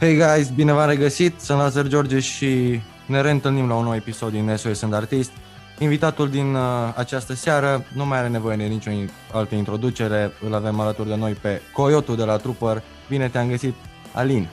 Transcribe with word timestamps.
Hey 0.00 0.16
guys, 0.16 0.48
bine 0.50 0.72
v-am 0.72 0.88
regăsit, 0.88 1.40
sunt 1.40 1.58
Lazar 1.58 1.86
George 1.86 2.18
și 2.18 2.80
ne 3.06 3.20
reîntâlnim 3.20 3.68
la 3.68 3.74
un 3.74 3.84
nou 3.84 3.94
episod 3.94 4.30
din 4.30 4.56
SOS 4.56 4.78
Sunt 4.78 4.94
Artist. 4.94 5.30
Invitatul 5.78 6.30
din 6.30 6.54
uh, 6.54 6.62
această 6.96 7.34
seară 7.34 7.84
nu 7.94 8.06
mai 8.06 8.18
are 8.18 8.28
nevoie 8.28 8.56
de 8.56 8.64
nicio 8.64 8.90
altă 9.32 9.54
introducere, 9.54 10.32
îl 10.46 10.54
avem 10.54 10.80
alături 10.80 11.08
de 11.08 11.14
noi 11.14 11.32
pe 11.32 11.60
Coyotul 11.72 12.16
de 12.16 12.24
la 12.24 12.36
Trooper. 12.36 12.82
Bine 13.08 13.28
te-am 13.28 13.48
găsit, 13.48 13.74
Alin. 14.12 14.48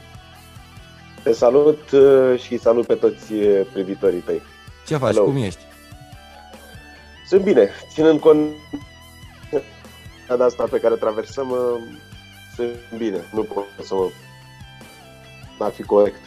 Te 1.24 1.34
salut 1.34 1.92
uh, 1.92 2.40
și 2.40 2.58
salut 2.58 2.86
pe 2.86 2.96
toți 2.96 3.34
uh, 3.34 3.68
privitorii 3.74 4.20
tăi. 4.20 4.42
Ce 4.86 4.98
faci, 4.98 5.14
Hello. 5.14 5.26
cum 5.26 5.36
ești? 5.36 5.62
Sunt 7.28 7.42
bine, 7.42 7.70
ținând 7.94 8.20
cont 8.20 8.50
de 10.38 10.44
asta 10.44 10.64
pe 10.72 10.80
care 10.80 10.96
traversăm, 10.96 11.50
uh, 11.50 11.58
sunt 12.56 12.98
bine, 12.98 13.18
nu 13.34 13.42
pot 13.42 13.66
să 13.84 13.94
mă 13.94 14.10
n-ar 15.60 15.72
fi 15.72 15.84
corect. 15.84 16.20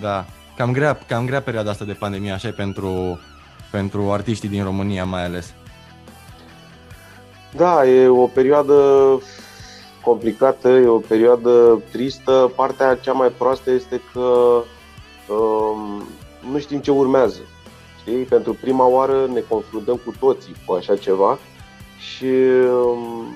Da, 0.00 0.24
cam 0.56 0.72
grea, 0.72 0.98
cam 1.06 1.26
grea 1.26 1.42
perioada 1.42 1.70
asta 1.70 1.84
de 1.84 1.92
pandemie, 1.92 2.32
așa 2.32 2.52
pentru, 2.56 3.20
pentru 3.70 4.12
artiștii 4.12 4.48
din 4.48 4.64
România 4.64 5.04
mai 5.04 5.24
ales. 5.24 5.54
Da, 7.56 7.86
e 7.86 8.08
o 8.08 8.26
perioadă 8.26 8.74
complicată, 10.02 10.68
e 10.68 10.86
o 10.86 10.98
perioadă 10.98 11.82
tristă. 11.92 12.52
Partea 12.56 12.96
cea 12.96 13.12
mai 13.12 13.28
proastă 13.28 13.70
este 13.70 14.00
că 14.12 14.62
um, 15.28 16.02
nu 16.50 16.58
știm 16.58 16.80
ce 16.80 16.90
urmează. 16.90 17.40
Știi? 18.00 18.22
Pentru 18.22 18.52
prima 18.52 18.86
oară 18.86 19.26
ne 19.32 19.40
confruntăm 19.40 20.00
cu 20.04 20.14
toții 20.18 20.54
cu 20.66 20.72
așa 20.72 20.96
ceva 20.96 21.38
și 21.98 22.32
um, 22.84 23.26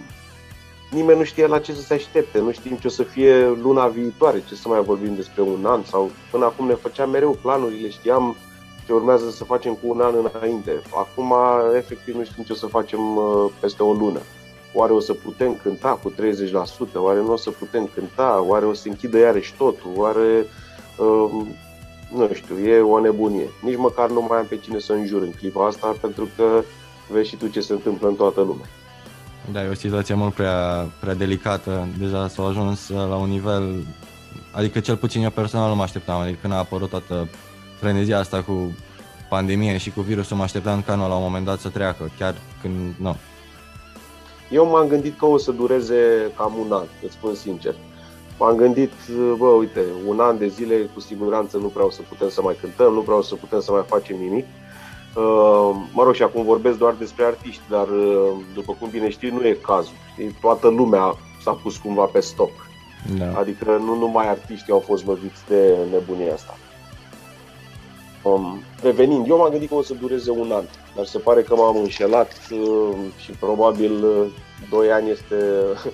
nimeni 0.91 1.19
nu 1.19 1.25
știe 1.25 1.47
la 1.47 1.58
ce 1.58 1.72
să 1.72 1.81
se 1.81 1.94
aștepte, 1.94 2.39
nu 2.39 2.50
știm 2.50 2.77
ce 2.77 2.86
o 2.86 2.91
să 2.91 3.03
fie 3.03 3.48
luna 3.48 3.86
viitoare, 3.86 4.42
ce 4.48 4.55
să 4.55 4.69
mai 4.69 4.83
vorbim 4.83 5.14
despre 5.14 5.42
un 5.42 5.64
an 5.67 5.83
sau 5.84 6.11
până 6.30 6.45
acum 6.45 6.67
ne 6.67 6.75
făceam 6.75 7.11
mereu 7.11 7.39
planurile, 7.42 7.89
știam 7.89 8.36
ce 8.89 8.95
urmează 8.95 9.30
să 9.30 9.45
facem 9.45 9.72
cu 9.72 9.80
un 9.83 10.00
an 10.00 10.14
înainte. 10.33 10.83
Acum, 10.95 11.34
efectiv, 11.77 12.14
nu 12.14 12.25
știm 12.25 12.45
ce 12.45 12.53
o 12.53 12.55
să 12.55 12.67
facem 12.67 13.17
uh, 13.17 13.50
peste 13.61 13.83
o 13.83 13.92
lună. 13.92 14.20
Oare 14.72 14.92
o 14.92 15.00
să 15.00 15.12
putem 15.12 15.55
cânta 15.62 15.98
cu 16.03 16.12
30%? 16.12 16.14
Oare 16.95 17.20
nu 17.20 17.33
o 17.33 17.36
să 17.36 17.50
putem 17.50 17.91
cânta? 17.95 18.45
Oare 18.47 18.64
o 18.64 18.73
să 18.73 18.89
închidă 18.89 19.19
iarăși 19.19 19.55
totul? 19.56 19.91
Oare, 19.97 20.47
uh, 20.98 21.47
nu 22.14 22.30
știu, 22.33 22.58
e 22.58 22.80
o 22.80 23.00
nebunie. 23.00 23.48
Nici 23.62 23.77
măcar 23.77 24.11
nu 24.11 24.27
mai 24.28 24.39
am 24.39 24.47
pe 24.47 24.56
cine 24.56 24.78
să 24.78 24.92
înjur 24.92 25.23
în 25.23 25.33
clipa 25.33 25.67
asta, 25.67 25.97
pentru 26.00 26.28
că 26.36 26.62
vezi 27.08 27.28
și 27.28 27.36
tu 27.36 27.48
ce 27.48 27.61
se 27.61 27.73
întâmplă 27.73 28.08
în 28.08 28.14
toată 28.14 28.41
lumea. 28.41 28.67
Da, 29.52 29.64
e 29.64 29.68
o 29.68 29.74
situație 29.74 30.14
mult 30.14 30.34
prea, 30.34 30.88
prea 31.00 31.14
delicată. 31.14 31.88
Deja 31.98 32.28
s-au 32.28 32.46
ajuns 32.46 32.88
la 32.88 33.16
un 33.16 33.28
nivel, 33.28 33.86
adică 34.52 34.80
cel 34.80 34.96
puțin 34.96 35.22
eu 35.22 35.30
personal 35.30 35.68
nu 35.68 35.74
mă 35.74 35.82
așteptam, 35.82 36.20
adică 36.20 36.38
când 36.40 36.52
a 36.52 36.56
apărut 36.56 36.90
toată 36.90 37.28
frenezia 37.78 38.18
asta 38.18 38.42
cu 38.42 38.72
pandemie 39.28 39.77
și 39.77 39.90
cu 39.90 40.00
virusul, 40.00 40.36
mă 40.36 40.42
așteptam 40.42 40.82
ca 40.82 40.94
nu 40.94 41.08
la 41.08 41.14
un 41.14 41.22
moment 41.22 41.44
dat 41.44 41.58
să 41.58 41.68
treacă, 41.68 42.10
chiar 42.18 42.34
când 42.60 42.94
nu. 42.96 43.16
Eu 44.50 44.66
m-am 44.66 44.88
gândit 44.88 45.18
că 45.18 45.27
o 45.27 45.38
să 45.38 45.50
dureze 45.52 46.33
cam 46.36 46.55
un 46.66 46.73
an, 46.73 46.84
îți 47.05 47.12
spun 47.12 47.34
sincer. 47.34 47.74
M-am 48.39 48.56
gândit, 48.56 48.92
bă, 49.36 49.46
uite, 49.46 49.80
un 50.06 50.20
an 50.20 50.39
de 50.39 50.46
zile 50.46 50.74
cu 50.94 51.00
siguranță 51.00 51.56
nu 51.56 51.67
vreau 51.68 51.90
să 51.90 52.00
putem 52.08 52.28
să 52.28 52.42
mai 52.42 52.56
cântăm, 52.61 52.92
nu 52.92 53.00
vreau 53.00 53.23
să 53.23 53.34
putem 53.34 53.61
să 53.61 53.73
mai 53.73 53.84
facem 53.86 54.17
nimic. 54.17 54.44
Uh, 54.44 54.67
mă 55.92 56.02
rog, 56.02 56.14
și 56.14 56.23
acum 56.23 56.45
vorbesc 56.45 56.79
doar 56.79 56.95
despre 56.98 57.24
artiști, 57.24 57.63
dar 57.69 57.89
uh, 57.89 58.30
după 58.55 58.77
cum 58.80 58.89
bine 58.91 59.11
știi, 59.11 59.30
nu 59.30 59.46
e 59.46 59.58
cazul. 59.63 59.95
Toată 60.41 60.69
lumea 60.69 61.17
s-a 61.42 61.51
pus 61.63 61.77
cumva 61.77 62.05
pe 62.05 62.20
stop. 62.20 62.51
Da. 63.18 63.39
Adică 63.39 63.64
nu 63.64 63.98
numai 63.98 64.29
artiștii 64.29 64.73
au 64.73 64.79
fost 64.79 65.07
loviți 65.07 65.47
de 65.48 65.77
nebunia 65.91 66.33
asta. 66.33 66.57
Um, 68.23 68.63
revenind, 68.83 69.29
eu 69.29 69.36
m-am 69.36 69.51
gândit 69.51 69.68
că 69.68 69.74
o 69.74 69.83
să 69.83 69.95
dureze 70.01 70.30
un 70.30 70.52
an, 70.52 70.64
dar 70.97 71.05
se 71.05 71.18
pare 71.18 71.42
că 71.42 71.55
m-am 71.55 71.77
înșelat 71.77 72.33
uh, 72.51 72.97
și 73.24 73.30
probabil 73.30 74.05
uh, 74.05 74.27
2 74.70 74.91
ani 74.91 75.11
este 75.11 75.35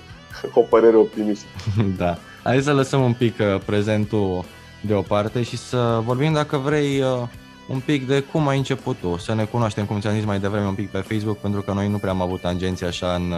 o 0.59 0.61
părere 0.61 0.95
optimistă. 0.95 1.45
Da. 1.97 2.17
Hai 2.43 2.61
să 2.61 2.73
lăsăm 2.73 3.01
un 3.01 3.13
pic 3.13 3.35
uh, 3.39 3.61
prezentul 3.65 4.43
deoparte 4.81 5.43
și 5.43 5.57
să 5.57 6.01
vorbim, 6.03 6.33
dacă 6.33 6.57
vrei, 6.57 7.01
uh, 7.01 7.27
un 7.67 7.79
pic 7.79 8.07
de 8.07 8.19
cum 8.19 8.47
ai 8.47 8.57
început 8.57 8.95
tu, 9.01 9.17
să 9.17 9.33
ne 9.33 9.45
cunoaștem, 9.45 9.85
cum 9.85 9.99
ți-am 9.99 10.13
zis 10.13 10.25
mai 10.25 10.39
devreme, 10.39 10.67
un 10.67 10.73
pic 10.73 10.89
pe 10.89 10.97
Facebook, 10.97 11.37
pentru 11.37 11.61
că 11.61 11.71
noi 11.71 11.87
nu 11.87 11.97
prea 11.97 12.11
am 12.11 12.21
avut 12.21 12.41
tangenții 12.41 12.85
așa 12.85 13.13
în, 13.13 13.33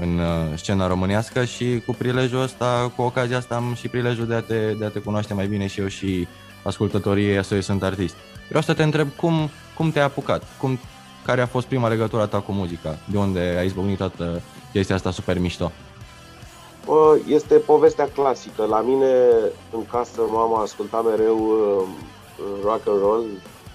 în 0.00 0.20
scena 0.56 0.86
românească 0.86 1.44
și 1.44 1.82
cu 1.86 1.94
prilejul 1.98 2.42
ăsta, 2.42 2.92
cu 2.96 3.02
ocazia 3.02 3.36
asta 3.36 3.54
am 3.54 3.74
și 3.74 3.88
prilejul 3.88 4.26
de 4.26 4.34
a 4.34 4.40
te, 4.40 4.72
de 4.78 4.84
a 4.84 4.88
te 4.88 4.98
cunoaște 4.98 5.34
mai 5.34 5.46
bine 5.46 5.66
și 5.66 5.80
eu 5.80 5.86
și 5.86 6.28
ascultătorii 6.62 7.44
SOS 7.44 7.64
Sunt 7.64 7.82
Artist. 7.82 8.14
Vreau 8.48 8.62
să 8.62 8.74
te 8.74 8.82
întreb 8.82 9.08
cum, 9.16 9.50
cum 9.74 9.90
te-ai 9.90 10.04
apucat, 10.04 10.42
cum, 10.58 10.78
care 11.24 11.40
a 11.40 11.46
fost 11.46 11.66
prima 11.66 11.88
legătură 11.88 12.26
ta 12.26 12.40
cu 12.40 12.52
muzica, 12.52 12.98
de 13.10 13.18
unde 13.18 13.56
ai 13.58 13.66
izbucnit 13.66 13.96
toată 13.96 14.42
chestia 14.72 14.94
asta 14.94 15.10
super 15.10 15.38
mișto? 15.38 15.72
Este 17.28 17.54
povestea 17.54 18.08
clasică. 18.14 18.64
La 18.64 18.80
mine 18.80 19.12
în 19.72 19.86
casă 19.90 20.20
mama 20.30 20.62
asculta 20.62 21.00
mereu 21.00 21.38
rock 22.62 22.88
and 22.88 23.00
roll 23.00 23.24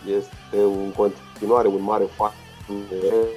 este 0.06 0.58
în 0.58 0.92
continuare 0.92 1.68
un 1.68 1.84
mare 1.84 2.04
fan 2.04 2.32
de 2.90 3.28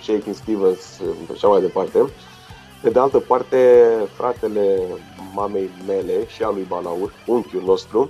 Shaking 0.00 0.34
Stevens 0.34 1.00
și 1.24 1.30
așa 1.32 1.48
mai 1.48 1.60
departe. 1.60 2.04
Pe 2.82 2.90
de 2.90 2.98
altă 2.98 3.18
parte, 3.18 3.56
fratele 4.12 4.80
mamei 5.34 5.70
mele 5.86 6.26
și 6.26 6.42
a 6.42 6.50
lui 6.50 6.66
Balaur, 6.68 7.12
unchiul 7.26 7.62
nostru, 7.64 8.00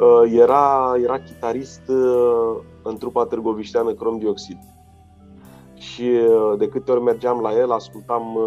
uh, 0.00 0.32
era, 0.32 0.94
era 1.02 1.18
chitarist 1.18 1.82
uh, 1.88 2.56
în 2.82 2.96
trupa 2.96 3.24
târgovișteană 3.24 3.92
Crom 3.92 4.18
Dioxid. 4.18 4.58
Și 5.74 6.02
uh, 6.02 6.58
de 6.58 6.68
câte 6.68 6.92
ori 6.92 7.02
mergeam 7.02 7.40
la 7.40 7.52
el, 7.52 7.70
ascultam 7.70 8.38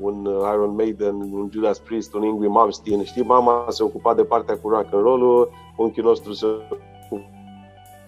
un 0.00 0.28
Iron 0.52 0.74
Maiden, 0.74 1.14
un 1.14 1.48
Judas 1.52 1.78
Priest, 1.78 2.14
un 2.14 2.24
Ingrid 2.24 2.50
Malmsteen. 2.50 3.04
Știi, 3.04 3.22
mama 3.22 3.66
se 3.68 3.82
ocupa 3.82 4.14
de 4.14 4.24
partea 4.24 4.58
cu 4.58 4.68
rock 4.68 4.86
and 4.92 5.02
roll 5.02 5.48
unchiul 5.76 6.04
nostru 6.04 6.32
se 6.32 6.46
ocupa 6.46 6.84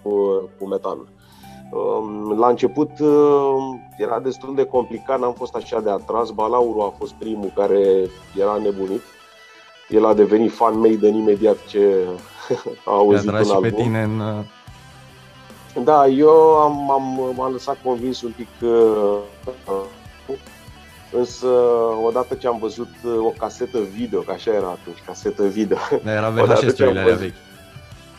cu, 0.03 0.11
cu 0.59 0.67
metalul. 0.67 1.09
Um, 1.71 2.39
la 2.39 2.49
început 2.49 2.91
era 3.97 4.21
destul 4.21 4.55
de 4.55 4.65
complicat, 4.65 5.19
n-am 5.19 5.33
fost 5.33 5.55
așa 5.55 5.81
de 5.81 5.91
atras. 5.91 6.31
Balauru 6.31 6.81
a 6.81 6.95
fost 6.99 7.13
primul 7.13 7.53
care 7.55 8.11
era 8.41 8.57
nebunit. 8.63 9.03
El 9.89 10.07
a 10.07 10.15
devenit 10.15 10.53
fan 10.53 10.79
Maiden 10.79 11.15
imediat 11.15 11.67
ce 11.67 12.07
a 12.85 12.91
auzit 12.91 13.29
un 13.29 13.35
album. 13.35 13.61
pe 13.61 13.71
tine 13.71 14.03
în... 14.03 14.21
Uh, 14.21 15.85
da, 15.85 16.07
eu 16.07 16.31
am, 16.31 16.91
am, 16.91 17.35
m-am 17.37 17.53
lăsat 17.53 17.79
convins 17.83 18.23
un 18.23 18.33
pic 18.37 18.49
uh, 18.63 19.19
Însă, 21.13 21.47
odată 22.05 22.35
ce 22.35 22.47
am 22.47 22.59
văzut 22.59 22.89
uh, 23.05 23.13
o 23.19 23.33
casetă 23.39 23.79
video, 23.79 24.21
că 24.21 24.33
așa 24.33 24.53
era 24.53 24.67
atunci, 24.67 24.97
casetă 25.07 25.43
video. 25.43 25.79
Da, 26.05 26.13
era 26.13 26.31
VHS-urile 26.37 27.01
alea 27.01 27.15
vechi. 27.15 27.35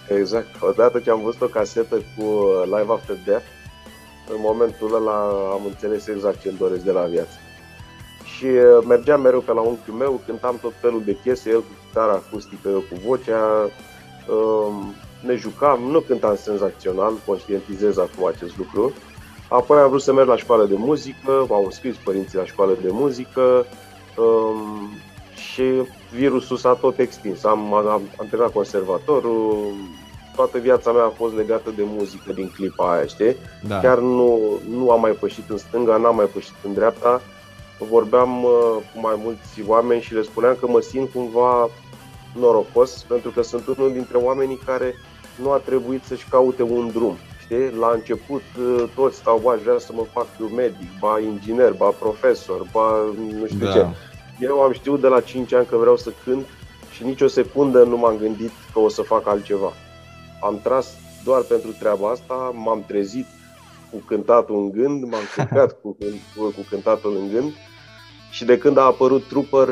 Exact. 0.08 0.62
Odată 0.62 1.00
ce 1.00 1.10
am 1.10 1.22
văzut 1.22 1.42
o 1.42 1.46
casetă 1.46 1.96
cu 1.96 2.24
Live 2.64 2.92
After 2.92 3.18
Death, 3.26 3.46
în 4.30 4.38
momentul 4.40 4.96
ăla 4.96 5.20
am 5.52 5.62
înțeles 5.66 6.08
exact 6.08 6.42
ce 6.42 6.50
îmi 6.50 6.58
doresc 6.58 6.84
de 6.84 6.92
la 6.92 7.02
viață. 7.02 7.38
Și 8.24 8.46
uh, 8.46 8.86
mergeam 8.88 9.22
mereu 9.22 9.40
pe 9.40 9.54
la 9.54 9.62
unchiul 9.62 9.94
meu, 9.94 10.22
cântam 10.26 10.58
tot 10.62 10.74
felul 10.82 11.02
de 11.06 11.18
piese, 11.24 11.50
el 11.50 11.60
cu 11.60 11.72
chitară 11.86 12.12
acustică, 12.12 12.70
eu 12.70 12.80
cu 12.80 13.02
vocea, 13.08 13.70
um, 14.30 14.94
ne 15.26 15.36
jucam, 15.36 15.82
nu 15.82 16.00
cântam 16.00 16.36
senzațional, 16.36 17.14
conștientizez 17.26 17.98
acum 17.98 18.26
acest 18.26 18.58
lucru. 18.58 18.94
Apoi 19.50 19.80
am 19.80 19.90
vrut 19.90 20.02
să 20.02 20.14
merg 20.14 20.28
la 20.28 20.38
școală 20.38 20.66
de 20.66 20.76
muzică, 20.78 21.46
m-au 21.50 21.64
înscris 21.64 21.96
părinții 21.96 22.38
la 22.38 22.46
școală 22.46 22.78
de 22.82 22.90
muzică 22.92 23.66
um, 24.18 24.90
și 25.36 25.64
virusul 26.14 26.58
s-a 26.58 26.74
tot 26.74 26.98
extins. 27.00 27.44
Am, 27.44 27.74
am, 27.74 28.02
am 28.20 28.28
terminat 28.30 28.52
conservatorul, 28.52 29.74
toată 30.38 30.58
viața 30.58 30.92
mea 30.92 31.04
a 31.04 31.18
fost 31.22 31.36
legată 31.36 31.70
de 31.76 31.84
muzică 31.86 32.34
din 32.34 32.50
clipa 32.56 32.94
aia, 32.94 33.06
știi? 33.06 33.36
Da. 33.68 33.80
Chiar 33.80 34.00
nu, 34.00 34.60
nu 34.70 34.92
am 34.92 35.00
mai 35.00 35.12
pășit 35.12 35.50
în 35.50 35.58
stânga, 35.58 35.98
n-am 35.98 36.16
mai 36.16 36.26
pășit 36.26 36.56
în 36.64 36.74
dreapta. 36.74 37.22
Vorbeam 37.90 38.44
uh, 38.44 38.52
cu 38.94 39.00
mai 39.02 39.16
mulți 39.24 39.64
oameni 39.68 40.02
și 40.02 40.14
le 40.14 40.22
spuneam 40.22 40.56
că 40.60 40.68
mă 40.68 40.80
simt 40.80 41.12
cumva 41.12 41.70
norocos 42.40 43.06
pentru 43.08 43.30
că 43.30 43.42
sunt 43.42 43.68
unul 43.68 43.92
dintre 43.92 44.18
oamenii 44.18 44.60
care 44.66 44.96
nu 45.42 45.52
a 45.52 45.58
trebuit 45.58 46.04
să-și 46.04 46.28
caute 46.30 46.64
un 46.64 46.90
drum. 46.94 47.18
Știi? 47.40 47.72
La 47.80 47.92
început 47.94 48.44
uh, 48.60 48.84
toți 48.96 49.18
stau, 49.18 49.42
ba, 49.44 49.60
vrea 49.64 49.78
să 49.78 49.92
mă 49.94 50.06
fac 50.14 50.28
eu 50.42 50.48
medic, 50.48 50.90
ba 51.00 51.20
inginer, 51.20 51.72
ba 51.72 51.90
profesor, 52.00 52.68
ba 52.72 53.14
nu 53.40 53.46
știu 53.46 53.66
da. 53.66 53.72
ce. 53.72 53.86
Eu 54.40 54.62
am 54.62 54.72
știut 54.72 55.02
de 55.02 55.08
la 55.08 55.22
5 55.22 55.54
ani 55.54 55.66
că 55.66 55.78
vreau 55.78 55.98
să 55.98 56.12
cânt 56.24 56.46
și 56.92 57.04
nici 57.04 57.22
o 57.22 57.28
secundă 57.28 57.84
nu 57.84 57.98
m-am 57.98 58.18
gândit 58.18 58.52
că 58.74 58.80
o 58.80 58.90
să 58.90 59.02
fac 59.02 59.28
altceva. 59.28 59.74
Am 60.42 60.60
tras 60.64 60.88
doar 61.24 61.42
pentru 61.42 61.72
treaba 61.80 62.10
asta, 62.10 62.52
m-am 62.56 62.84
trezit 62.88 63.26
cu 63.92 63.98
cântatul 63.98 64.56
în 64.56 64.72
gând, 64.72 65.04
m-am 65.04 65.24
culcat 65.36 65.82
cu, 65.82 65.98
cu, 66.36 66.44
cu 66.44 66.66
cântatul 66.70 67.18
în 67.22 67.30
gând 67.34 67.54
Și 68.32 68.46
de 68.46 68.58
când 68.58 68.78
a 68.78 68.82
apărut 68.82 69.28
Trooper, 69.28 69.68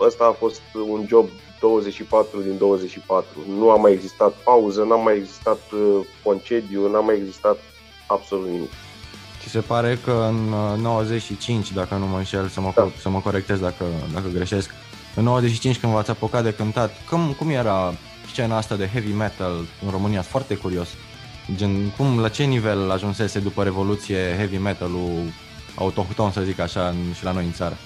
ăsta 0.00 0.24
a 0.24 0.36
fost 0.38 0.60
un 0.90 1.04
job 1.06 1.28
24 1.60 2.40
din 2.40 2.58
24. 2.58 3.26
Nu 3.58 3.70
a 3.70 3.76
mai 3.76 3.92
existat 3.92 4.32
pauză, 4.32 4.82
n-a 4.82 4.96
mai 4.96 5.16
existat 5.16 5.60
concediu, 6.22 6.90
n-a 6.90 7.00
mai 7.00 7.16
existat 7.16 7.56
absolut 8.06 8.48
nimic. 8.48 8.70
Ți 9.40 9.50
se 9.50 9.60
pare 9.60 9.98
că 10.04 10.26
în 10.28 10.54
95, 10.80 11.72
dacă 11.72 11.94
nu 11.94 12.06
mă 12.06 12.16
înșel, 12.16 12.48
să 12.48 12.60
mă, 12.60 12.72
da. 12.74 12.88
să 13.00 13.08
mă 13.08 13.20
corectez 13.20 13.58
dacă, 13.58 13.84
dacă 14.12 14.26
greșesc, 14.32 14.70
în 15.14 15.22
95 15.24 15.78
când 15.78 15.92
v-ați 15.92 16.10
apucat 16.10 16.42
de 16.42 16.54
cântat, 16.54 16.90
cum, 17.10 17.34
cum 17.38 17.50
era 17.50 17.94
scena 18.34 18.56
asta 18.56 18.76
de 18.76 18.88
heavy 18.92 19.12
metal 19.12 19.54
în 19.84 19.90
România? 19.90 20.20
Sunt 20.20 20.30
foarte 20.30 20.54
curios. 20.56 20.88
Gen, 21.54 21.90
cum, 21.96 22.20
la 22.20 22.28
ce 22.28 22.44
nivel 22.44 22.90
ajunsese 22.90 23.38
după 23.38 23.62
Revoluție 23.62 24.34
heavy 24.36 24.56
metal-ul 24.56 25.32
autohton, 25.74 26.30
să 26.30 26.40
zic 26.40 26.58
așa, 26.58 26.94
și 27.16 27.24
la 27.24 27.32
noi 27.32 27.44
în 27.44 27.52
țară? 27.52 27.76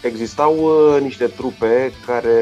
Existau 0.00 0.54
uh, 0.56 1.00
niște 1.00 1.26
trupe 1.26 1.92
care 2.06 2.34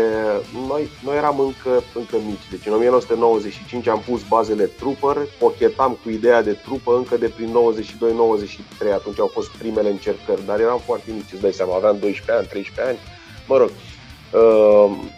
noi, 0.69 0.89
noi 1.05 1.17
eram 1.17 1.39
încă, 1.39 1.83
încă 1.95 2.17
mici. 2.27 2.51
Deci 2.51 2.67
în 2.67 2.73
1995 2.73 3.87
am 3.87 4.03
pus 4.09 4.21
bazele 4.29 4.65
Trooper, 4.65 5.17
pochetam 5.39 5.99
cu 6.03 6.11
ideea 6.11 6.43
de 6.43 6.53
trupă 6.53 6.97
încă 6.97 7.17
de 7.17 7.29
prin 7.37 7.57
92-93. 8.91 8.93
Atunci 8.95 9.19
au 9.19 9.31
fost 9.33 9.49
primele 9.51 9.91
încercări, 9.91 10.47
dar 10.47 10.61
eram 10.61 10.81
foarte 10.85 11.11
mici, 11.13 11.33
îți 11.33 11.41
dai 11.41 11.53
seama, 11.53 11.77
aveam 11.77 11.97
12 11.99 12.33
ani, 12.33 12.47
13 12.47 12.95
ani. 12.95 12.99
Mă 13.47 13.57
rog, 13.57 13.69
uh, 13.69 13.90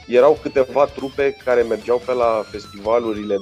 erau 0.07 0.39
câteva 0.43 0.85
trupe 0.85 1.37
care 1.45 1.63
mergeau 1.63 2.03
pe 2.07 2.13
la 2.13 2.45
festivalurile 2.51 3.37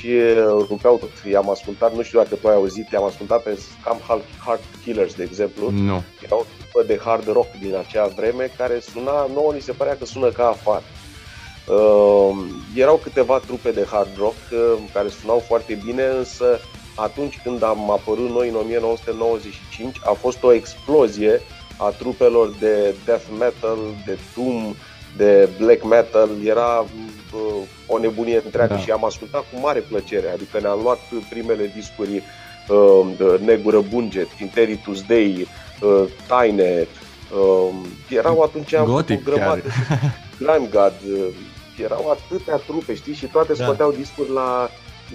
și 0.00 0.06
uh, 0.06 0.66
rupeau 0.68 0.96
tot. 0.96 1.30
I-am 1.30 1.50
ascultat, 1.50 1.94
nu 1.94 2.02
știu 2.02 2.18
dacă 2.18 2.34
tu 2.34 2.48
ai 2.48 2.54
auzit, 2.54 2.90
i-am 2.90 3.04
ascultat 3.04 3.42
pe 3.42 3.58
Scam 3.80 4.00
Heart 4.44 4.64
Killers, 4.84 5.14
de 5.14 5.22
exemplu. 5.22 5.70
Nu. 5.70 6.02
Era 6.24 6.36
o 6.36 6.44
trupă 6.58 6.86
de 6.86 7.00
hard 7.04 7.32
rock 7.32 7.48
din 7.60 7.74
acea 7.76 8.06
vreme 8.06 8.50
care 8.56 8.80
suna, 8.80 9.26
nouă 9.34 9.52
ni 9.52 9.60
se 9.60 9.72
părea 9.72 9.96
că 9.96 10.04
sună 10.04 10.28
ca 10.28 10.46
afară. 10.46 10.84
Uh, 11.66 12.36
erau 12.74 12.96
câteva 12.96 13.38
trupe 13.38 13.70
de 13.70 13.86
hard 13.90 14.16
rock 14.18 14.34
uh, 14.52 14.78
care 14.92 15.08
sunau 15.08 15.38
foarte 15.38 15.78
bine, 15.84 16.04
însă 16.04 16.60
atunci 16.94 17.40
când 17.42 17.62
am 17.62 17.90
apărut 17.90 18.30
noi 18.30 18.48
în 18.48 18.54
1995 18.54 19.96
a 20.04 20.12
fost 20.12 20.42
o 20.42 20.52
explozie 20.52 21.40
a 21.80 21.88
trupelor 21.88 22.50
de 22.58 22.94
death 23.04 23.26
metal, 23.38 23.78
de 24.06 24.18
doom, 24.34 24.74
de 25.16 25.48
black 25.58 25.84
metal, 25.84 26.28
era 26.44 26.84
uh, 27.34 27.62
o 27.86 27.98
nebunie 27.98 28.40
întreagă 28.44 28.74
da. 28.74 28.80
și 28.80 28.90
am 28.90 29.04
ascultat 29.04 29.44
cu 29.52 29.60
mare 29.60 29.80
plăcere, 29.80 30.30
adică 30.30 30.60
ne-am 30.60 30.80
luat 30.82 30.98
primele 31.30 31.72
discuri 31.74 32.22
uh, 32.68 33.40
Negură 33.44 33.80
Bunget, 33.80 34.28
Interitus 34.40 35.02
Dei, 35.02 35.48
uh, 35.80 36.04
Taine, 36.28 36.86
uh, 37.34 37.74
erau 38.08 38.40
atunci 38.40 38.76
Gothic, 38.76 39.28
o 39.28 39.30
grămadă, 39.30 39.62
Grime 40.38 40.68
God, 40.70 40.94
uh, 41.12 41.34
erau 41.82 42.10
atâtea 42.10 42.56
trupe, 42.56 42.94
știi, 42.94 43.14
și 43.14 43.26
toate 43.26 43.52
da. 43.52 43.64
scoteau 43.64 43.92
discuri 43.92 44.30
la, 44.30 44.70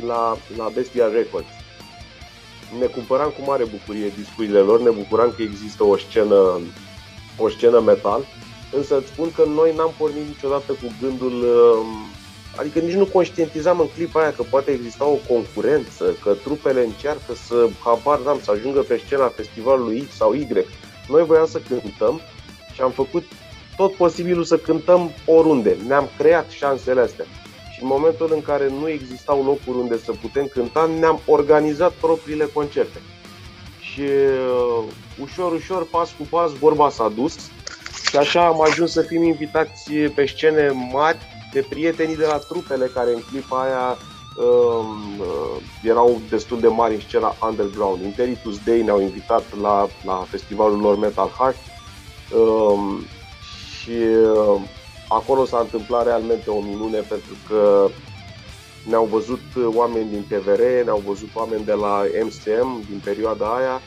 la, 0.07 0.37
la 0.57 0.69
Bestia 0.73 1.07
Records 1.13 1.47
ne 2.79 2.85
cumpăram 2.85 3.29
cu 3.29 3.41
mare 3.45 3.63
bucurie 3.63 4.13
discurile 4.17 4.59
lor, 4.59 4.81
ne 4.81 4.89
bucuram 4.89 5.33
că 5.35 5.41
există 5.41 5.83
o 5.83 5.97
scenă, 5.97 6.59
o 7.37 7.49
scenă 7.49 7.79
metal, 7.79 8.25
însă 8.71 8.97
îți 8.97 9.07
spun 9.07 9.31
că 9.31 9.43
noi 9.55 9.73
n-am 9.75 9.93
pornit 9.97 10.27
niciodată 10.27 10.71
cu 10.71 10.93
gândul, 11.01 11.33
um, 11.33 11.85
adică 12.55 12.79
nici 12.79 12.93
nu 12.93 13.05
conștientizam 13.05 13.79
în 13.79 13.87
clipa 13.87 14.19
aia 14.21 14.33
că 14.33 14.43
poate 14.43 14.71
exista 14.71 15.05
o 15.05 15.33
concurență, 15.33 16.15
că 16.23 16.33
trupele 16.43 16.83
încearcă 16.83 17.33
să, 17.47 17.69
habar 17.83 18.19
n-am, 18.19 18.39
să 18.43 18.51
ajungă 18.51 18.79
pe 18.79 19.01
scena 19.05 19.27
festivalului 19.27 20.01
X 20.01 20.15
sau 20.15 20.33
Y. 20.33 20.47
Noi 21.07 21.25
voiam 21.25 21.47
să 21.47 21.61
cântăm 21.67 22.21
și 22.73 22.81
am 22.81 22.91
făcut 22.91 23.23
tot 23.77 23.93
posibilul 23.93 24.43
să 24.43 24.57
cântăm 24.57 25.11
oriunde. 25.25 25.77
Ne-am 25.87 26.09
creat 26.17 26.49
șansele 26.49 27.01
astea 27.01 27.25
și 27.75 27.81
în 27.81 27.87
momentul 27.87 28.29
în 28.33 28.41
care 28.41 28.69
nu 28.69 28.89
existau 28.89 29.43
locuri 29.43 29.77
unde 29.77 29.97
să 29.97 30.11
putem 30.11 30.45
cânta, 30.45 30.89
ne-am 30.99 31.21
organizat 31.25 31.91
propriile 31.91 32.45
concerte. 32.53 33.01
Și 33.79 34.01
uh, 34.01 34.83
ușor, 35.21 35.51
ușor, 35.51 35.87
pas 35.87 36.11
cu 36.17 36.27
pas, 36.29 36.51
vorba 36.51 36.89
s-a 36.89 37.09
dus 37.15 37.35
și 38.09 38.17
așa 38.17 38.45
am 38.45 38.61
ajuns 38.61 38.91
să 38.91 39.01
fim 39.01 39.23
invitați 39.23 39.93
pe 39.93 40.25
scene 40.25 40.89
mari 40.91 41.17
de 41.53 41.65
prietenii 41.69 42.15
de 42.15 42.25
la 42.25 42.37
trupele 42.37 42.85
care 42.85 43.13
în 43.13 43.21
clipa 43.29 43.63
aia 43.63 43.97
uh, 44.37 44.85
uh, 45.19 45.61
erau 45.83 46.21
destul 46.29 46.59
de 46.59 46.67
mari 46.67 46.93
în 46.93 46.99
scena 46.99 47.35
underground. 47.47 48.03
Interitus 48.03 48.59
Day 48.65 48.81
ne-au 48.81 49.01
invitat 49.01 49.43
la, 49.61 49.87
la 50.05 50.25
festivalul 50.29 50.79
lor 50.79 50.97
Metal 50.97 51.29
Heart 51.37 51.57
uh, 52.35 52.97
și 53.79 53.91
uh, 53.91 54.61
acolo 55.09 55.45
s-a 55.45 55.59
întâmplat 55.59 56.05
realmente 56.05 56.49
o 56.49 56.61
minune 56.61 56.99
pentru 56.99 57.33
că 57.47 57.89
ne-au 58.89 59.05
văzut 59.05 59.41
oameni 59.73 60.09
din 60.09 60.25
TVR, 60.29 60.61
ne-au 60.83 61.03
văzut 61.05 61.29
oameni 61.33 61.65
de 61.65 61.73
la 61.73 62.03
MCM 62.23 62.83
din 62.89 63.01
perioada 63.03 63.45
aia 63.55 63.81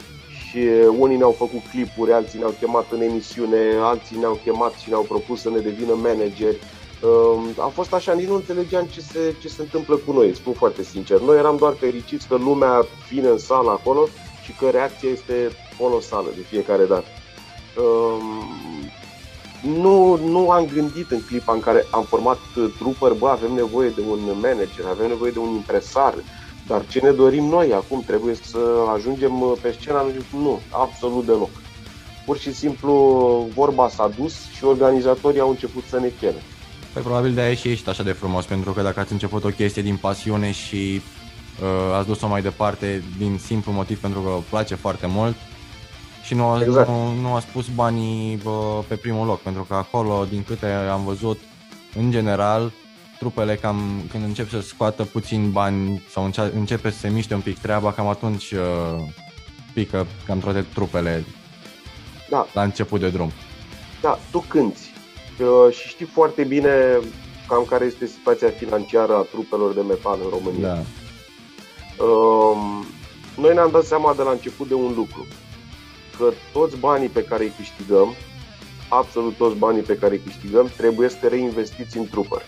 și 0.49 0.59
unii 0.99 1.17
ne-au 1.17 1.31
făcut 1.31 1.61
clipuri, 1.70 2.12
alții 2.12 2.38
ne-au 2.38 2.55
chemat 2.61 2.87
în 2.91 3.00
emisiune, 3.00 3.59
alții 3.81 4.19
ne-au 4.19 4.41
chemat 4.44 4.73
și 4.73 4.88
ne-au 4.88 5.03
propus 5.03 5.41
să 5.41 5.50
ne 5.50 5.59
devină 5.59 5.94
manageri. 5.94 6.59
A 7.59 7.67
fost 7.67 7.93
așa, 7.93 8.12
nici 8.12 8.26
nu 8.26 8.35
înțelegeam 8.35 8.85
ce 8.85 9.00
se, 9.00 9.35
ce 9.41 9.49
se 9.49 9.62
întâmplă 9.62 9.97
cu 9.97 10.12
noi, 10.12 10.35
spun 10.35 10.53
foarte 10.53 10.82
sincer. 10.82 11.21
Noi 11.21 11.38
eram 11.38 11.56
doar 11.56 11.75
fericiți 11.75 12.29
că 12.29 12.37
lumea 12.37 12.87
vine 13.11 13.29
în 13.29 13.38
sală 13.38 13.71
acolo 13.71 14.09
și 14.44 14.53
că 14.53 14.71
reacția 14.71 15.09
este 15.09 15.50
colosală 15.79 16.29
de 16.35 16.43
fiecare 16.43 16.85
dată 16.85 17.06
nu, 19.62 20.16
nu 20.16 20.50
am 20.50 20.66
gândit 20.75 21.10
în 21.10 21.20
clipa 21.26 21.52
în 21.52 21.60
care 21.60 21.87
am 21.90 22.05
format 22.05 22.38
uh, 22.56 22.70
trupări, 22.78 23.19
bă, 23.19 23.28
avem 23.28 23.52
nevoie 23.52 23.88
de 23.88 24.02
un 24.10 24.19
manager, 24.34 24.84
avem 24.90 25.08
nevoie 25.08 25.31
de 25.31 25.38
un 25.38 25.49
impresar, 25.49 26.14
dar 26.66 26.87
ce 26.87 27.00
ne 27.00 27.10
dorim 27.10 27.44
noi 27.44 27.72
acum? 27.72 28.02
Trebuie 28.06 28.35
să 28.35 28.59
ajungem 28.94 29.40
uh, 29.40 29.52
pe 29.62 29.76
scena? 29.80 30.06
Nu, 30.33 30.61
absolut 30.71 31.26
deloc. 31.26 31.50
Pur 32.25 32.38
și 32.38 32.54
simplu 32.54 32.92
vorba 33.54 33.88
s-a 33.88 34.11
dus 34.16 34.35
și 34.56 34.64
organizatorii 34.64 35.40
au 35.40 35.49
început 35.49 35.85
să 35.88 35.99
ne 36.00 36.12
chere. 36.21 36.42
Păi 36.92 37.02
probabil 37.02 37.35
de 37.35 37.40
aia 37.40 37.54
și 37.54 37.68
ești 37.68 37.88
așa 37.88 38.02
de 38.02 38.12
frumos, 38.12 38.44
pentru 38.44 38.73
că 38.73 38.83
dacă 38.83 39.00
ați 39.00 39.12
început 39.12 39.44
o 39.44 39.49
chestie 39.49 39.83
din 39.83 39.97
pasiune 39.97 40.52
și 40.52 41.00
uh, 41.62 41.97
ați 41.97 42.06
dus-o 42.06 42.28
mai 42.28 42.42
departe 42.42 43.02
din 43.18 43.38
simplu 43.38 43.73
motiv 43.73 44.00
pentru 44.00 44.21
că 44.21 44.30
place 44.50 44.75
foarte 44.75 45.06
mult, 45.06 45.37
și 46.28 46.35
nu, 46.35 46.44
a, 46.44 46.62
exact. 46.62 46.88
nu, 46.88 47.12
nu 47.12 47.35
a 47.35 47.40
spus 47.40 47.66
banii 47.75 48.37
bă, 48.37 48.82
pe 48.88 48.97
primul 48.97 49.26
loc, 49.26 49.40
pentru 49.40 49.62
că 49.62 49.75
acolo, 49.75 50.26
din 50.28 50.44
câte 50.44 50.66
am 50.66 51.04
văzut, 51.04 51.38
în 51.97 52.11
general, 52.11 52.73
trupele 53.18 53.56
cam 53.56 54.02
când 54.11 54.25
încep 54.25 54.49
să 54.49 54.61
scoată 54.61 55.04
puțin 55.04 55.50
bani 55.50 56.02
sau 56.11 56.30
începe 56.54 56.90
să 56.90 56.99
se 56.99 57.08
miște 57.08 57.35
un 57.35 57.40
pic 57.40 57.58
treaba, 57.58 57.92
cam 57.92 58.06
atunci 58.06 58.50
uh, 58.50 59.02
pică 59.75 60.06
cam 60.26 60.38
toate 60.38 60.66
trupele 60.75 61.25
da. 62.30 62.47
la 62.52 62.62
început 62.62 63.00
de 63.00 63.08
drum. 63.08 63.32
Da, 64.00 64.18
tu 64.30 64.44
cânti 64.49 64.92
uh, 65.40 65.75
și 65.75 65.88
știi 65.88 66.06
foarte 66.06 66.44
bine 66.44 66.99
cam 67.49 67.64
care 67.68 67.85
este 67.85 68.06
situația 68.06 68.49
financiară 68.49 69.14
a 69.14 69.26
trupelor 69.30 69.75
de 69.75 69.80
metal 69.80 70.18
în 70.23 70.30
România. 70.30 70.75
Da. 70.75 70.82
Uh, 72.04 72.85
noi 73.37 73.54
ne-am 73.54 73.70
dat 73.70 73.85
seama 73.85 74.14
de 74.14 74.23
la 74.23 74.30
început 74.30 74.68
de 74.68 74.75
un 74.75 74.92
lucru 74.97 75.26
că 76.18 76.32
toți 76.52 76.76
banii 76.76 77.08
pe 77.08 77.25
care 77.25 77.42
îi 77.42 77.52
câștigăm, 77.56 78.14
absolut 78.88 79.37
toți 79.37 79.56
banii 79.56 79.82
pe 79.82 79.96
care 79.96 80.14
îi 80.14 80.22
câștigăm, 80.25 80.70
trebuie 80.76 81.08
să 81.08 81.28
reinvestiți 81.28 81.98
în 81.98 82.06
trupări. 82.06 82.44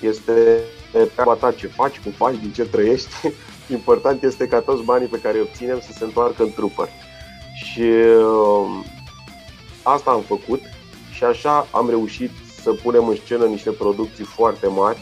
Este 0.00 0.60
treaba 1.14 1.34
ta 1.34 1.52
ce 1.52 1.66
faci, 1.66 2.00
cum 2.00 2.12
faci, 2.12 2.36
din 2.40 2.52
ce 2.52 2.64
trăiești. 2.64 3.08
Important 3.78 4.22
este 4.22 4.48
ca 4.48 4.60
toți 4.60 4.82
banii 4.82 5.06
pe 5.06 5.20
care 5.20 5.36
îi 5.36 5.42
obținem 5.42 5.80
să 5.80 5.92
se 5.92 6.04
întoarcă 6.04 6.42
în 6.42 6.52
trupări. 6.52 6.90
Și 7.64 7.80
uh, 7.80 8.84
asta 9.82 10.10
am 10.10 10.20
făcut 10.20 10.60
și 11.12 11.24
așa 11.24 11.68
am 11.70 11.88
reușit 11.88 12.30
să 12.62 12.72
punem 12.72 13.08
în 13.08 13.16
scenă 13.24 13.44
niște 13.44 13.70
producții 13.70 14.24
foarte 14.24 14.66
mari. 14.66 14.98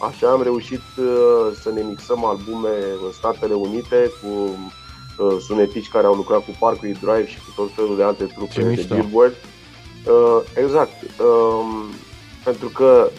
Așa 0.00 0.30
am 0.30 0.42
reușit 0.42 0.82
uh, 0.98 1.56
să 1.62 1.70
ne 1.74 1.82
mixăm 1.82 2.24
albume 2.24 2.68
în 3.04 3.12
Statele 3.12 3.54
Unite 3.54 4.10
cu 4.22 4.56
uh, 5.18 5.36
sunetici 5.40 5.88
care 5.88 6.06
au 6.06 6.14
lucrat 6.14 6.44
cu 6.44 6.56
Parkway 6.58 6.92
Drive 6.92 7.26
și 7.26 7.38
cu 7.38 7.52
tot 7.56 7.70
felul 7.74 7.96
de 7.96 8.02
alte 8.02 8.24
trupe 8.24 8.62
de 8.62 8.94
Billboard. 8.94 9.34
Uh, 10.06 10.40
exact. 10.54 11.02
Um, 11.20 11.84
pentru 12.44 12.68
că 12.68 13.10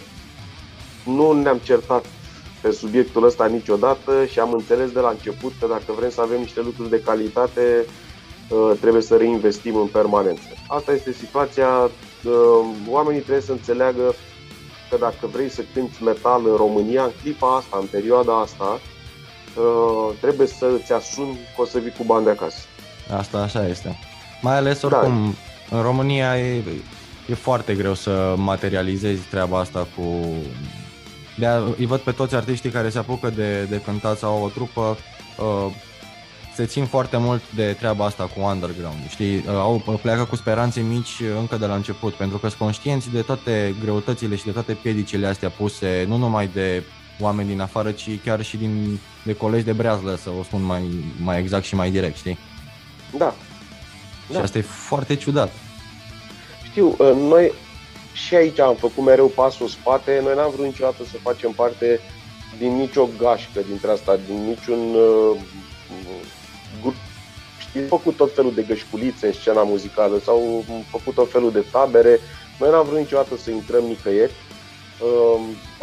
nu 1.05 1.31
ne-am 1.31 1.57
certat 1.57 2.05
pe 2.61 2.71
subiectul 2.71 3.23
ăsta 3.23 3.45
niciodată 3.45 4.25
și 4.25 4.39
am 4.39 4.53
înțeles 4.53 4.91
de 4.91 4.99
la 4.99 5.09
început 5.09 5.51
că 5.59 5.67
dacă 5.67 5.91
vrem 5.97 6.09
să 6.09 6.21
avem 6.21 6.39
niște 6.39 6.61
lucruri 6.61 6.89
de 6.89 7.01
calitate, 7.01 7.85
uh, 8.49 8.71
trebuie 8.79 9.01
să 9.01 9.17
reinvestim 9.17 9.75
în 9.75 9.87
permanență. 9.87 10.47
Asta 10.67 10.93
este 10.93 11.11
situația. 11.11 11.89
Uh, 12.23 12.65
oamenii 12.89 13.21
trebuie 13.21 13.43
să 13.43 13.51
înțeleagă 13.51 14.15
că 14.89 14.97
dacă 14.99 15.27
vrei 15.31 15.49
să 15.49 15.61
cânti 15.73 16.03
metal 16.03 16.41
în 16.45 16.55
România, 16.55 17.03
în 17.03 17.11
clipa 17.21 17.55
asta, 17.55 17.77
în 17.79 17.85
perioada 17.85 18.39
asta, 18.39 18.79
Uh, 19.55 20.15
trebuie 20.21 20.47
să 20.47 20.67
îți 20.81 20.93
asumi 20.93 21.37
că 21.55 21.61
o 21.61 21.65
să 21.65 21.79
vii 21.79 21.93
cu 21.97 22.03
bani 22.03 22.25
de 22.25 22.29
acasă. 22.29 22.57
Asta 23.17 23.37
așa 23.37 23.67
este. 23.67 23.97
Mai 24.41 24.55
ales 24.55 24.79
da. 24.79 24.87
oricum, 24.87 25.35
da. 25.69 25.77
în 25.77 25.83
România 25.83 26.37
e, 26.39 26.63
e 27.27 27.33
foarte 27.33 27.73
greu 27.73 27.93
să 27.93 28.33
materializezi 28.37 29.21
treaba 29.21 29.59
asta 29.59 29.87
cu... 29.95 30.25
De 31.37 31.45
a, 31.45 31.57
îi 31.77 31.85
văd 31.85 31.99
pe 31.99 32.11
toți 32.11 32.35
artiștii 32.35 32.69
care 32.69 32.89
se 32.89 32.97
apucă 32.97 33.29
de, 33.29 33.63
de 33.63 33.81
cântat 33.81 34.17
sau 34.17 34.43
o 34.43 34.47
trupă, 34.47 34.97
uh, 35.37 35.73
se 36.55 36.65
țin 36.65 36.85
foarte 36.85 37.17
mult 37.17 37.41
de 37.55 37.75
treaba 37.79 38.05
asta 38.05 38.23
cu 38.23 38.41
underground, 38.41 39.09
știi? 39.09 39.35
Uh, 39.35 39.43
au, 39.47 39.99
pleacă 40.01 40.23
cu 40.23 40.35
speranțe 40.35 40.81
mici 40.81 41.21
încă 41.39 41.57
de 41.57 41.65
la 41.65 41.75
început, 41.75 42.13
pentru 42.13 42.37
că 42.37 42.47
sunt 42.47 42.59
conștienți 42.59 43.09
de 43.09 43.21
toate 43.21 43.75
greutățile 43.81 44.35
și 44.35 44.45
de 44.45 44.51
toate 44.51 44.73
piedicile 44.73 45.27
astea 45.27 45.49
puse, 45.49 46.05
nu 46.07 46.17
numai 46.17 46.49
de 46.53 46.83
oameni 47.19 47.47
din 47.47 47.59
afară, 47.59 47.91
ci 47.91 48.19
chiar 48.23 48.41
și 48.41 48.57
din, 48.57 48.99
de 49.23 49.33
colegi 49.33 49.65
de 49.65 49.73
breazlă, 49.73 50.15
să 50.15 50.29
o 50.39 50.43
spun 50.43 50.61
mai, 50.61 50.83
mai 51.23 51.39
exact 51.39 51.63
și 51.63 51.75
mai 51.75 51.91
direct, 51.91 52.17
știi? 52.17 52.37
Da. 53.17 53.35
Și 54.25 54.33
da. 54.33 54.41
asta 54.41 54.57
e 54.57 54.61
foarte 54.61 55.15
ciudat. 55.15 55.51
Știu, 56.69 56.87
uh, 56.87 57.11
noi 57.15 57.53
și 58.13 58.35
aici 58.35 58.59
am 58.59 58.75
făcut 58.75 59.03
mereu 59.03 59.27
pasul 59.27 59.65
în 59.65 59.71
spate, 59.71 60.19
noi 60.23 60.35
n-am 60.35 60.51
vrut 60.51 60.65
niciodată 60.65 61.03
să 61.03 61.17
facem 61.21 61.51
parte 61.51 61.99
din 62.57 62.75
nicio 62.75 63.07
gașcă 63.17 63.59
dintre 63.67 63.91
asta, 63.91 64.19
din 64.27 64.45
niciun 64.45 64.95
uh, 64.95 65.39
grup. 66.81 66.95
Știi, 67.57 67.81
făcut 67.81 68.15
tot 68.15 68.35
felul 68.35 68.53
de 68.53 68.65
gășculițe 68.67 69.27
în 69.27 69.33
scena 69.33 69.63
muzicală, 69.63 70.19
sau 70.23 70.65
făcut 70.89 71.13
tot 71.13 71.31
felul 71.31 71.51
de 71.51 71.65
tabere. 71.71 72.19
Noi 72.59 72.69
n-am 72.69 72.85
vrut 72.85 72.97
niciodată 72.97 73.37
să 73.37 73.51
intrăm 73.51 73.83
nicăieri 73.83 74.31
Uh, 74.31 74.48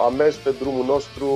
am 0.06 0.14
mers 0.14 0.37
pe 0.37 0.54
drumul 0.61 0.85
nostru, 0.85 1.26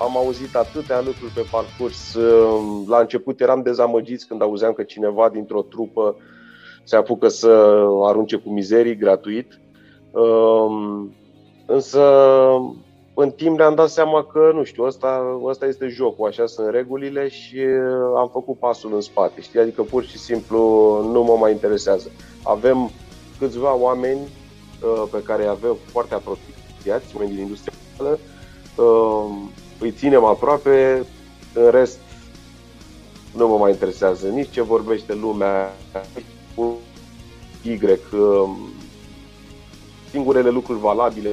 am 0.00 0.16
auzit 0.16 0.54
atâtea 0.56 1.00
lucruri 1.00 1.32
pe 1.34 1.46
parcurs. 1.50 2.14
Uh, 2.14 2.86
la 2.88 2.98
început 2.98 3.40
eram 3.40 3.62
dezamăgiți 3.62 4.26
când 4.26 4.42
auzeam 4.42 4.72
că 4.72 4.82
cineva 4.82 5.28
dintr-o 5.28 5.62
trupă 5.62 6.16
se 6.84 6.96
apucă 6.96 7.28
să 7.28 7.48
arunce 8.02 8.36
cu 8.36 8.50
mizerii 8.50 8.96
gratuit. 8.96 9.60
Uh, 10.10 11.06
însă, 11.66 12.02
în 13.14 13.30
timp 13.30 13.58
ne-am 13.58 13.74
dat 13.74 13.88
seama 13.88 14.24
că, 14.24 14.50
nu 14.54 14.64
știu, 14.64 14.84
ăsta, 14.84 15.40
ăsta 15.44 15.66
este 15.66 15.88
jocul, 15.88 16.26
așa 16.26 16.46
sunt 16.46 16.70
regulile 16.70 17.28
și 17.28 17.58
am 18.16 18.28
făcut 18.32 18.58
pasul 18.58 18.94
în 18.94 19.00
spate, 19.00 19.40
știi? 19.40 19.60
Adică 19.60 19.82
pur 19.82 20.04
și 20.04 20.18
simplu 20.18 20.58
nu 21.12 21.22
mă 21.22 21.36
mai 21.40 21.52
interesează. 21.52 22.10
Avem 22.42 22.90
câțiva 23.38 23.74
oameni 23.76 24.20
pe 25.10 25.22
care 25.22 25.44
avem 25.44 25.76
foarte 25.92 26.14
apropiați 26.14 26.59
asociați, 26.80 27.16
oameni 27.16 27.34
din 27.34 27.42
industria 27.42 27.72
uh, 28.74 29.24
îi 29.78 29.92
ținem 29.92 30.24
aproape, 30.24 31.06
în 31.52 31.70
rest 31.70 31.98
nu 33.36 33.48
mă 33.48 33.56
mai 33.56 33.70
interesează 33.70 34.28
nici 34.28 34.50
ce 34.50 34.62
vorbește 34.62 35.14
lumea, 35.14 35.74
cu 36.54 36.78
Y. 37.62 37.78
Uh, 37.82 38.50
singurele 40.10 40.50
lucruri 40.50 40.78
valabile 40.78 41.30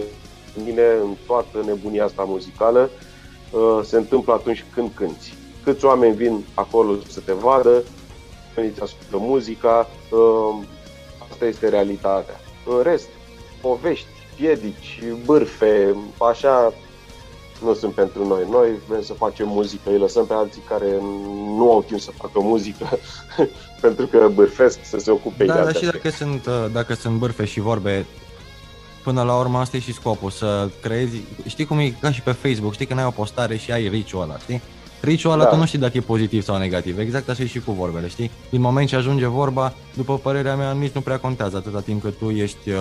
în 0.57 0.63
mine, 0.63 0.83
în 1.01 1.15
toată 1.25 1.63
nebunia 1.65 2.03
asta 2.03 2.23
muzicală, 2.23 2.89
uh, 3.51 3.79
se 3.83 3.97
întâmplă 3.97 4.33
atunci 4.33 4.65
când 4.73 4.91
cânti. 4.93 5.33
Câți 5.63 5.85
oameni 5.85 6.15
vin 6.15 6.45
acolo 6.53 6.95
să 7.07 7.19
te 7.19 7.33
vadă, 7.33 7.83
îți 8.55 8.81
ascultă 8.81 9.17
muzica, 9.17 9.87
asta 11.29 11.45
este 11.45 11.69
realitatea. 11.69 12.39
În 12.65 12.81
rest, 12.81 13.07
povești, 13.61 14.16
piedici, 14.37 14.99
bârfe, 15.25 15.95
așa 16.29 16.73
nu 17.63 17.73
sunt 17.73 17.93
pentru 17.93 18.27
noi. 18.27 18.43
Noi 18.49 18.67
vrem 18.87 19.01
să 19.01 19.13
facem 19.13 19.47
muzică, 19.47 19.89
îi 19.89 19.97
lăsăm 19.97 20.25
pe 20.25 20.33
alții 20.33 20.61
care 20.67 20.85
nu 21.57 21.71
au 21.71 21.83
timp 21.87 21.99
să 21.99 22.11
facă 22.11 22.39
muzică 22.39 22.99
pentru 23.81 24.05
că 24.05 24.29
bârfesc 24.33 24.79
să 24.83 24.97
se 24.99 25.11
ocupe 25.11 25.45
Da, 25.45 25.63
dar 25.63 25.75
și 25.75 25.85
dacă 25.85 26.09
sunt, 26.09 26.45
uh, 26.45 26.65
dacă 26.71 26.93
sunt 26.93 27.17
bârfe 27.17 27.45
și 27.45 27.59
vorbe, 27.59 28.05
până 29.03 29.23
la 29.23 29.37
urmă 29.37 29.57
asta 29.57 29.77
e 29.77 29.79
și 29.79 29.93
scopul, 29.93 30.29
să 30.29 30.69
creezi, 30.81 31.21
știi 31.47 31.65
cum 31.65 31.79
e 31.79 31.93
ca 32.01 32.11
și 32.11 32.21
pe 32.21 32.31
Facebook, 32.31 32.73
știi 32.73 32.85
că 32.85 32.93
n-ai 32.93 33.05
o 33.05 33.09
postare 33.11 33.57
și 33.57 33.71
ai 33.71 33.87
riciul 33.87 34.21
ăla, 34.21 34.37
știi? 34.37 34.61
Riciul 35.01 35.31
ăla 35.31 35.43
da. 35.43 35.49
tu 35.49 35.55
nu 35.55 35.65
știi 35.65 35.79
dacă 35.79 35.97
e 35.97 36.01
pozitiv 36.01 36.43
sau 36.43 36.57
negativ, 36.57 36.99
exact 36.99 37.29
așa 37.29 37.43
e 37.43 37.47
și 37.47 37.59
cu 37.59 37.71
vorbele, 37.71 38.07
știi? 38.07 38.31
Din 38.49 38.61
moment 38.61 38.87
ce 38.87 38.95
ajunge 38.95 39.25
vorba, 39.25 39.73
după 39.93 40.17
părerea 40.17 40.55
mea, 40.55 40.71
nici 40.71 40.91
nu 40.91 41.01
prea 41.01 41.19
contează 41.19 41.57
atâta 41.57 41.79
timp 41.79 42.01
cât 42.01 42.17
tu 42.17 42.29
ești 42.29 42.69
uh, 42.69 42.77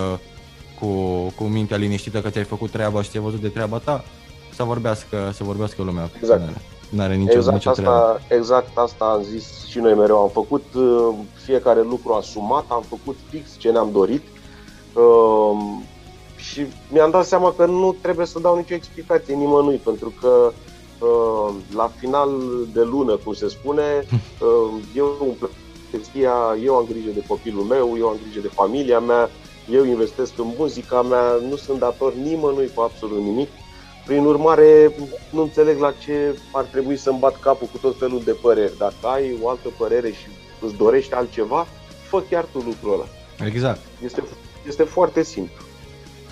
cu, 0.79 0.87
cu 1.35 1.43
mintea 1.43 1.77
liniștită 1.77 2.21
că 2.21 2.29
ți-ai 2.29 2.43
făcut 2.43 2.71
treaba 2.71 3.01
și 3.01 3.09
ți-ai 3.09 3.23
văzut 3.23 3.39
de 3.39 3.47
treaba 3.47 3.77
ta, 3.77 4.03
să 4.53 4.63
vorbească, 4.63 5.31
să 5.33 5.43
vorbească 5.43 5.81
lumea. 5.83 6.09
Exact. 6.19 6.41
Nu 6.89 7.01
are 7.01 7.15
nicio, 7.15 7.37
exact 7.37 7.55
nicio 7.55 7.69
asta, 7.69 7.81
treabă. 7.81 8.19
Exact 8.27 8.77
asta 8.77 9.05
am 9.05 9.23
zis 9.23 9.65
și 9.65 9.79
noi 9.79 9.93
mereu. 9.93 10.17
Am 10.17 10.29
făcut 10.29 10.63
uh, 10.75 11.13
fiecare 11.45 11.81
lucru 11.81 12.13
asumat, 12.13 12.65
am 12.67 12.83
făcut 12.87 13.17
fix 13.29 13.57
ce 13.57 13.71
ne-am 13.71 13.89
dorit 13.91 14.23
uh, 14.93 15.57
și 16.35 16.65
mi-am 16.91 17.11
dat 17.11 17.25
seama 17.25 17.53
că 17.57 17.65
nu 17.65 17.95
trebuie 18.01 18.25
să 18.25 18.39
dau 18.39 18.55
nicio 18.55 18.73
explicație 18.73 19.33
nimănui, 19.33 19.81
pentru 19.83 20.13
că 20.21 20.51
uh, 20.99 21.53
la 21.75 21.91
final 21.97 22.29
de 22.73 22.81
lună, 22.81 23.15
cum 23.15 23.33
se 23.33 23.47
spune, 23.47 23.83
uh, 24.09 24.81
eu 24.95 25.17
îmi 25.19 25.49
eu 26.63 26.75
am 26.75 26.85
grijă 26.89 27.09
de 27.13 27.23
copilul 27.27 27.63
meu, 27.63 27.95
eu 27.97 28.07
am 28.07 28.17
grijă 28.23 28.39
de 28.39 28.53
familia 28.53 28.99
mea, 28.99 29.29
eu 29.71 29.85
investesc 29.85 30.39
în 30.39 30.53
muzica 30.57 31.01
mea, 31.01 31.21
nu 31.49 31.55
sunt 31.55 31.79
dator 31.79 32.13
nimănui 32.13 32.71
cu 32.73 32.81
absolut 32.81 33.23
nimic. 33.23 33.49
Prin 34.05 34.25
urmare, 34.25 34.91
nu 35.29 35.41
înțeleg 35.41 35.79
la 35.79 35.91
ce 35.91 36.39
ar 36.51 36.63
trebui 36.63 36.97
să-mi 36.97 37.19
bat 37.19 37.39
capul 37.39 37.67
cu 37.71 37.77
tot 37.77 37.97
felul 37.97 38.21
de 38.23 38.31
păreri. 38.31 38.77
Dacă 38.77 38.95
ai 39.01 39.37
o 39.41 39.49
altă 39.49 39.69
părere 39.77 40.11
și 40.11 40.27
îți 40.59 40.75
dorești 40.75 41.13
altceva, 41.13 41.67
fă 42.09 42.23
chiar 42.29 42.45
tu 42.51 42.57
lucrul 42.57 42.93
ăla. 42.93 43.05
Exact. 43.47 43.79
Este, 44.03 44.23
este 44.67 44.83
foarte 44.83 45.23
simplu. 45.23 45.63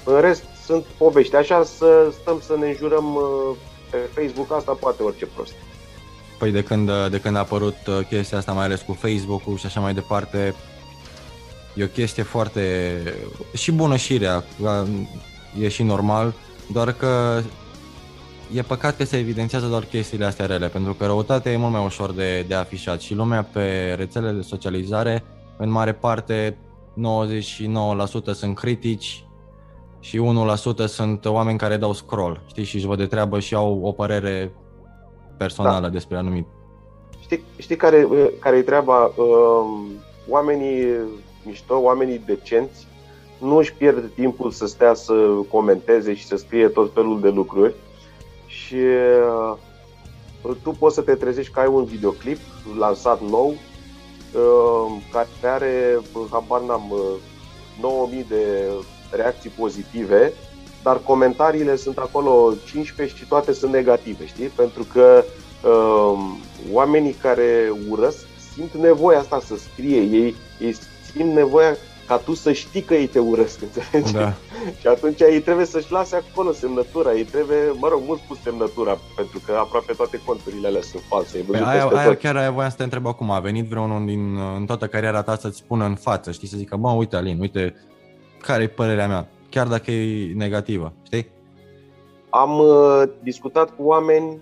În 0.04 0.22
rest, 0.22 0.44
sunt 0.65 0.86
povești. 0.98 1.36
Așa 1.36 1.63
să 1.63 2.13
stăm 2.22 2.42
să 2.46 2.56
ne 2.60 2.68
înjurăm 2.68 3.15
uh, 3.15 3.56
pe 3.89 3.98
Facebook, 3.98 4.51
asta 4.51 4.72
poate 4.72 5.04
orice 5.04 5.25
prost. 5.25 5.54
Păi 6.38 6.51
de 6.51 6.63
când, 6.63 6.92
de 7.10 7.20
când 7.20 7.36
a 7.36 7.39
apărut 7.39 7.77
uh, 7.88 8.00
chestia 8.10 8.38
asta, 8.38 8.51
mai 8.51 8.65
ales 8.65 8.82
cu 8.82 8.94
Facebook-ul 8.94 9.58
și 9.58 9.65
așa 9.65 9.80
mai 9.80 9.94
departe, 9.94 10.56
E 11.75 11.84
o 11.84 11.88
chestie 11.88 12.24
foarte 12.24 12.62
și 13.53 13.72
bună 13.72 13.96
și 13.96 14.17
rea, 14.17 14.44
e 15.60 15.67
și 15.67 15.84
normal, 15.84 16.34
doar 16.72 16.91
că 16.91 17.41
e 18.53 18.62
păcat 18.62 18.98
că 18.98 19.03
se 19.03 19.17
evidențiază 19.17 19.65
doar 19.65 19.84
chestiile 19.84 20.25
astea 20.25 20.46
rele, 20.46 20.67
pentru 20.67 20.94
că 20.94 21.05
răutatea 21.05 21.51
e 21.51 21.58
mult 21.58 21.72
mai 21.72 21.86
ușor 21.86 22.12
de, 22.12 22.41
de 22.48 22.53
afișat 22.53 23.00
și 23.00 23.13
lumea 23.13 23.44
pe 23.44 23.94
rețelele 23.98 24.32
de 24.32 24.41
socializare, 24.41 25.24
în 25.58 25.70
mare 25.70 25.94
parte, 25.94 26.58
99% 28.32 28.34
sunt 28.34 28.55
critici 28.55 29.25
și 30.00 30.22
1% 30.84 30.86
sunt 30.86 31.25
oameni 31.25 31.58
care 31.58 31.77
dau 31.77 31.94
scroll, 31.94 32.41
știi, 32.48 32.63
și 32.63 32.75
își 32.75 32.86
văd 32.86 32.98
de 32.98 33.05
treabă 33.05 33.39
și 33.39 33.55
au 33.55 33.79
o 33.84 33.91
părere 33.91 34.51
personală 35.38 35.86
da. 35.88 35.89
despre 35.89 36.17
anumit. 36.17 36.46
Știi, 37.22 37.44
știi 37.58 37.75
care, 37.75 38.08
care 38.39 38.58
e 38.58 38.62
treaba? 38.62 39.05
Uh, 39.05 39.91
oamenii 40.29 40.86
mișto, 41.45 41.77
oamenii 41.77 42.21
decenți 42.25 42.87
nu 43.37 43.55
își 43.55 43.73
pierd 43.73 44.11
timpul 44.15 44.51
să 44.51 44.65
stea 44.67 44.93
să 44.93 45.13
comenteze 45.49 46.13
și 46.13 46.25
să 46.25 46.35
scrie 46.35 46.67
tot 46.67 46.93
felul 46.93 47.21
de 47.21 47.29
lucruri 47.29 47.73
și 48.47 48.75
uh, 48.75 49.57
tu 50.63 50.71
poți 50.79 50.95
să 50.95 51.01
te 51.01 51.15
trezești 51.15 51.51
că 51.51 51.59
ai 51.59 51.67
un 51.67 51.83
videoclip 51.83 52.37
lansat 52.77 53.21
nou 53.21 53.47
uh, 53.47 55.01
care 55.11 55.27
are, 55.53 55.99
habar 56.31 56.61
n-am, 56.61 56.93
9000 57.81 58.19
uh, 58.19 58.25
de 58.29 58.71
reacții 59.11 59.49
pozitive, 59.49 60.33
dar 60.83 60.97
comentariile 60.97 61.75
sunt 61.75 61.97
acolo 61.97 62.53
15 62.65 63.17
și 63.17 63.27
toate 63.27 63.53
sunt 63.53 63.71
negative, 63.71 64.25
știi? 64.25 64.47
Pentru 64.47 64.85
că 64.93 65.23
uh, 65.63 66.19
oamenii 66.71 67.13
care 67.13 67.73
urăsc 67.89 68.25
simt 68.53 68.73
nevoia 68.73 69.19
asta 69.19 69.39
să 69.39 69.55
scrie, 69.55 70.01
ei, 70.01 70.35
ei 70.59 70.75
simt 71.15 71.34
nevoia 71.34 71.75
ca 72.07 72.17
tu 72.17 72.34
să 72.34 72.51
știi 72.51 72.81
că 72.81 72.93
ei 72.93 73.07
te 73.07 73.19
urăsc, 73.19 73.62
înțelegi? 73.62 74.13
Da. 74.13 74.34
și 74.79 74.88
atunci 74.88 75.19
ei 75.19 75.41
trebuie 75.41 75.65
să-și 75.65 75.91
lase 75.91 76.15
acolo 76.15 76.51
semnătura, 76.51 77.13
ei 77.13 77.24
trebuie, 77.24 77.57
mă 77.79 77.88
rog, 77.88 78.01
mult 78.05 78.19
pus 78.19 78.41
semnătura, 78.41 78.98
pentru 79.15 79.41
că 79.45 79.51
aproape 79.51 79.93
toate 79.93 80.22
conturile 80.25 80.67
alea 80.67 80.81
sunt 80.81 81.03
false. 81.07 81.38
Păi 81.48 81.60
aia, 81.60 81.86
aia 81.86 82.15
chiar 82.15 82.36
aia 82.36 82.51
voiam 82.51 82.69
să 82.69 82.75
te 82.75 82.84
întreb 82.84 83.07
acum, 83.07 83.31
a 83.31 83.39
venit 83.39 83.65
vreunul 83.65 84.05
din, 84.05 84.38
în 84.55 84.65
toată 84.65 84.88
cariera 84.88 85.22
ta 85.22 85.36
să-ți 85.36 85.57
spună 85.57 85.86
în 85.86 85.95
față, 85.95 86.31
știi, 86.31 86.48
să 86.48 86.57
zică, 86.57 86.77
mă, 86.77 86.91
uite 86.91 87.15
Alin, 87.15 87.39
uite, 87.39 87.75
care 88.41 88.63
e 88.63 88.67
părerea 88.67 89.07
mea, 89.07 89.27
chiar 89.50 89.67
dacă 89.67 89.91
e 89.91 90.34
negativă, 90.34 90.93
știi? 91.03 91.29
Am 92.29 92.60
uh, 92.60 93.03
discutat 93.24 93.75
cu 93.75 93.84
oameni 93.84 94.38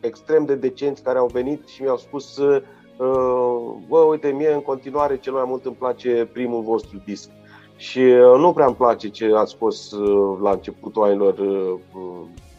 extrem 0.00 0.44
de 0.44 0.54
decenți 0.54 1.02
care 1.02 1.18
au 1.18 1.30
venit 1.32 1.68
și 1.68 1.82
mi-au 1.82 1.96
spus 1.96 2.36
uh, 2.36 2.56
Uh, 2.56 2.62
bă, 3.88 3.98
uite, 4.08 4.28
mie 4.28 4.52
în 4.52 4.62
continuare 4.62 5.18
cel 5.18 5.32
mai 5.32 5.44
mult 5.46 5.64
îmi 5.64 5.76
place 5.78 6.28
primul 6.32 6.62
vostru 6.62 7.02
disc. 7.04 7.28
Și 7.76 7.98
uh, 7.98 8.38
nu 8.38 8.52
prea 8.52 8.66
îmi 8.66 8.74
place 8.74 9.08
ce 9.08 9.30
ați 9.34 9.50
scos 9.50 9.90
uh, 9.90 10.38
la 10.42 10.50
începutul 10.50 11.02
anilor 11.02 11.34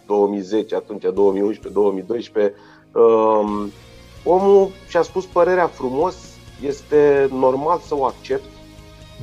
2010, 0.06 0.75
atunci 0.75 1.01
2011, 1.01 1.74
2012. 1.74 2.54
Um, 2.92 3.72
omul 4.24 4.70
și-a 4.88 5.01
spus 5.01 5.25
părerea 5.25 5.68
frumos, 5.68 6.15
este 6.62 7.30
normal 7.32 7.80
să 7.80 7.96
o 7.96 8.04
accept, 8.04 8.44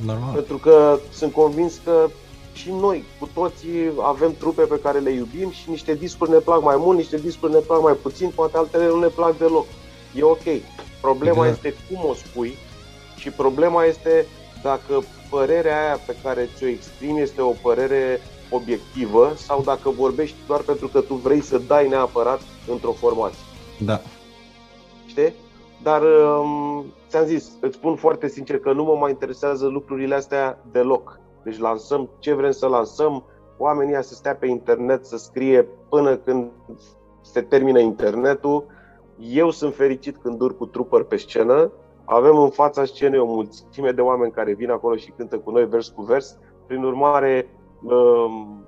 Normal. 0.05 0.33
Pentru 0.33 0.57
că 0.57 0.99
sunt 1.11 1.33
convins 1.33 1.79
că 1.83 2.07
și 2.53 2.71
noi, 2.71 3.03
cu 3.19 3.29
toții, 3.33 3.91
avem 4.01 4.35
trupe 4.39 4.61
pe 4.61 4.79
care 4.79 4.99
le 4.99 5.11
iubim 5.11 5.51
și 5.51 5.69
niște 5.69 5.93
discuri 5.93 6.29
ne 6.29 6.37
plac 6.37 6.63
mai 6.63 6.75
mult, 6.77 6.97
niște 6.97 7.17
discuri 7.17 7.51
ne 7.51 7.59
plac 7.59 7.81
mai 7.81 7.93
puțin, 7.93 8.31
poate 8.35 8.57
altele 8.57 8.87
nu 8.87 8.99
ne 8.99 9.07
plac 9.07 9.37
deloc. 9.37 9.65
E 10.15 10.23
ok. 10.23 10.61
Problema 11.01 11.47
exact. 11.47 11.65
este 11.65 11.83
cum 11.89 12.09
o 12.09 12.13
spui 12.13 12.57
și 13.15 13.29
problema 13.29 13.83
este 13.83 14.25
dacă 14.61 15.03
părerea 15.29 15.83
aia 15.83 15.99
pe 16.05 16.15
care 16.23 16.49
ți-o 16.55 16.67
exprimi 16.67 17.21
este 17.21 17.41
o 17.41 17.53
părere 17.61 18.19
obiectivă 18.49 19.33
sau 19.35 19.61
dacă 19.61 19.89
vorbești 19.89 20.35
doar 20.47 20.61
pentru 20.61 20.87
că 20.87 21.01
tu 21.01 21.13
vrei 21.13 21.41
să 21.41 21.57
dai 21.57 21.87
neapărat 21.87 22.41
într-o 22.67 22.91
formație. 22.91 23.43
Da. 23.79 24.01
Știi? 25.05 25.33
Dar 25.83 26.01
um, 26.01 26.85
ți-am 27.09 27.25
zis, 27.25 27.51
îți 27.59 27.75
spun 27.75 27.95
foarte 27.95 28.27
sincer 28.27 28.59
că 28.59 28.73
nu 28.73 28.83
mă 28.83 28.95
mai 28.99 29.09
interesează 29.09 29.67
lucrurile 29.67 30.15
astea 30.15 30.59
deloc. 30.71 31.19
Deci 31.43 31.59
lansăm 31.59 32.09
ce 32.19 32.33
vrem 32.33 32.51
să 32.51 32.67
lansăm, 32.67 33.23
oamenii 33.57 34.03
să 34.03 34.13
stea 34.13 34.35
pe 34.35 34.47
internet 34.47 35.05
să 35.05 35.17
scrie 35.17 35.67
până 35.89 36.15
când 36.17 36.51
se 37.21 37.41
termină 37.41 37.79
internetul. 37.79 38.65
Eu 39.19 39.49
sunt 39.49 39.75
fericit 39.75 40.17
când 40.17 40.37
dur 40.37 40.57
cu 40.57 40.65
trupări 40.65 41.07
pe 41.07 41.15
scenă. 41.15 41.71
Avem 42.05 42.37
în 42.37 42.49
fața 42.49 42.85
scenei 42.85 43.19
o 43.19 43.25
mulțime 43.25 43.91
de 43.91 44.01
oameni 44.01 44.31
care 44.31 44.53
vin 44.53 44.69
acolo 44.69 44.95
și 44.95 45.11
cântă 45.11 45.37
cu 45.37 45.51
noi 45.51 45.65
vers 45.65 45.87
cu 45.87 46.01
vers. 46.01 46.37
Prin 46.67 46.83
urmare, 46.83 47.49
um, 47.83 48.65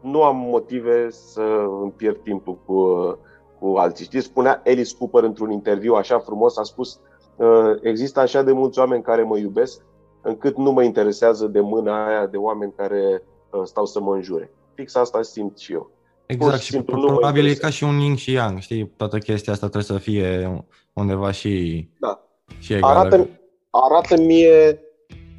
nu 0.00 0.22
am 0.22 0.36
motive 0.36 1.10
să 1.10 1.42
îmi 1.82 1.92
pierd 1.96 2.16
timpul 2.22 2.58
cu, 2.66 3.18
cu 3.58 3.76
alții. 3.76 4.04
Știți, 4.04 4.24
spunea 4.24 4.62
Alice 4.64 4.96
Cooper 4.98 5.22
într-un 5.22 5.50
interviu 5.50 5.94
așa 5.94 6.18
frumos, 6.18 6.56
a 6.56 6.62
spus 6.62 7.00
uh, 7.36 7.76
există 7.82 8.20
așa 8.20 8.42
de 8.42 8.52
mulți 8.52 8.78
oameni 8.78 9.02
care 9.02 9.22
mă 9.22 9.36
iubesc 9.38 9.84
încât 10.22 10.56
nu 10.56 10.72
mă 10.72 10.82
interesează 10.82 11.46
de 11.46 11.60
mâna 11.60 12.06
aia 12.06 12.26
de 12.26 12.36
oameni 12.36 12.72
care 12.76 13.22
uh, 13.50 13.60
stau 13.64 13.84
să 13.84 14.00
mă 14.00 14.14
înjure. 14.14 14.54
Fix 14.74 14.94
asta 14.94 15.22
simt 15.22 15.58
și 15.58 15.72
eu. 15.72 15.90
Exact, 16.26 16.60
și, 16.60 16.72
și 16.72 16.80
probabil 16.80 17.46
e 17.46 17.54
ca 17.54 17.70
și 17.70 17.84
un 17.84 17.98
yin 17.98 18.16
și 18.16 18.32
yang, 18.32 18.58
știi? 18.58 18.92
Toată 18.96 19.18
chestia 19.18 19.52
asta 19.52 19.68
trebuie 19.68 19.98
să 19.98 20.04
fie 20.04 20.64
undeva 20.92 21.30
și, 21.30 21.88
da. 22.00 22.20
și 22.58 22.72
egală. 22.72 22.98
Arată, 22.98 23.28
arată 23.70 24.20
mie 24.20 24.80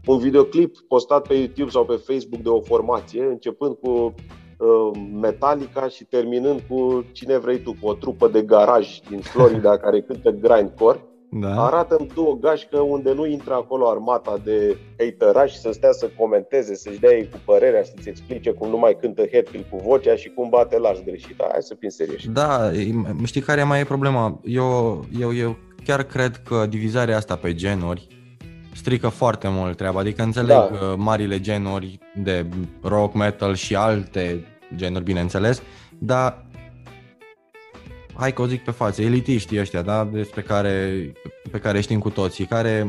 un 0.06 0.18
videoclip 0.18 0.78
postat 0.88 1.28
pe 1.28 1.34
YouTube 1.34 1.70
sau 1.70 1.86
pe 1.86 1.96
Facebook 1.96 2.42
de 2.42 2.50
o 2.50 2.62
formație, 2.62 3.24
începând 3.24 3.76
cu 3.76 3.90
uh, 3.90 5.00
Metallica 5.22 5.88
și 5.88 6.04
terminând 6.04 6.62
cu 6.70 7.06
cine 7.12 7.38
vrei 7.38 7.60
tu, 7.60 7.76
cu 7.82 7.88
o 7.88 7.94
trupă 7.94 8.28
de 8.28 8.42
garaj 8.42 9.00
din 9.10 9.20
Florida 9.20 9.78
care 9.84 10.02
cântă 10.02 10.30
grindcore 10.30 11.06
da. 11.32 11.66
Arată-mi 11.66 12.08
tu 12.14 12.22
o 12.22 12.34
gașcă 12.34 12.80
unde 12.80 13.14
nu 13.14 13.26
intră 13.26 13.54
acolo 13.54 13.90
armata 13.90 14.40
de 14.44 14.78
haterași 14.98 15.60
să 15.60 15.72
stea 15.72 15.92
să 15.92 16.10
comenteze, 16.18 16.76
să-și 16.76 17.00
dea 17.00 17.12
ei 17.12 17.30
cu 17.30 17.38
părerea, 17.46 17.84
să-ți 17.84 18.10
explice 18.10 18.52
cum 18.52 18.70
nu 18.70 18.78
mai 18.78 18.98
cântă 19.02 19.22
Hetfield 19.22 19.66
cu 19.70 19.78
vocea 19.78 20.16
și 20.16 20.30
cum 20.30 20.50
bate 20.50 20.78
Lars 20.78 21.04
greșit. 21.04 21.36
Hai 21.40 21.60
să 21.60 21.76
fim 21.80 21.90
serioși. 21.90 22.30
Da, 22.30 22.72
știi 23.24 23.42
care 23.42 23.64
mai 23.64 23.80
e 23.80 23.84
problema? 23.84 24.40
Eu, 24.44 25.06
eu, 25.20 25.34
eu 25.34 25.56
chiar 25.86 26.04
cred 26.04 26.42
că 26.48 26.66
divizarea 26.70 27.16
asta 27.16 27.36
pe 27.36 27.54
genuri 27.54 28.08
strică 28.74 29.08
foarte 29.08 29.48
mult 29.50 29.78
treaba. 29.78 30.00
Adică 30.00 30.24
înțeleg 30.24 30.48
da. 30.48 30.96
marile 30.98 31.40
genuri 31.40 32.00
de 32.16 32.46
rock, 32.82 33.14
metal 33.14 33.56
și 33.56 33.76
alte 33.76 34.46
genuri, 34.76 35.04
bineînțeles, 35.04 35.62
dar 35.98 36.46
hai 38.18 38.34
că 38.34 38.42
o 38.42 38.48
zic 38.48 38.64
pe 38.64 38.72
față, 38.72 39.02
elitiștii 39.02 39.60
ăștia, 39.60 39.82
da, 39.82 40.06
despre 40.06 40.42
care, 40.42 41.12
pe 41.52 41.60
care 41.60 41.82
știm 41.82 42.00
cu 42.00 42.10
toții, 42.10 42.46
care 42.46 42.88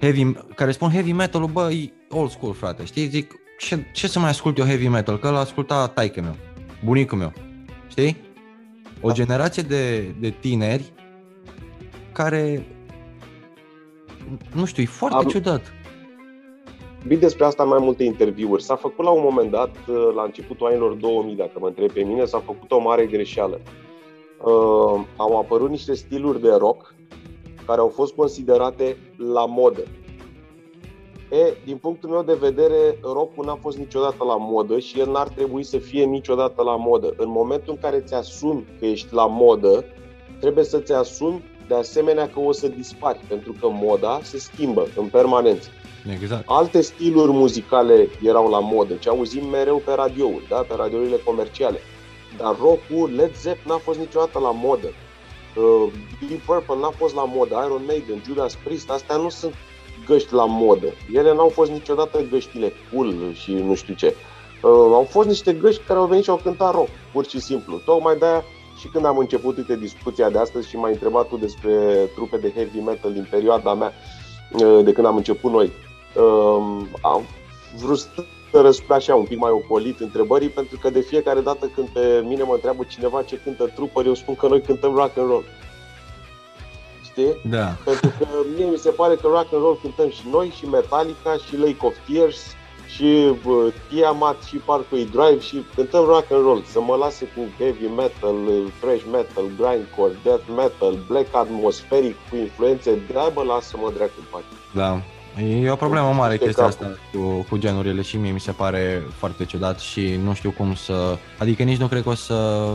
heavy, 0.00 0.32
care 0.32 0.72
spun 0.72 0.90
heavy 0.90 1.12
metal 1.12 1.44
bă, 1.46 1.70
e 1.70 1.92
old 2.08 2.30
school, 2.30 2.54
frate, 2.54 2.84
știi? 2.84 3.06
Zic, 3.06 3.34
ce, 3.58 3.86
ce 3.92 4.08
să 4.08 4.18
mai 4.18 4.28
ascult 4.28 4.58
eu 4.58 4.64
heavy 4.64 4.88
metal? 4.88 5.18
Că 5.18 5.30
l-a 5.30 5.38
ascultat 5.38 5.94
taică 5.94 6.20
meu, 6.20 6.36
bunicul 6.84 7.18
meu, 7.18 7.32
știi? 7.88 8.16
O 9.00 9.12
generație 9.12 9.62
de, 9.62 10.00
de 10.20 10.30
tineri 10.40 10.92
care, 12.12 12.66
nu 14.52 14.64
știu, 14.64 14.82
e 14.82 14.86
foarte 14.86 15.16
Am... 15.16 15.24
ciudat. 15.24 15.72
Bine 17.06 17.20
despre 17.20 17.44
asta 17.44 17.62
în 17.62 17.68
mai 17.68 17.78
multe 17.82 18.04
interviuri. 18.04 18.62
S-a 18.62 18.76
făcut 18.76 19.04
la 19.04 19.10
un 19.10 19.22
moment 19.22 19.50
dat, 19.50 19.76
uh, 19.88 20.12
la 20.14 20.22
începutul 20.22 20.66
anilor 20.66 20.92
2000, 20.92 21.34
dacă 21.34 21.52
mă 21.58 21.66
întreb 21.66 21.92
pe 21.92 22.02
mine, 22.02 22.24
s-a 22.24 22.38
făcut 22.38 22.70
o 22.70 22.78
mare 22.78 23.06
greșeală. 23.06 23.60
Uh, 24.44 25.04
au 25.16 25.38
apărut 25.38 25.70
niște 25.70 25.94
stiluri 25.94 26.40
de 26.40 26.52
rock 26.52 26.94
care 27.66 27.80
au 27.80 27.88
fost 27.88 28.14
considerate 28.14 28.96
la 29.16 29.46
modă. 29.46 29.82
E, 31.30 31.54
din 31.64 31.76
punctul 31.76 32.08
meu 32.08 32.22
de 32.22 32.34
vedere, 32.34 32.98
rockul 33.02 33.44
n-a 33.44 33.58
fost 33.60 33.78
niciodată 33.78 34.24
la 34.24 34.36
modă 34.36 34.78
și 34.78 35.00
el 35.00 35.10
n-ar 35.10 35.28
trebui 35.28 35.62
să 35.62 35.78
fie 35.78 36.04
niciodată 36.04 36.62
la 36.62 36.76
modă. 36.76 37.14
În 37.16 37.28
momentul 37.28 37.72
în 37.72 37.78
care 37.80 38.00
ți 38.00 38.14
asumi 38.14 38.66
că 38.78 38.86
ești 38.86 39.14
la 39.14 39.26
modă, 39.26 39.84
trebuie 40.40 40.64
să-ți 40.64 40.92
asumi 40.92 41.42
de 41.68 41.74
asemenea 41.74 42.28
că 42.28 42.40
o 42.40 42.52
să 42.52 42.68
dispari, 42.68 43.20
pentru 43.28 43.54
că 43.60 43.68
moda 43.70 44.18
se 44.22 44.38
schimbă 44.38 44.86
în 44.96 45.06
permanență. 45.06 45.68
Exact. 46.10 46.44
Alte 46.46 46.80
stiluri 46.80 47.32
muzicale 47.32 48.08
erau 48.22 48.48
la 48.48 48.58
modă, 48.58 48.94
ce 48.94 49.08
auzim 49.08 49.48
mereu 49.48 49.82
pe 49.84 49.92
radiouri, 49.92 50.48
da? 50.48 50.56
pe 50.56 50.74
radiourile 50.76 51.16
comerciale. 51.24 51.78
Dar 52.36 52.56
rock-ul, 52.60 53.14
Led 53.14 53.36
Zepp 53.36 53.66
n-a 53.66 53.76
fost 53.76 53.98
niciodată 53.98 54.38
la 54.38 54.50
modă. 54.50 54.86
Uh, 55.56 55.92
Deep 56.28 56.40
Purple 56.40 56.76
n-a 56.80 56.92
fost 56.96 57.14
la 57.14 57.24
modă, 57.24 57.62
Iron 57.66 57.82
Maiden, 57.86 58.22
Judas 58.26 58.54
Priest, 58.54 58.90
astea 58.90 59.16
nu 59.16 59.28
sunt 59.28 59.54
găști 60.06 60.32
la 60.32 60.44
modă. 60.44 60.86
Ele 61.12 61.34
n-au 61.34 61.48
fost 61.48 61.70
niciodată 61.70 62.22
găștile 62.30 62.72
cool 62.92 63.32
și 63.32 63.52
nu 63.52 63.74
știu 63.74 63.94
ce. 63.94 64.14
Uh, 64.62 64.70
au 64.70 65.06
fost 65.10 65.28
niște 65.28 65.52
găști 65.52 65.82
care 65.82 65.98
au 65.98 66.06
venit 66.06 66.24
și 66.24 66.30
au 66.30 66.40
cântat 66.42 66.74
rock, 66.74 66.88
pur 67.12 67.26
și 67.26 67.40
simplu. 67.40 67.76
Tocmai 67.84 68.16
de-aia 68.18 68.44
și 68.80 68.88
când 68.88 69.04
am 69.04 69.18
început 69.18 69.56
uite, 69.56 69.76
discuția 69.76 70.30
de 70.30 70.38
astăzi 70.38 70.68
și 70.68 70.76
m-ai 70.76 70.92
întrebat 70.92 71.28
tu 71.28 71.36
despre 71.36 71.72
trupe 72.14 72.36
de 72.36 72.52
heavy 72.54 72.78
metal 72.78 73.12
din 73.12 73.26
perioada 73.30 73.74
mea, 73.74 73.92
uh, 74.52 74.84
de 74.84 74.92
când 74.92 75.06
am 75.06 75.16
început 75.16 75.52
noi, 75.52 75.72
Um, 75.72 75.93
am 77.00 77.22
vrut 77.76 77.98
să 77.98 78.60
răspund 78.60 78.90
așa 78.90 79.14
un 79.14 79.24
pic 79.24 79.38
mai 79.38 79.50
ocolit 79.50 80.00
întrebării 80.00 80.48
pentru 80.48 80.78
că 80.78 80.90
de 80.90 81.00
fiecare 81.00 81.40
dată 81.40 81.66
când 81.74 81.88
pe 81.88 82.22
mine 82.24 82.42
mă 82.42 82.52
întreabă 82.54 82.84
cineva 82.88 83.22
ce 83.22 83.40
cântă 83.44 83.64
trupări, 83.74 84.06
eu 84.06 84.14
spun 84.14 84.34
că 84.34 84.48
noi 84.48 84.60
cântăm 84.60 84.94
rock 84.94 85.18
and 85.18 85.28
roll. 85.28 85.44
Știi? 87.04 87.40
Da. 87.50 87.76
Pentru 87.84 88.12
că 88.18 88.26
mie 88.56 88.64
mi 88.64 88.76
se 88.76 88.90
pare 88.90 89.14
că 89.14 89.26
rock 89.26 89.52
and 89.52 89.62
roll 89.62 89.78
cântăm 89.82 90.10
și 90.10 90.22
noi, 90.30 90.52
și 90.58 90.66
Metallica, 90.66 91.36
și 91.46 91.56
Lake 91.56 91.86
of 91.86 91.94
Tears, 92.08 92.54
și 92.94 93.36
uh, 93.46 93.74
Tiamat, 93.88 94.42
și 94.42 94.56
Parkway 94.56 95.08
Drive 95.10 95.40
și 95.40 95.64
cântăm 95.74 96.04
rock 96.04 96.30
and 96.30 96.42
roll. 96.42 96.62
Să 96.62 96.80
mă 96.80 96.94
lase 96.96 97.24
cu 97.24 97.40
heavy 97.58 97.86
metal, 97.96 98.36
thrash 98.80 99.04
metal, 99.12 99.44
grindcore, 99.58 100.18
death 100.22 100.44
metal, 100.56 100.98
black 101.08 101.34
atmospheric 101.34 102.16
cu 102.30 102.36
influențe, 102.36 102.94
de 102.94 103.30
bă, 103.34 103.42
lasă-mă 103.42 103.90
dracu 103.94 104.12
în 104.18 104.24
pace. 104.30 104.44
Da. 104.74 105.02
E 105.36 105.70
o 105.70 105.76
problemă 105.76 106.12
mare 106.12 106.38
chestia 106.38 106.64
asta 106.64 106.98
cu, 107.12 107.46
cu 107.48 107.56
genurile 107.56 108.02
și 108.02 108.16
mie 108.16 108.30
mi 108.30 108.40
se 108.40 108.52
pare 108.52 109.02
foarte 109.16 109.44
ciudat 109.44 109.80
și 109.80 110.18
nu 110.22 110.34
știu 110.34 110.50
cum 110.50 110.74
să... 110.74 111.18
Adică 111.38 111.62
nici 111.62 111.78
nu 111.78 111.86
cred 111.86 112.02
că 112.02 112.08
o 112.08 112.14
să, 112.14 112.68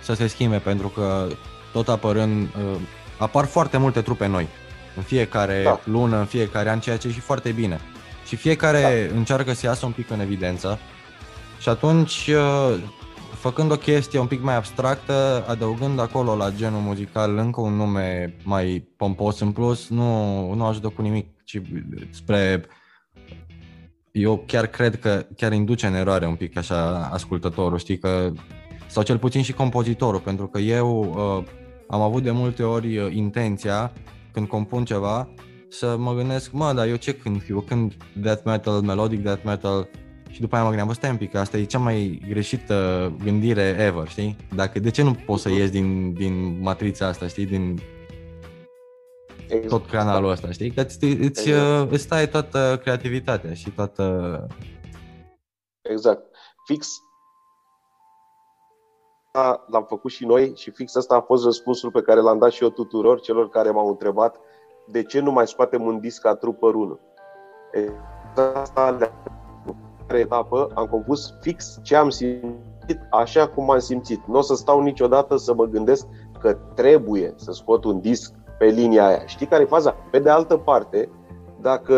să 0.00 0.14
se 0.14 0.26
schimbe 0.26 0.56
pentru 0.56 0.88
că 0.88 1.26
tot 1.72 1.88
apărând... 1.88 2.48
Uh, 2.72 2.80
apar 3.18 3.44
foarte 3.44 3.76
multe 3.76 4.00
trupe 4.00 4.26
noi 4.26 4.48
în 4.96 5.02
fiecare 5.02 5.62
da. 5.64 5.80
lună, 5.84 6.18
în 6.18 6.24
fiecare 6.24 6.70
an, 6.70 6.80
ceea 6.80 6.96
ce 6.96 7.08
e 7.08 7.12
și 7.12 7.20
foarte 7.20 7.50
bine. 7.50 7.80
Și 8.26 8.36
fiecare 8.36 9.08
da. 9.10 9.16
încearcă 9.16 9.52
să 9.52 9.66
iasă 9.66 9.86
un 9.86 9.92
pic 9.92 10.10
în 10.10 10.20
evidență 10.20 10.78
și 11.58 11.68
atunci 11.68 12.30
uh, 12.34 12.78
făcând 13.40 13.70
o 13.70 13.76
chestie 13.76 14.18
un 14.18 14.26
pic 14.26 14.42
mai 14.42 14.56
abstractă, 14.56 15.44
adăugând 15.48 16.00
acolo 16.00 16.36
la 16.36 16.50
genul 16.50 16.80
muzical 16.80 17.36
încă 17.36 17.60
un 17.60 17.74
nume 17.74 18.34
mai 18.44 18.88
pompos 18.96 19.40
în 19.40 19.52
plus, 19.52 19.88
nu, 19.88 20.54
nu 20.54 20.64
ajută 20.64 20.88
cu 20.88 21.02
nimic 21.02 21.26
ci 21.44 21.60
spre 22.10 22.64
eu 24.12 24.42
chiar 24.46 24.66
cred 24.66 24.98
că 24.98 25.26
chiar 25.36 25.52
induce 25.52 25.86
în 25.86 25.94
eroare 25.94 26.26
un 26.26 26.34
pic 26.34 26.56
așa 26.56 27.08
ascultătorul, 27.12 27.78
știi 27.78 27.98
că 27.98 28.32
sau 28.86 29.02
cel 29.02 29.18
puțin 29.18 29.42
și 29.42 29.52
compozitorul, 29.52 30.20
pentru 30.20 30.46
că 30.46 30.58
eu 30.58 31.00
uh, 31.00 31.44
am 31.88 32.00
avut 32.00 32.22
de 32.22 32.30
multe 32.30 32.62
ori 32.62 32.98
uh, 32.98 33.14
intenția 33.14 33.92
când 34.32 34.46
compun 34.46 34.84
ceva 34.84 35.28
să 35.68 35.96
mă 35.98 36.14
gândesc, 36.14 36.52
mă, 36.52 36.72
dar 36.72 36.86
eu 36.86 36.96
ce 36.96 37.14
cânt? 37.14 37.42
Eu 37.50 37.60
cânt 37.60 37.96
death 38.16 38.42
metal, 38.44 38.80
melodic 38.80 39.22
death 39.22 39.44
metal 39.44 39.88
și 40.30 40.40
după 40.40 40.54
aia 40.54 40.62
mă 40.62 40.68
gândeam, 40.68 40.88
bă, 40.88 40.94
stai 40.94 41.10
un 41.10 41.16
pic, 41.16 41.34
asta 41.34 41.56
e 41.56 41.64
cea 41.64 41.78
mai 41.78 42.22
greșită 42.28 43.12
gândire 43.24 43.76
ever, 43.78 44.08
știi? 44.08 44.36
Dacă, 44.54 44.78
de 44.78 44.90
ce 44.90 45.02
nu 45.02 45.14
poți 45.26 45.42
să 45.42 45.48
ies 45.48 45.70
din, 45.70 46.12
din 46.12 46.62
matrița 46.62 47.06
asta, 47.06 47.26
știi? 47.26 47.46
Din 47.46 47.80
exact. 49.48 49.68
tot 49.68 49.90
canalul 49.90 50.30
ăsta, 50.30 50.50
știi? 50.50 50.70
Că 50.70 50.80
îți, 50.80 51.04
îți, 51.04 51.48
exact. 51.48 51.92
îți 51.92 52.02
stai 52.02 52.28
toată 52.28 52.78
creativitatea 52.82 53.54
și 53.54 53.70
toată... 53.70 54.46
Exact. 55.82 56.24
Fix 56.66 56.88
l-am 59.66 59.84
făcut 59.88 60.10
și 60.10 60.26
noi 60.26 60.52
și 60.56 60.70
fix 60.70 60.96
asta 60.96 61.14
a 61.14 61.20
fost 61.20 61.44
răspunsul 61.44 61.90
pe 61.90 62.02
care 62.02 62.20
l-am 62.20 62.38
dat 62.38 62.50
și 62.50 62.62
eu 62.62 62.70
tuturor 62.70 63.20
celor 63.20 63.48
care 63.48 63.70
m-au 63.70 63.88
întrebat 63.88 64.40
de 64.86 65.02
ce 65.02 65.20
nu 65.20 65.30
mai 65.30 65.46
scoatem 65.46 65.82
un 65.82 66.00
disc 66.00 66.20
ca 66.20 66.34
Trooper 66.34 66.74
1. 66.74 67.00
Asta, 68.54 68.90
la 68.90 69.30
etapă, 70.18 70.68
am 70.74 70.86
compus 70.86 71.34
fix 71.40 71.78
ce 71.82 71.96
am 71.96 72.08
simțit, 72.08 73.00
așa 73.10 73.48
cum 73.48 73.70
am 73.70 73.78
simțit. 73.78 74.20
Nu 74.26 74.38
o 74.38 74.40
să 74.40 74.54
stau 74.54 74.80
niciodată 74.80 75.36
să 75.36 75.54
mă 75.54 75.64
gândesc 75.64 76.06
că 76.40 76.56
trebuie 76.74 77.32
să 77.36 77.52
scot 77.52 77.84
un 77.84 78.00
disc 78.00 78.32
pe 78.58 78.64
linia 78.66 79.06
aia. 79.06 79.26
Știi 79.26 79.46
care 79.46 79.62
e 79.62 79.66
faza? 79.66 79.96
Pe 80.10 80.18
de 80.18 80.30
altă 80.30 80.56
parte, 80.56 81.08
dacă 81.60 81.94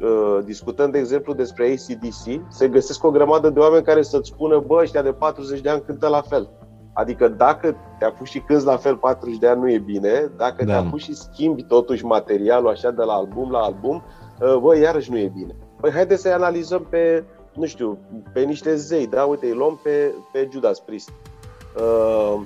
uh, 0.00 0.38
discutăm, 0.44 0.90
de 0.90 0.98
exemplu, 0.98 1.32
despre 1.32 1.64
ACDC, 1.64 2.42
se 2.48 2.68
găsesc 2.68 3.04
o 3.04 3.10
grămadă 3.10 3.50
de 3.50 3.58
oameni 3.58 3.84
care 3.84 4.02
să-ți 4.02 4.28
spună, 4.28 4.62
bă, 4.66 4.78
ăștia 4.80 5.02
de 5.02 5.12
40 5.12 5.60
de 5.60 5.68
ani 5.68 5.82
cântă 5.86 6.08
la 6.08 6.20
fel. 6.20 6.50
Adică 6.92 7.28
dacă 7.28 7.76
te 7.98 8.04
apuci 8.04 8.28
și 8.28 8.40
cânti 8.40 8.64
la 8.64 8.76
fel 8.76 8.96
40 8.96 9.38
de 9.38 9.48
ani 9.48 9.60
nu 9.60 9.70
e 9.70 9.78
bine, 9.78 10.30
dacă 10.36 10.64
da. 10.64 10.72
te 10.72 10.86
apuci 10.86 11.02
și 11.02 11.14
schimbi 11.14 11.62
totuși 11.62 12.04
materialul 12.04 12.68
așa 12.68 12.90
de 12.90 13.02
la 13.02 13.12
album 13.12 13.50
la 13.50 13.58
album, 13.58 14.02
uh, 14.40 14.56
bă, 14.56 14.76
iarăși 14.76 15.10
nu 15.10 15.18
e 15.18 15.32
bine. 15.34 15.56
Păi 15.80 15.90
haideți 15.90 16.22
să-i 16.22 16.32
analizăm 16.32 16.86
pe, 16.88 17.24
nu 17.52 17.66
știu, 17.66 17.98
pe 18.32 18.40
niște 18.40 18.76
zei, 18.76 19.06
da? 19.06 19.24
Uite, 19.24 19.46
îi 19.46 19.52
luăm 19.52 19.80
pe, 19.82 20.14
pe 20.32 20.48
Judas 20.52 20.78
Priest. 20.78 21.10
Uh, 21.76 22.40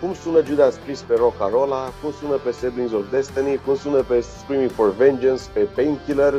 cum 0.00 0.14
sună 0.14 0.42
Judas 0.44 0.74
Priest 0.74 1.02
pe 1.02 1.14
Rolla, 1.50 1.92
cum 2.02 2.12
sună 2.20 2.34
pe 2.34 2.52
Siblings 2.52 2.92
of 2.92 3.10
Destiny, 3.10 3.60
cum 3.64 3.76
sună 3.76 4.02
pe 4.02 4.20
Screaming 4.20 4.70
for 4.70 4.94
Vengeance, 4.94 5.42
pe 5.52 5.60
Painkiller. 5.60 6.34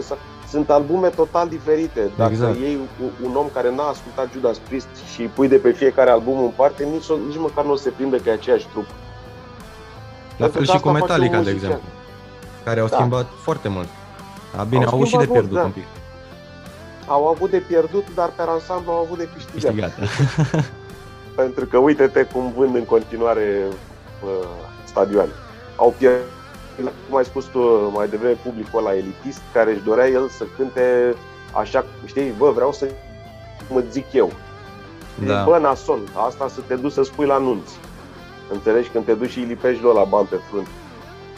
Sunt 0.50 0.70
albume 0.70 1.08
total 1.08 1.48
diferite. 1.48 2.12
Dacă 2.18 2.32
exact. 2.32 2.58
iei 2.58 2.78
un 3.24 3.36
om 3.36 3.50
care 3.54 3.76
n-a 3.76 3.88
ascultat 3.88 4.32
Judas 4.32 4.58
Priest 4.58 4.88
și 5.14 5.22
îi 5.22 5.28
pui 5.28 5.48
de 5.48 5.58
pe 5.58 5.72
fiecare 5.72 6.10
album 6.10 6.44
în 6.44 6.52
parte, 6.56 6.84
nici, 6.84 7.12
nici 7.28 7.38
măcar 7.38 7.66
nu 7.66 7.72
o 7.72 7.76
se 7.76 7.90
prinde 7.90 8.22
că 8.22 8.30
e 8.30 8.32
aceeași 8.32 8.68
trup. 8.68 8.86
La 10.38 10.48
fel 10.48 10.66
și 10.66 10.80
cu 10.80 10.90
Metallica, 10.90 11.42
de 11.42 11.50
exemplu, 11.50 11.82
care 12.64 12.80
au 12.80 12.88
da. 12.88 12.96
schimbat 12.96 13.26
foarte 13.44 13.68
mult. 13.68 13.88
A, 14.58 14.64
bine, 14.64 14.84
au, 14.84 14.90
au 14.90 14.96
avut 14.96 15.08
și 15.08 15.18
de 15.18 15.26
pierdut 15.26 15.58
da. 15.58 15.64
un 15.64 15.72
pic. 15.72 15.84
Au 17.08 17.28
avut 17.28 17.50
de 17.50 17.64
pierdut, 17.68 18.06
dar 18.16 18.30
pe 18.36 18.42
ansamblu 18.48 18.92
au 18.92 19.00
avut 19.00 19.18
de 19.18 19.30
câștigat. 19.34 19.94
câștigat. 19.94 20.66
pentru 21.42 21.66
că 21.66 21.78
uite-te 21.78 22.24
cum 22.24 22.54
vând 22.58 22.76
în 22.76 22.86
continuare 22.86 23.66
uh, 24.24 24.48
stadioane. 24.86 25.32
Au 25.76 25.94
pierdut, 25.98 26.26
cum 27.08 27.18
ai 27.18 27.26
spus 27.26 27.46
tu 27.46 27.60
mai 27.94 28.08
devreme, 28.08 28.38
publicul 28.44 28.80
ăla 28.80 28.96
elitist, 28.96 29.42
care 29.54 29.72
își 29.72 29.84
dorea 29.84 30.08
el 30.08 30.30
să 30.30 30.46
cânte 30.58 31.16
așa, 31.54 31.86
știi, 32.06 32.34
bă, 32.38 32.52
vreau 32.52 32.72
să 32.72 32.88
mă 33.70 33.84
zic 33.90 34.14
eu. 34.14 34.32
Da. 35.26 35.44
Bă, 35.44 35.58
nason, 35.58 36.00
asta 36.28 36.48
să 36.48 36.60
te 36.68 36.76
duci 36.76 36.92
să 36.92 37.04
spui 37.04 37.26
la 37.26 37.38
nunți. 37.38 37.74
Înțelegi? 38.52 38.90
Când 38.90 39.06
te 39.06 39.14
duci 39.14 39.30
și 39.30 39.40
îi 39.40 39.46
lipești 39.46 39.84
la 39.84 40.04
bani 40.04 40.28
pe 40.28 40.36
frunte. 40.50 40.70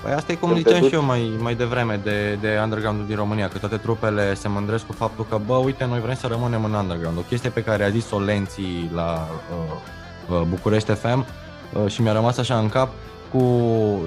Păi 0.02 0.12
asta 0.12 0.32
e 0.32 0.36
cum 0.36 0.56
ziceam 0.56 0.80
duci... 0.80 0.90
și 0.90 0.96
eu 0.96 1.04
mai, 1.04 1.32
mai 1.40 1.56
devreme 1.56 2.00
de, 2.04 2.38
de 2.42 2.60
underground 2.64 3.08
din 3.08 3.16
România, 3.16 3.48
că 3.48 3.58
toate 3.58 3.78
trupele 3.78 4.34
se 4.34 4.48
mândresc 4.48 4.86
cu 4.86 4.94
faptul 4.94 5.26
că, 5.30 5.40
bă, 5.46 5.54
uite, 5.54 5.86
noi 5.86 6.00
vrem 6.00 6.16
să 6.16 6.28
rămânem 6.28 6.64
în 6.64 6.74
underground. 6.74 7.18
O 7.18 7.22
chestie 7.22 7.50
pe 7.50 7.64
care 7.64 7.84
a 7.84 7.90
zis-o 7.90 8.20
Lenții 8.20 8.90
la 8.94 9.28
uh, 9.52 10.36
uh, 10.36 10.42
București 10.50 10.92
FM 10.92 11.26
uh, 11.74 11.92
și 11.92 12.02
mi-a 12.02 12.12
rămas 12.12 12.38
așa 12.38 12.58
în 12.58 12.70
cap, 12.70 12.90
cu 13.32 13.44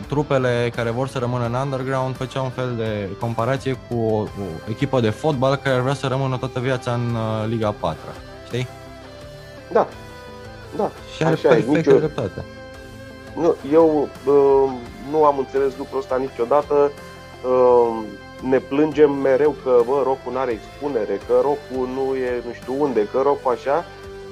trupele 0.09 0.73
care 0.77 0.91
vor 0.91 1.09
să 1.09 1.19
rămână 1.19 1.47
în 1.47 1.55
underground, 1.55 2.17
făcea 2.17 2.41
un 2.41 2.51
fel 2.51 2.75
de 2.77 3.09
comparație 3.21 3.79
cu 3.89 3.95
o, 3.95 4.17
o 4.17 4.27
echipă 4.69 5.01
de 5.01 5.11
fotbal 5.11 5.57
care 5.57 5.81
vrea 5.81 5.95
să 5.95 6.07
rămână 6.07 6.37
toată 6.37 6.61
viața 6.61 6.93
în 6.93 7.15
uh, 7.15 7.49
Liga 7.49 7.75
4, 7.81 7.99
știi? 8.47 8.69
Da, 9.73 9.89
da. 10.77 10.91
Și 11.17 11.23
are 11.23 11.35
perfectă 11.35 11.71
nicio... 11.71 11.99
dreptate. 11.99 12.45
Nu, 13.37 13.55
eu 13.73 14.09
uh, 14.27 14.71
nu 15.11 15.25
am 15.25 15.39
înțeles 15.39 15.77
lucrul 15.77 15.99
ăsta 15.99 16.17
niciodată. 16.17 16.91
Uh, 17.45 18.03
ne 18.49 18.59
plângem 18.59 19.11
mereu 19.11 19.55
că 19.65 19.83
bă, 19.87 20.03
rocul 20.05 20.33
nu 20.33 20.39
are 20.39 20.53
expunere, 20.53 21.21
că 21.27 21.35
rocul 21.43 21.89
nu 21.95 22.15
e 22.15 22.43
nu 22.47 22.53
știu 22.53 22.75
unde, 22.79 23.09
că 23.09 23.21
rocul 23.21 23.53
așa, 23.53 23.85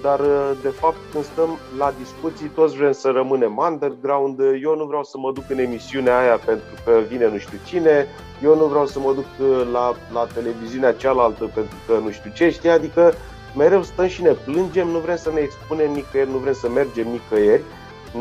dar 0.03 0.21
uh, 0.21 0.51
de 0.63 0.69
fapt 0.69 0.97
când 1.13 1.25
stăm 1.25 1.59
la 1.79 1.93
discuții 1.99 2.49
toți 2.49 2.77
vrem 2.77 2.93
să 2.93 3.09
rămânem 3.09 3.57
underground, 3.71 4.41
eu 4.63 4.77
nu 4.77 4.85
vreau 4.85 5.05
să 5.05 5.19
mă 5.19 5.33
duc 5.33 5.45
în 5.49 5.59
emisiunea 5.59 6.19
aia 6.19 6.37
pentru 6.37 6.75
că 6.85 6.93
vine 7.09 7.29
nu 7.29 7.39
știu 7.39 7.59
cine, 7.67 8.07
eu 8.43 8.57
nu 8.57 8.65
vreau 8.65 8.87
să 8.87 8.99
mă 8.99 9.13
duc 9.13 9.27
uh, 9.41 9.69
la, 9.73 9.95
la 10.13 10.27
televiziunea 10.35 10.93
cealaltă 10.93 11.51
pentru 11.55 11.77
că 11.87 11.99
nu 12.05 12.11
știu 12.11 12.31
ce, 12.35 12.51
știi, 12.51 12.71
adică 12.71 13.13
mereu 13.57 13.83
stăm 13.83 14.07
și 14.07 14.23
ne 14.23 14.33
plângem, 14.33 14.89
nu 14.89 14.99
vrem 14.99 15.17
să 15.17 15.31
ne 15.35 15.41
expunem 15.41 15.91
nicăieri, 15.93 16.31
nu 16.31 16.37
vrem 16.37 16.53
să 16.53 16.69
mergem 16.69 17.09
nicăieri 17.09 17.63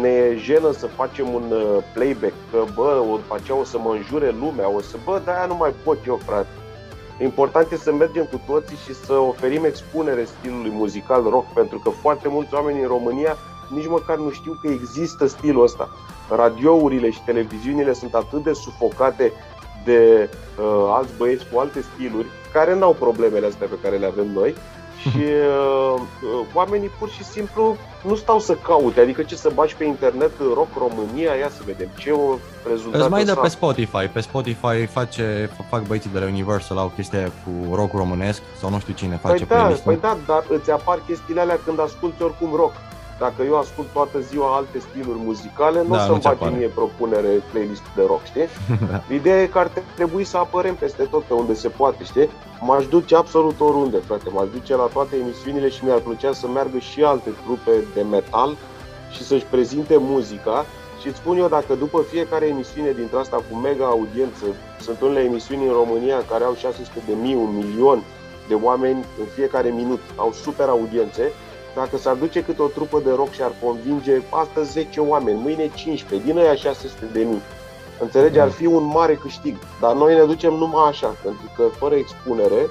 ne 0.01 0.35
jenă 0.35 0.71
să 0.71 0.87
facem 0.87 1.33
un 1.33 1.51
uh, 1.51 1.83
playback, 1.93 2.33
că 2.51 2.63
bă, 2.75 3.03
o, 3.11 3.15
după 3.15 3.35
aceea 3.35 3.57
o 3.57 3.63
să 3.63 3.77
mă 3.77 3.91
înjure 3.91 4.35
lumea, 4.39 4.69
o 4.69 4.81
să, 4.81 4.97
bă, 5.05 5.21
de-aia 5.23 5.45
nu 5.45 5.55
mai 5.55 5.73
pot 5.83 5.97
eu, 6.07 6.19
frate. 6.25 6.47
Important 7.19 7.71
e 7.71 7.75
să 7.75 7.93
mergem 7.93 8.25
cu 8.25 8.41
toții 8.47 8.77
și 8.85 8.93
să 8.93 9.13
oferim 9.13 9.63
expunere 9.63 10.23
stilului 10.23 10.71
muzical 10.73 11.23
rock, 11.23 11.53
pentru 11.53 11.79
că 11.79 11.89
foarte 11.89 12.27
mulți 12.27 12.53
oameni 12.53 12.81
în 12.81 12.87
România 12.87 13.37
nici 13.69 13.87
măcar 13.87 14.17
nu 14.17 14.31
știu 14.31 14.57
că 14.61 14.67
există 14.67 15.27
stilul 15.27 15.63
ăsta. 15.63 15.89
Radiourile 16.29 17.09
și 17.09 17.23
televiziunile 17.25 17.93
sunt 17.93 18.13
atât 18.13 18.43
de 18.43 18.53
sufocate 18.53 19.31
de 19.85 20.29
uh, 20.59 20.85
alți 20.87 21.13
băieți 21.17 21.45
cu 21.51 21.59
alte 21.59 21.81
stiluri, 21.81 22.27
care 22.53 22.75
n-au 22.75 22.93
problemele 22.93 23.45
astea 23.45 23.67
pe 23.67 23.79
care 23.81 23.97
le 23.97 24.05
avem 24.05 24.31
noi, 24.33 24.55
și 25.01 25.17
uh, 25.17 25.99
uh, 25.99 26.45
oamenii 26.53 26.91
pur 26.99 27.09
și 27.09 27.23
simplu 27.23 27.77
nu 28.01 28.15
stau 28.15 28.39
să 28.39 28.55
caute, 28.55 29.01
adică 29.01 29.23
ce 29.23 29.35
să 29.35 29.51
bagi 29.53 29.75
pe 29.75 29.83
internet 29.83 30.31
Rock 30.53 30.67
România, 30.77 31.33
ia 31.33 31.49
să 31.49 31.61
vedem 31.65 31.87
ce 31.97 32.11
o 32.11 32.37
rezultat 32.69 33.01
Îți 33.01 33.09
mai 33.09 33.23
dă 33.23 33.35
pe 33.35 33.47
Spotify, 33.47 34.05
pe 34.13 34.19
Spotify 34.19 34.85
face, 34.85 35.49
fac 35.69 35.87
băieții 35.87 36.09
de 36.13 36.19
la 36.19 36.25
Universal 36.25 36.77
au 36.77 36.91
chestia 36.95 37.31
cu 37.43 37.75
rock 37.75 37.93
românesc 37.93 38.41
sau 38.59 38.69
nu 38.69 38.79
știu 38.79 38.93
cine 38.93 39.19
face 39.21 39.45
păi 39.45 39.57
da, 39.57 39.73
păi 39.83 39.97
da, 40.01 40.17
dar 40.25 40.43
îți 40.49 40.71
apar 40.71 41.01
chestiile 41.07 41.39
alea 41.39 41.59
când 41.65 41.79
asculti 41.79 42.23
oricum 42.23 42.53
rock. 42.55 42.73
Dacă 43.19 43.43
eu 43.43 43.57
ascult 43.57 43.87
toată 43.93 44.19
ziua 44.19 44.55
alte 44.55 44.79
stiluri 44.79 45.17
muzicale, 45.17 45.81
nu 45.81 45.95
da, 45.95 46.03
o 46.03 46.05
să-mi 46.05 46.21
face 46.21 46.49
mie 46.57 46.67
propunere 46.67 47.43
playlist 47.51 47.81
de 47.95 48.03
rock, 48.07 48.23
știi? 48.23 48.47
da. 48.91 49.01
Ideea 49.13 49.41
e 49.41 49.45
că 49.45 49.59
ar 49.59 49.71
trebui 49.95 50.23
să 50.23 50.37
apărem 50.37 50.75
peste 50.75 51.03
tot 51.03 51.23
pe 51.23 51.33
unde 51.33 51.53
se 51.53 51.67
poate, 51.67 52.03
știi? 52.03 52.29
M-aș 52.61 52.87
duce 52.87 53.15
absolut 53.15 53.59
oriunde, 53.59 53.97
frate, 53.97 54.29
m-aș 54.29 54.47
duce 54.49 54.75
la 54.75 54.89
toate 54.93 55.15
emisiunile 55.15 55.69
și 55.69 55.85
mi-ar 55.85 55.99
plăcea 55.99 56.33
să 56.33 56.47
meargă 56.47 56.77
și 56.77 57.03
alte 57.03 57.29
trupe 57.43 57.71
de 57.93 58.01
metal 58.01 58.55
și 59.11 59.23
să-și 59.23 59.45
prezinte 59.45 59.97
muzica 59.97 60.65
și 61.01 61.07
îți 61.07 61.17
spun 61.17 61.37
eu, 61.37 61.47
dacă 61.47 61.75
după 61.75 62.01
fiecare 62.09 62.47
emisiune 62.47 62.91
dintre 62.91 63.17
asta 63.17 63.43
cu 63.49 63.57
mega 63.57 63.85
audiență, 63.85 64.45
sunt 64.79 65.01
unele 65.01 65.23
emisiuni 65.23 65.65
în 65.65 65.71
România 65.71 66.23
care 66.29 66.43
au 66.43 66.55
600 66.55 66.99
de 67.07 67.13
mii, 67.21 67.35
un 67.35 67.55
milion 67.55 68.03
de 68.47 68.53
oameni 68.53 69.05
în 69.19 69.25
fiecare 69.35 69.69
minut, 69.69 69.99
au 70.15 70.31
super 70.31 70.67
audiențe, 70.67 71.31
dacă 71.79 71.97
s-ar 71.97 72.15
duce 72.15 72.43
câte 72.43 72.61
o 72.61 72.67
trupă 72.67 73.01
de 73.05 73.11
rock 73.15 73.31
și 73.31 73.41
ar 73.41 73.51
convinge 73.63 74.21
astăzi 74.29 74.71
10 74.71 74.99
oameni, 74.99 75.39
mâine 75.39 75.71
15, 75.75 76.27
din 76.27 76.39
aia 76.39 76.55
600 76.55 77.05
de 77.11 77.23
mii, 77.23 77.41
înțelegi, 77.99 78.39
ar 78.39 78.49
fi 78.49 78.65
un 78.65 78.83
mare 78.83 79.15
câștig. 79.15 79.55
Dar 79.81 79.93
noi 79.93 80.15
ne 80.15 80.23
ducem 80.23 80.53
numai 80.53 80.89
așa, 80.89 81.07
pentru 81.23 81.51
că 81.55 81.63
fără 81.77 81.95
expunere 81.95 82.61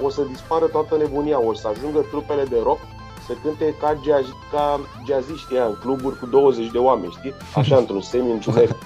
o 0.00 0.10
să 0.10 0.22
dispară 0.32 0.66
toată 0.66 0.96
nebunia, 0.96 1.40
o 1.40 1.54
să 1.54 1.68
ajungă 1.68 2.00
trupele 2.10 2.44
de 2.44 2.56
rock 2.62 2.80
să 3.26 3.32
cânte 3.42 3.74
ca, 3.80 4.00
jazz, 4.04 4.26
ca 4.52 4.80
jazziști 5.06 5.54
în 5.54 5.76
cluburi 5.80 6.18
cu 6.18 6.26
20 6.26 6.70
de 6.70 6.78
oameni, 6.78 7.14
știi? 7.18 7.34
Așa, 7.54 7.76
într-un 7.82 8.00
semi 8.00 8.30
întuneric. 8.30 8.76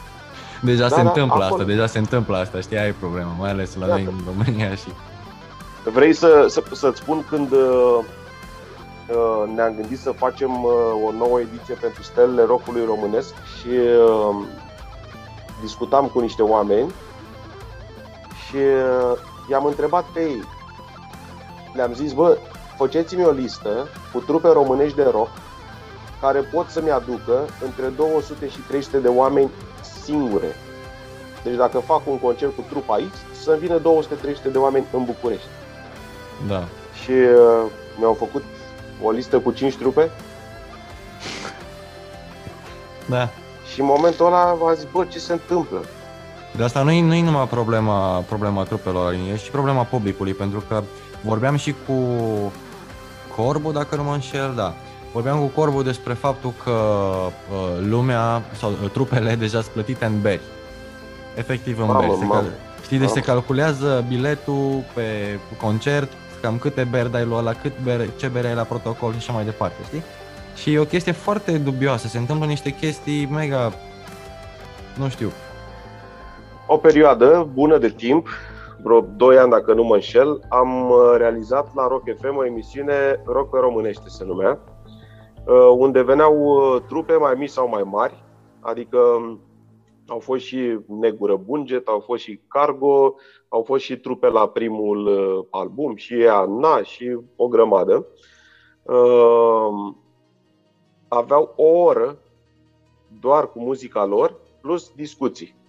Deja 0.60 0.88
da, 0.88 0.96
se 0.96 1.02
da, 1.02 1.08
întâmplă 1.08 1.44
acolo... 1.44 1.60
asta, 1.60 1.72
deja 1.72 1.86
se 1.86 1.98
întâmplă 1.98 2.36
asta, 2.36 2.60
știi, 2.60 2.78
ai 2.78 2.92
problemă, 2.92 3.34
mai 3.38 3.50
ales 3.50 3.76
la 3.76 3.86
noi 3.86 4.02
în 4.02 4.20
România 4.26 4.74
și... 4.74 4.88
Vrei 5.92 6.12
să, 6.12 6.46
să, 6.48 6.62
să-ți 6.72 7.00
spun 7.00 7.24
când 7.28 7.52
uh, 7.52 7.98
Uh, 7.98 8.21
ne-am 9.54 9.74
gândit 9.74 9.98
să 9.98 10.10
facem 10.10 10.64
uh, 10.64 10.72
o 11.06 11.12
nouă 11.12 11.40
ediție 11.40 11.74
pentru 11.74 12.02
stelele 12.02 12.42
rockului 12.42 12.84
românesc 12.84 13.34
și 13.58 13.68
uh, 13.68 14.36
discutam 15.60 16.06
cu 16.06 16.20
niște 16.20 16.42
oameni 16.42 16.92
și 18.46 18.58
i-am 19.50 19.64
întrebat 19.64 20.04
pe 20.04 20.20
ei. 20.20 20.42
Le-am 21.74 21.92
zis, 21.94 22.12
bă, 22.12 22.38
faceți-mi 22.76 23.24
o 23.24 23.30
listă 23.30 23.88
cu 24.12 24.18
trupe 24.20 24.48
românești 24.48 24.96
de 24.96 25.08
rock 25.10 25.30
care 26.20 26.40
pot 26.40 26.68
să-mi 26.68 26.90
aducă 26.90 27.46
între 27.64 27.86
200 27.86 28.48
și 28.48 28.58
300 28.58 28.98
de 28.98 29.08
oameni 29.08 29.50
singure. 30.04 30.54
Deci 31.42 31.54
dacă 31.54 31.78
fac 31.78 32.00
un 32.06 32.18
concert 32.18 32.54
cu 32.54 32.64
trupa 32.68 32.96
X, 32.96 33.42
să-mi 33.42 33.58
vină 33.58 33.78
200-300 33.78 33.82
de 34.52 34.58
oameni 34.58 34.86
în 34.92 35.04
București. 35.04 35.46
Da. 36.48 36.64
Și 37.02 37.10
uh, 37.10 37.70
mi-au 37.98 38.12
făcut 38.12 38.42
o 39.02 39.10
listă 39.10 39.38
cu 39.38 39.50
5 39.50 39.76
trupe. 39.76 40.10
Da. 43.06 43.28
Și 43.72 43.80
în 43.80 43.86
momentul 43.86 44.26
ăla 44.26 44.56
a 44.68 44.72
zis, 44.74 44.86
bă, 44.92 45.04
ce 45.04 45.18
se 45.18 45.32
întâmplă? 45.32 45.84
De 46.56 46.62
asta 46.62 46.82
nu 46.82 46.90
e, 46.90 47.02
nu 47.02 47.14
e 47.14 47.22
numai 47.22 47.48
problema, 47.48 48.18
problema 48.18 48.62
trupelor, 48.62 49.12
e 49.12 49.36
și 49.36 49.50
problema 49.50 49.82
publicului, 49.82 50.32
pentru 50.32 50.64
că 50.68 50.82
vorbeam 51.20 51.56
și 51.56 51.74
cu 51.86 51.94
Corbu, 53.36 53.70
dacă 53.70 53.96
nu 53.96 54.02
mă 54.02 54.12
înșel, 54.12 54.52
da. 54.56 54.74
Vorbeam 55.12 55.38
cu 55.38 55.46
Corbu 55.46 55.82
despre 55.82 56.12
faptul 56.12 56.52
că 56.64 56.70
uh, 56.70 57.86
lumea 57.88 58.42
sau 58.58 58.70
uh, 58.70 58.90
trupele 58.90 59.34
deja 59.44 59.60
sunt 59.60 59.72
plătite 59.72 60.04
în 60.04 60.20
beri. 60.20 60.40
Efectiv 61.34 61.78
în 61.78 61.86
mamă, 61.86 62.00
beri. 62.00 62.18
Se, 62.18 62.26
Cal- 62.26 62.52
Știi, 62.82 62.98
deci 62.98 63.08
se 63.08 63.20
calculează 63.20 64.04
biletul 64.08 64.84
pe 64.94 65.38
concert, 65.60 66.12
cam 66.42 66.58
câte 66.58 66.88
beri 66.90 67.10
dai 67.10 67.24
lui 67.24 67.36
ăla, 67.36 67.52
cât 67.52 67.72
bere, 67.84 68.10
ce 68.18 68.28
bere 68.28 68.48
ai 68.48 68.54
la 68.54 68.62
protocol 68.62 69.10
și 69.12 69.16
așa 69.18 69.32
mai 69.32 69.44
departe, 69.44 69.82
știi? 69.84 70.02
Și 70.54 70.72
e 70.72 70.78
o 70.78 70.84
chestie 70.84 71.12
foarte 71.12 71.58
dubioasă, 71.58 72.06
se 72.08 72.18
întâmplă 72.18 72.46
niște 72.46 72.70
chestii 72.70 73.26
mega, 73.26 73.72
nu 74.98 75.08
știu. 75.08 75.30
O 76.66 76.76
perioadă 76.76 77.48
bună 77.52 77.78
de 77.78 77.88
timp, 77.88 78.28
vreo 78.82 79.00
2 79.00 79.38
ani 79.38 79.50
dacă 79.50 79.74
nu 79.74 79.84
mă 79.84 79.94
înșel, 79.94 80.40
am 80.48 80.90
uh, 80.90 81.14
realizat 81.16 81.74
la 81.74 81.86
Rock 81.86 82.02
FM 82.20 82.36
o 82.36 82.44
emisiune 82.44 83.22
Rock 83.24 83.50
pe 83.50 83.58
românește 83.60 84.08
se 84.08 84.24
numea, 84.24 84.58
uh, 85.46 85.74
unde 85.76 86.02
veneau 86.02 86.34
uh, 86.36 86.82
trupe 86.88 87.12
mai 87.12 87.34
mici 87.36 87.50
sau 87.50 87.68
mai 87.68 87.82
mari, 87.84 88.24
adică 88.60 88.98
um, 88.98 89.40
au 90.06 90.18
fost 90.18 90.44
și 90.44 90.78
Negură 90.86 91.36
Bunget, 91.36 91.86
au 91.86 92.00
fost 92.00 92.22
și 92.22 92.40
Cargo, 92.48 93.14
au 93.48 93.62
fost 93.62 93.84
și 93.84 93.96
trupe 93.96 94.28
la 94.28 94.48
primul 94.48 95.08
album, 95.50 95.96
și 95.96 96.14
Na 96.60 96.82
și 96.82 97.18
o 97.36 97.48
grămadă. 97.48 98.06
Aveau 101.08 101.52
o 101.56 101.64
oră 101.64 102.18
doar 103.20 103.50
cu 103.50 103.60
muzica 103.60 104.04
lor, 104.04 104.40
plus 104.60 104.92
discuții 104.96 105.60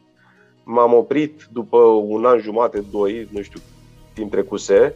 m-am 0.63 0.93
oprit 0.93 1.47
după 1.51 1.77
un 1.77 2.25
an 2.25 2.39
jumate, 2.39 2.83
doi, 2.91 3.27
nu 3.31 3.41
știu, 3.41 3.59
timp 4.13 4.31
trecuse, 4.31 4.95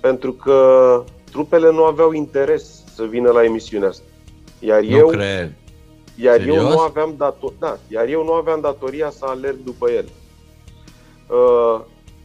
pentru 0.00 0.32
că 0.32 1.04
trupele 1.30 1.70
nu 1.70 1.84
aveau 1.84 2.12
interes 2.12 2.84
să 2.94 3.04
vină 3.04 3.30
la 3.30 3.44
emisiunea 3.44 3.88
asta. 3.88 4.04
Iar 4.60 4.82
nu 4.82 4.96
eu, 4.96 5.06
cred. 5.06 5.54
Iar 6.16 6.36
Serios? 6.38 6.56
eu 6.56 6.68
nu 6.68 6.78
aveam 6.78 7.14
dator, 7.16 7.52
da, 7.58 7.78
iar 7.88 8.08
eu 8.08 8.24
nu 8.24 8.32
aveam 8.32 8.60
datoria 8.60 9.10
să 9.10 9.24
alerg 9.24 9.56
după 9.64 9.90
el. 9.90 10.08
Uh, 11.28 11.80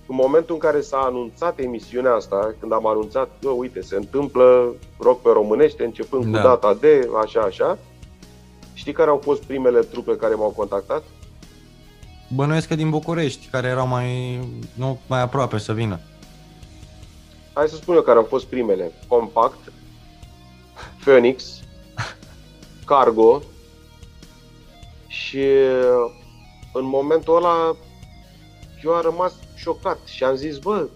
în 0.07 0.15
momentul 0.15 0.53
în 0.53 0.59
care 0.59 0.81
s-a 0.81 0.97
anunțat 0.97 1.59
emisiunea 1.59 2.13
asta, 2.13 2.55
când 2.59 2.73
am 2.73 2.87
anunțat, 2.87 3.29
că 3.41 3.49
uite, 3.49 3.81
se 3.81 3.95
întâmplă 3.95 4.75
rock 4.99 5.21
pe 5.21 5.29
românește, 5.33 5.83
începând 5.83 6.25
da. 6.25 6.41
cu 6.41 6.47
data 6.47 6.73
de, 6.73 7.09
așa, 7.23 7.41
așa, 7.41 7.77
știi 8.73 8.93
care 8.93 9.09
au 9.09 9.19
fost 9.23 9.43
primele 9.43 9.79
trupe 9.79 10.15
care 10.15 10.35
m-au 10.35 10.53
contactat? 10.55 11.03
Bănuiesc 12.35 12.67
că 12.67 12.75
din 12.75 12.89
București, 12.89 13.47
care 13.51 13.67
erau 13.67 13.87
mai, 13.87 14.39
nu, 14.73 14.99
mai 15.07 15.21
aproape 15.21 15.57
să 15.57 15.73
vină. 15.73 15.99
Hai 17.53 17.67
să 17.67 17.75
spun 17.75 17.95
eu 17.95 18.01
care 18.01 18.17
au 18.17 18.23
fost 18.29 18.45
primele. 18.45 18.91
Compact, 19.07 19.71
Phoenix, 21.03 21.59
Cargo 22.85 23.41
și 25.09 25.45
în 26.73 26.85
momentul 26.85 27.35
ăla 27.35 27.75
eu 28.83 28.93
am 28.93 29.01
rămas 29.01 29.33
șocat 29.55 29.99
și 30.05 30.23
am 30.23 30.35
zis, 30.35 30.57
bă, 30.57 30.87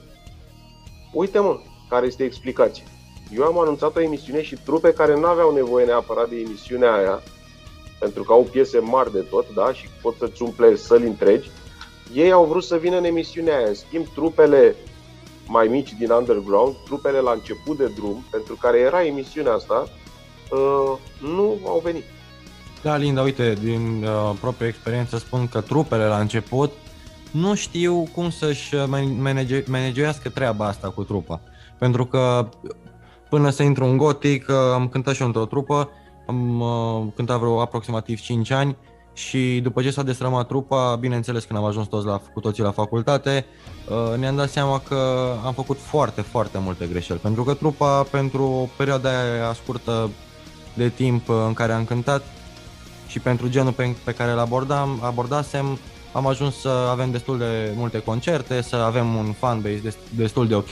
uite 1.13 1.39
mă, 1.39 1.59
care 1.89 2.05
este 2.05 2.23
explicația. 2.23 2.83
Eu 3.35 3.43
am 3.43 3.59
anunțat 3.59 3.95
o 3.95 4.01
emisiune 4.01 4.41
și 4.41 4.55
trupe 4.55 4.93
care 4.93 5.15
nu 5.15 5.25
aveau 5.25 5.53
nevoie 5.53 5.85
neapărat 5.85 6.29
de 6.29 6.35
emisiunea 6.35 6.93
aia, 6.93 7.21
pentru 7.99 8.23
că 8.23 8.33
au 8.33 8.47
piese 8.51 8.79
mari 8.79 9.11
de 9.11 9.19
tot, 9.19 9.53
da, 9.53 9.73
și 9.73 9.87
pot 10.01 10.15
să-ți 10.17 10.41
umple 10.41 10.75
săli 10.75 11.07
întregi, 11.07 11.49
ei 12.13 12.31
au 12.31 12.45
vrut 12.45 12.63
să 12.63 12.77
vină 12.77 12.97
în 12.97 13.03
emisiunea 13.03 13.57
aia. 13.57 13.67
În 13.67 13.73
schimb, 13.73 14.07
trupele 14.13 14.75
mai 15.47 15.67
mici 15.67 15.93
din 15.93 16.11
underground, 16.11 16.75
trupele 16.85 17.19
la 17.19 17.31
început 17.31 17.77
de 17.77 17.91
drum, 17.95 18.23
pentru 18.31 18.57
care 18.61 18.79
era 18.79 19.05
emisiunea 19.05 19.53
asta, 19.53 19.89
uh, 20.51 20.97
nu 21.21 21.59
au 21.65 21.79
venit. 21.83 22.03
Da, 22.83 22.95
Linda, 22.95 23.21
uite, 23.21 23.53
din 23.53 24.03
uh, 24.03 24.35
propria 24.39 24.67
experiență 24.67 25.17
spun 25.17 25.47
că 25.47 25.61
trupele 25.61 26.05
la 26.05 26.19
început 26.19 26.71
nu 27.31 27.55
știu 27.55 28.07
cum 28.13 28.29
să-și 28.29 28.75
manage- 29.19 29.63
managească 29.67 30.29
treaba 30.29 30.65
asta 30.65 30.89
cu 30.89 31.03
trupa. 31.03 31.41
Pentru 31.77 32.05
că 32.05 32.49
până 33.29 33.49
să 33.49 33.63
intru 33.63 33.85
în 33.85 33.97
gotic, 33.97 34.47
uh, 34.49 34.55
am 34.73 34.87
cântat 34.87 35.13
și 35.13 35.21
eu 35.21 35.27
într-o 35.27 35.45
trupă, 35.45 35.89
am 36.27 36.59
uh, 36.59 37.13
cântat 37.15 37.39
vreo 37.39 37.61
aproximativ 37.61 38.19
5 38.19 38.51
ani 38.51 38.77
și 39.13 39.59
după 39.63 39.81
ce 39.81 39.91
s-a 39.91 40.03
destrămat 40.03 40.47
trupa, 40.47 40.95
bineînțeles 40.99 41.43
când 41.43 41.59
am 41.59 41.65
ajuns 41.65 41.87
toți 41.87 42.05
la, 42.05 42.21
cu 42.33 42.39
toții 42.39 42.63
la 42.63 42.71
facultate, 42.71 43.45
uh, 43.89 44.17
ne-am 44.17 44.35
dat 44.35 44.49
seama 44.49 44.81
că 44.87 45.29
am 45.45 45.53
făcut 45.53 45.77
foarte, 45.79 46.21
foarte 46.21 46.57
multe 46.57 46.85
greșeli. 46.85 47.19
Pentru 47.19 47.43
că 47.43 47.53
trupa, 47.53 48.03
pentru 48.03 48.43
o 48.43 48.67
perioadă 48.77 49.07
aia 49.07 49.53
scurtă 49.53 50.09
de 50.73 50.89
timp 50.89 51.29
uh, 51.29 51.35
în 51.47 51.53
care 51.53 51.71
am 51.71 51.85
cântat 51.85 52.23
și 53.13 53.19
pentru 53.19 53.49
genul 53.49 53.71
pe, 53.71 53.95
pe 54.03 54.13
care 54.13 54.31
îl 54.31 54.39
abordam, 54.39 54.99
abordasem, 55.03 55.79
am 56.11 56.27
ajuns 56.27 56.59
să 56.59 56.87
avem 56.91 57.11
destul 57.11 57.37
de 57.37 57.71
multe 57.75 57.99
concerte, 57.99 58.61
să 58.61 58.75
avem 58.75 59.15
un 59.15 59.33
fanbase 59.39 59.95
destul 60.09 60.47
de 60.47 60.55
ok 60.55 60.69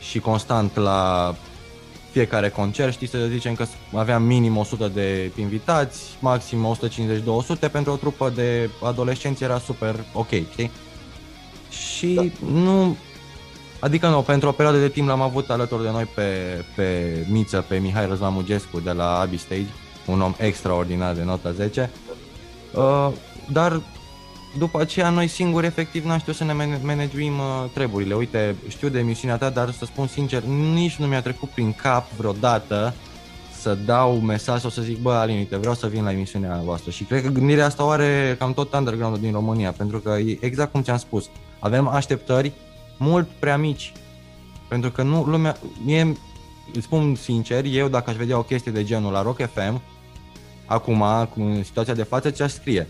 și 0.00 0.18
constant 0.20 0.76
la 0.76 1.34
fiecare 2.10 2.48
concert, 2.48 2.92
știi, 2.92 3.08
să 3.08 3.18
zicem 3.30 3.54
că 3.54 3.66
aveam 3.94 4.22
minim 4.22 4.56
100 4.56 4.88
de 4.88 5.30
invitați, 5.36 6.16
maxim 6.20 6.76
150-200, 7.66 7.70
pentru 7.72 7.92
o 7.92 7.96
trupă 7.96 8.32
de 8.34 8.70
adolescenți 8.82 9.42
era 9.42 9.58
super 9.58 10.04
ok, 10.12 10.28
știi? 10.50 10.70
Și 11.70 12.06
da. 12.06 12.24
nu, 12.52 12.96
adică 13.78 14.08
nu, 14.08 14.20
pentru 14.20 14.48
o 14.48 14.52
perioadă 14.52 14.80
de 14.80 14.88
timp 14.88 15.08
l-am 15.08 15.20
avut 15.20 15.50
alături 15.50 15.82
de 15.82 15.90
noi 15.90 16.04
pe, 16.14 16.24
pe 16.76 17.16
Miță, 17.30 17.64
pe 17.68 17.76
Mihai 17.76 18.06
Răzvan 18.06 18.32
Mugescu 18.32 18.80
de 18.80 18.90
la 18.90 19.18
Abbey 19.18 19.38
Stage, 19.38 19.66
un 20.06 20.20
om 20.20 20.34
extraordinar 20.38 21.14
de 21.14 21.22
nota 21.22 21.52
10, 21.52 21.90
uh, 22.74 23.08
dar 23.52 23.82
după 24.58 24.80
aceea 24.80 25.10
noi 25.10 25.26
singuri 25.26 25.66
efectiv 25.66 26.04
n-am 26.04 26.18
știut 26.18 26.36
să 26.36 26.44
ne 26.44 26.52
managuim 26.82 27.38
uh, 27.38 27.64
treburile. 27.72 28.14
Uite, 28.14 28.56
știu 28.68 28.88
de 28.88 28.98
emisiunea 28.98 29.36
ta, 29.36 29.50
dar 29.50 29.70
să 29.70 29.84
spun 29.84 30.06
sincer, 30.06 30.42
nici 30.72 30.96
nu 30.96 31.06
mi-a 31.06 31.22
trecut 31.22 31.48
prin 31.48 31.72
cap 31.72 32.10
vreodată 32.10 32.94
să 33.62 33.74
dau 33.74 34.20
mesaj 34.20 34.60
sau 34.60 34.70
să 34.70 34.82
zic, 34.82 34.98
bă, 34.98 35.12
Alin, 35.12 35.36
uite, 35.36 35.56
vreau 35.56 35.74
să 35.74 35.86
vin 35.86 36.04
la 36.04 36.12
emisiunea 36.12 36.60
voastră. 36.64 36.90
Și 36.90 37.04
cred 37.04 37.22
că 37.22 37.28
gândirea 37.28 37.66
asta 37.66 37.84
o 37.84 37.88
are 37.88 38.36
cam 38.38 38.52
tot 38.52 38.74
underground 38.74 39.16
din 39.16 39.32
România, 39.32 39.72
pentru 39.72 39.98
că 39.98 40.10
e 40.10 40.38
exact 40.40 40.72
cum 40.72 40.82
ți-am 40.82 40.96
spus, 40.96 41.28
avem 41.58 41.88
așteptări 41.88 42.52
mult 42.98 43.28
prea 43.38 43.56
mici. 43.56 43.92
Pentru 44.68 44.90
că 44.90 45.02
nu 45.02 45.22
lumea, 45.22 45.56
mie, 45.84 46.16
îți 46.74 46.84
spun 46.84 47.14
sincer, 47.14 47.64
eu 47.64 47.88
dacă 47.88 48.10
aș 48.10 48.16
vedea 48.16 48.38
o 48.38 48.42
chestie 48.42 48.72
de 48.72 48.84
genul 48.84 49.12
la 49.12 49.22
Rock 49.22 49.48
FM, 49.54 49.80
acum, 50.72 51.04
cu 51.34 51.60
situația 51.64 51.94
de 51.94 52.02
față, 52.02 52.30
ce-aș 52.30 52.52
scrie? 52.52 52.88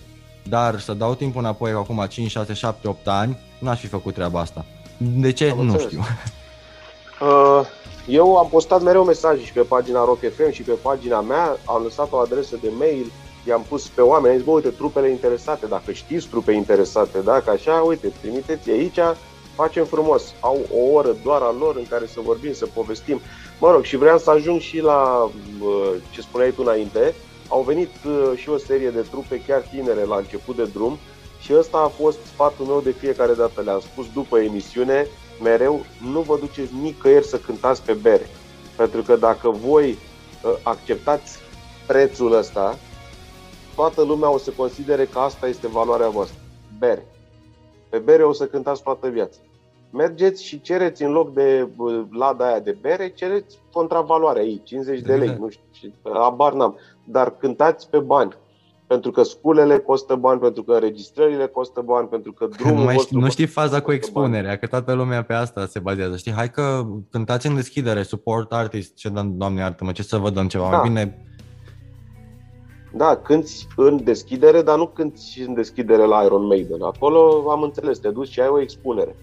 Dar 0.49 0.81
să 0.81 0.93
dau 0.93 1.15
timpul 1.15 1.41
înapoi 1.41 1.71
acum 1.71 2.07
5, 2.09 2.31
6, 2.31 2.53
7, 2.53 2.89
8 2.89 3.09
ani, 3.09 3.39
n-aș 3.59 3.81
fi 3.81 3.87
făcut 3.87 4.15
treaba 4.15 4.41
asta. 4.41 4.65
De 4.97 5.33
ce? 5.33 5.51
Am 5.51 5.57
nu 5.57 5.63
înțeles. 5.63 5.87
știu. 5.87 6.01
Uh, 7.21 7.61
eu 8.07 8.37
am 8.37 8.49
postat 8.49 8.83
mereu 8.83 9.05
mesaje 9.05 9.45
și 9.45 9.53
pe 9.53 9.61
pagina 9.61 10.05
Rock 10.05 10.19
FM 10.19 10.51
și 10.51 10.63
pe 10.63 10.73
pagina 10.83 11.21
mea, 11.21 11.57
am 11.65 11.83
lăsat 11.83 12.13
o 12.13 12.17
adresă 12.17 12.59
de 12.61 12.69
mail, 12.79 13.13
i-am 13.49 13.65
pus 13.69 13.89
pe 13.89 14.01
oameni, 14.01 14.33
am 14.33 14.39
zis, 14.39 14.47
bă, 14.47 14.53
uite, 14.53 14.69
trupele 14.69 15.11
interesate, 15.11 15.67
dacă 15.67 15.93
știți 15.93 16.27
trupe 16.27 16.53
interesate, 16.53 17.19
dacă 17.19 17.51
așa, 17.51 17.73
uite, 17.73 18.13
trimiteți 18.21 18.71
aici, 18.71 18.99
facem 19.55 19.85
frumos. 19.85 20.23
Au 20.41 20.59
o 20.75 20.93
oră 20.93 21.17
doar 21.25 21.43
a 21.43 21.55
lor 21.59 21.77
în 21.77 21.87
care 21.89 22.07
să 22.07 22.21
vorbim, 22.25 22.53
să 22.53 22.67
povestim. 22.67 23.21
Mă 23.61 23.71
rog, 23.71 23.83
și 23.83 23.97
vreau 23.97 24.19
să 24.19 24.31
ajung 24.31 24.61
și 24.61 24.81
la 24.81 25.31
uh, 25.61 25.91
ce 26.11 26.21
spuneai 26.21 26.51
tu 26.51 26.63
înainte, 26.65 27.15
au 27.53 27.63
venit 27.63 27.91
uh, 28.07 28.33
și 28.35 28.49
o 28.49 28.57
serie 28.57 28.91
de 28.91 29.01
trupe 29.01 29.43
chiar 29.47 29.61
tinere 29.61 30.05
la 30.05 30.17
început 30.17 30.57
de 30.57 30.65
drum 30.65 30.99
și 31.41 31.55
ăsta 31.55 31.79
a 31.79 31.89
fost 32.03 32.19
sfatul 32.25 32.67
meu 32.67 32.81
de 32.81 32.91
fiecare 32.91 33.35
dată. 33.35 33.61
Le-am 33.61 33.81
spus 33.81 34.07
după 34.13 34.39
emisiune, 34.39 35.07
mereu, 35.43 35.85
nu 36.13 36.21
vă 36.21 36.39
duceți 36.39 36.75
nicăieri 36.81 37.27
să 37.27 37.39
cântați 37.39 37.83
pe 37.83 37.93
bere. 37.93 38.27
Pentru 38.77 39.03
că 39.03 39.17
dacă 39.17 39.51
voi 39.51 39.91
uh, 39.91 40.55
acceptați 40.63 41.39
prețul 41.87 42.33
ăsta, 42.33 42.79
toată 43.75 44.03
lumea 44.03 44.31
o 44.31 44.39
să 44.39 44.51
considere 44.57 45.05
că 45.05 45.19
asta 45.19 45.47
este 45.47 45.67
valoarea 45.67 46.09
voastră. 46.09 46.39
Bere. 46.79 47.07
Pe 47.89 47.99
bere 47.99 48.23
o 48.23 48.33
să 48.33 48.47
cântați 48.47 48.83
toată 48.83 49.09
viața. 49.09 49.39
Mergeți 49.93 50.45
și 50.45 50.61
cereți 50.61 51.03
în 51.03 51.13
loc 51.13 51.33
de 51.33 51.69
uh, 51.77 52.03
lada 52.11 52.47
aia 52.47 52.59
de 52.59 52.77
bere, 52.81 53.09
cereți 53.09 53.59
contravaloarea 53.73 54.43
ei, 54.43 54.61
50 54.65 55.01
de 55.01 55.15
lei, 55.15 55.37
nu 55.39 55.49
știu, 55.49 55.65
și 55.73 55.93
abar 56.13 56.53
n-am 56.53 56.79
dar 57.05 57.37
cântați 57.37 57.91
pe 57.91 57.99
bani. 57.99 58.33
Pentru 58.87 59.11
că 59.11 59.23
sculele 59.23 59.79
costă 59.79 60.15
bani, 60.15 60.41
pentru 60.41 60.63
că 60.63 60.73
înregistrările 60.73 61.47
costă 61.47 61.81
bani, 61.81 62.09
pentru 62.09 62.33
că 62.33 62.47
drumul 62.57 62.85
nu, 62.85 62.99
știi, 62.99 63.21
nu 63.21 63.29
știi 63.29 63.47
faza 63.47 63.81
cu 63.81 63.93
expunerea, 63.93 64.43
bani. 64.43 64.59
că 64.59 64.67
toată 64.67 64.93
lumea 64.93 65.23
pe 65.23 65.33
asta 65.33 65.67
se 65.67 65.79
bazează. 65.79 66.17
Știi, 66.17 66.33
hai 66.33 66.51
că 66.51 66.87
cântați 67.11 67.47
în 67.47 67.55
deschidere, 67.55 68.03
support 68.03 68.53
artist, 68.53 68.95
ce 68.95 69.09
doamne 69.09 69.61
iartă-mă, 69.61 69.93
ce 69.93 70.03
să 70.03 70.17
vă 70.17 70.31
dăm 70.31 70.49
ceva 70.49 70.71
da. 70.71 70.77
mai 70.77 70.89
bine. 70.89 71.27
Da, 72.95 73.17
cânti 73.17 73.67
în 73.77 74.05
deschidere, 74.05 74.63
dar 74.63 74.79
nu 74.79 74.87
cânti 74.87 75.45
în 75.47 75.55
deschidere 75.55 76.05
la 76.05 76.23
Iron 76.23 76.47
Maiden. 76.47 76.83
Acolo 76.83 77.51
am 77.51 77.63
înțeles, 77.63 77.99
te 77.99 78.09
duci 78.09 78.29
și 78.29 78.41
ai 78.41 78.49
o 78.49 78.61
expunere. 78.61 79.17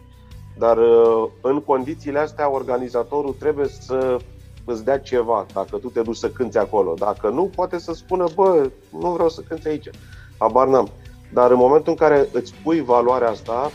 Dar 0.60 0.78
uh, 0.78 1.30
în 1.42 1.62
condițiile 1.62 2.20
astea, 2.20 2.52
organizatorul 2.52 3.36
trebuie 3.40 3.68
să 3.68 4.18
îți 4.66 4.84
dea 4.84 5.00
ceva 5.00 5.46
dacă 5.54 5.78
tu 5.78 5.88
te 5.88 6.02
duci 6.02 6.16
să 6.16 6.30
cânti 6.30 6.58
acolo. 6.58 6.94
Dacă 6.98 7.30
nu, 7.30 7.50
poate 7.56 7.80
să 7.80 7.94
spună, 7.94 8.26
bă, 8.36 8.70
nu 9.00 9.10
vreau 9.10 9.30
să 9.30 9.42
cânti 9.48 9.68
aici. 9.68 9.90
Habar 10.38 10.68
n-am. 10.68 10.90
Dar 11.34 11.52
în 11.52 11.58
momentul 11.58 11.92
în 11.92 11.98
care 12.08 12.28
îți 12.32 12.54
pui 12.64 12.82
valoarea 12.82 13.30
asta, 13.30 13.72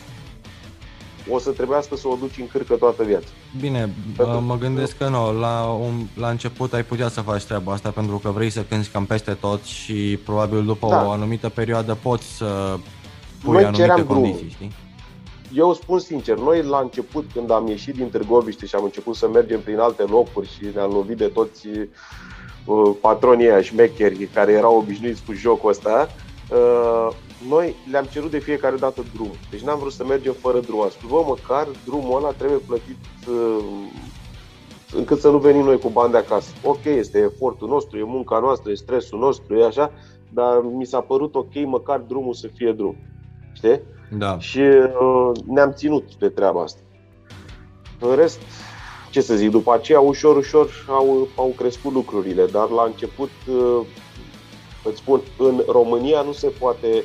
o 1.30 1.38
să 1.38 1.50
trebuiască 1.50 1.96
să 1.96 2.08
o 2.08 2.16
duci 2.20 2.38
în 2.38 2.46
cârcă 2.46 2.74
toată 2.74 3.02
viața. 3.02 3.26
Bine, 3.60 3.94
pentru... 4.16 4.40
mă 4.40 4.56
gândesc 4.58 4.96
că 4.96 5.08
nu, 5.08 5.38
la, 5.38 5.62
un, 5.80 6.06
la 6.16 6.28
început 6.28 6.72
ai 6.72 6.84
putea 6.84 7.08
să 7.08 7.20
faci 7.20 7.44
treaba 7.44 7.72
asta 7.72 7.90
pentru 7.90 8.18
că 8.18 8.30
vrei 8.30 8.50
să 8.50 8.62
cânti 8.62 8.88
cam 8.88 9.04
peste 9.04 9.32
tot 9.32 9.62
și 9.62 10.18
probabil 10.24 10.64
după 10.64 10.86
da. 10.88 11.06
o 11.06 11.10
anumită 11.10 11.48
perioadă 11.48 11.98
poți 12.02 12.36
să 12.36 12.78
pui 13.44 13.52
Noi 13.52 13.64
anumite 13.64 14.04
condiții, 14.04 14.04
drumul. 14.04 14.50
știi? 14.50 14.72
Eu 15.56 15.72
spun 15.72 15.98
sincer, 15.98 16.38
noi 16.38 16.62
la 16.62 16.78
început 16.78 17.24
când 17.32 17.50
am 17.50 17.66
ieșit 17.66 17.94
din 17.94 18.08
Târgoviște 18.08 18.66
și 18.66 18.74
am 18.74 18.84
început 18.84 19.14
să 19.14 19.28
mergem 19.28 19.60
prin 19.60 19.78
alte 19.78 20.02
locuri 20.02 20.48
și 20.48 20.68
ne-am 20.74 20.90
lovit 20.90 21.16
de 21.16 21.26
toți 21.26 21.66
uh, 22.64 22.96
patronii 23.00 23.46
ăia 23.46 23.60
șmecheri 23.60 24.26
care 24.26 24.52
erau 24.52 24.76
obișnuiți 24.76 25.24
cu 25.26 25.32
jocul 25.32 25.70
ăsta, 25.70 26.08
uh, 26.50 27.08
noi 27.48 27.74
le-am 27.90 28.04
cerut 28.04 28.30
de 28.30 28.38
fiecare 28.38 28.76
dată 28.76 29.02
drumul. 29.14 29.36
Deci 29.50 29.60
n-am 29.60 29.78
vrut 29.78 29.92
să 29.92 30.04
mergem 30.04 30.32
fără 30.32 30.60
drum. 30.60 30.80
Am 30.80 30.90
spus, 30.90 31.10
bă, 31.10 31.24
măcar 31.26 31.68
drumul 31.84 32.16
ăla 32.16 32.30
trebuie 32.30 32.58
plătit 32.58 32.98
uh, 33.28 33.64
încât 34.94 35.20
să 35.20 35.30
nu 35.30 35.38
venim 35.38 35.64
noi 35.64 35.78
cu 35.78 35.88
bani 35.88 36.12
de 36.12 36.18
acasă. 36.18 36.50
Ok, 36.62 36.84
este 36.84 37.18
efortul 37.18 37.68
nostru, 37.68 37.98
e 37.98 38.04
munca 38.04 38.38
noastră, 38.38 38.70
e 38.70 38.74
stresul 38.74 39.18
nostru, 39.18 39.56
e 39.56 39.64
așa, 39.64 39.92
dar 40.28 40.60
mi 40.60 40.86
s-a 40.86 41.00
părut 41.00 41.34
ok 41.34 41.54
măcar 41.64 41.98
drumul 41.98 42.34
să 42.34 42.48
fie 42.54 42.72
drum. 42.72 42.96
Știi? 43.52 43.80
Da. 44.18 44.38
Și 44.38 44.59
uh, 44.59 45.31
ne-am 45.46 45.72
ținut 45.72 46.14
de 46.18 46.29
treaba 46.29 46.62
asta. 46.62 46.81
În 48.00 48.14
rest, 48.14 48.38
ce 49.11 49.20
să 49.20 49.35
zic, 49.35 49.50
după 49.50 49.72
aceea 49.72 50.00
ușor, 50.00 50.37
ușor 50.37 50.85
au, 50.88 51.29
au 51.37 51.55
crescut 51.57 51.92
lucrurile, 51.92 52.46
dar 52.46 52.68
la 52.68 52.85
început, 52.85 53.31
uh, 53.48 53.87
îți 54.85 54.98
spun, 54.98 55.20
în 55.38 55.62
România 55.68 56.22
nu 56.22 56.33
se 56.33 56.48
poate 56.48 57.05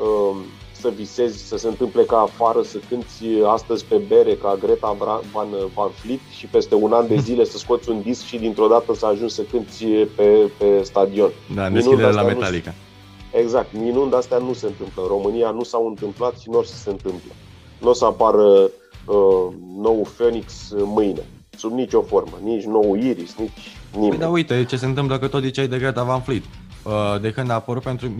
uh, 0.00 0.36
să 0.82 0.92
visezi 0.96 1.46
să 1.48 1.56
se 1.56 1.68
întâmple 1.68 2.04
ca 2.04 2.18
afară, 2.18 2.62
să 2.62 2.78
cânti 2.88 3.42
astăzi 3.46 3.84
pe 3.84 3.96
bere 4.08 4.34
ca 4.34 4.58
Greta 4.60 4.96
Van, 5.32 5.48
Van 5.74 5.90
Fleet 5.90 6.20
și 6.38 6.46
peste 6.46 6.74
un 6.74 6.92
an 6.92 7.06
de 7.06 7.16
zile 7.16 7.44
să 7.44 7.58
scoți 7.58 7.90
un 7.90 8.02
disc 8.02 8.24
și 8.24 8.38
dintr-o 8.38 8.66
dată 8.66 8.94
să 8.94 9.06
ajungi 9.06 9.34
să 9.34 9.42
cânti 9.42 9.84
pe, 10.16 10.50
pe 10.58 10.82
stadion. 10.82 11.30
Da, 11.54 11.70
deschidere 11.70 12.12
la 12.12 12.22
Metallica. 12.22 12.70
Nu, 12.70 12.91
Exact, 13.32 13.72
minuni 13.72 14.10
de 14.10 14.16
astea 14.16 14.38
nu 14.38 14.52
se 14.52 14.66
întâmplă. 14.66 15.02
În 15.02 15.08
România 15.08 15.50
nu 15.50 15.62
s-au 15.62 15.86
întâmplat 15.86 16.38
și 16.38 16.50
nu 16.50 16.58
o 16.58 16.62
să 16.62 16.76
se 16.76 16.90
întâmple. 16.90 17.32
Nu 17.80 17.88
o 17.88 17.92
să 17.92 18.04
apară 18.04 18.70
uh, 19.06 19.54
nou 19.76 20.06
Phoenix 20.16 20.70
mâine, 20.72 21.24
sub 21.56 21.72
nicio 21.72 22.02
formă, 22.02 22.38
nici 22.42 22.64
nou 22.64 22.94
Iris, 22.94 23.34
nici 23.38 23.76
nimeni. 23.92 24.10
Păi 24.10 24.18
da, 24.18 24.28
uite 24.28 24.64
ce 24.64 24.76
se 24.76 24.86
întâmplă 24.86 25.18
că 25.18 25.28
tot 25.28 25.42
ziceai 25.42 25.68
de 25.68 25.78
Greta 25.78 26.02
Van 26.02 26.20
Fleet. 26.20 26.42
Uh, 26.84 27.20
de 27.20 27.30
când 27.30 27.50
a 27.50 27.54
apărut 27.54 27.82
pentru, 27.82 28.10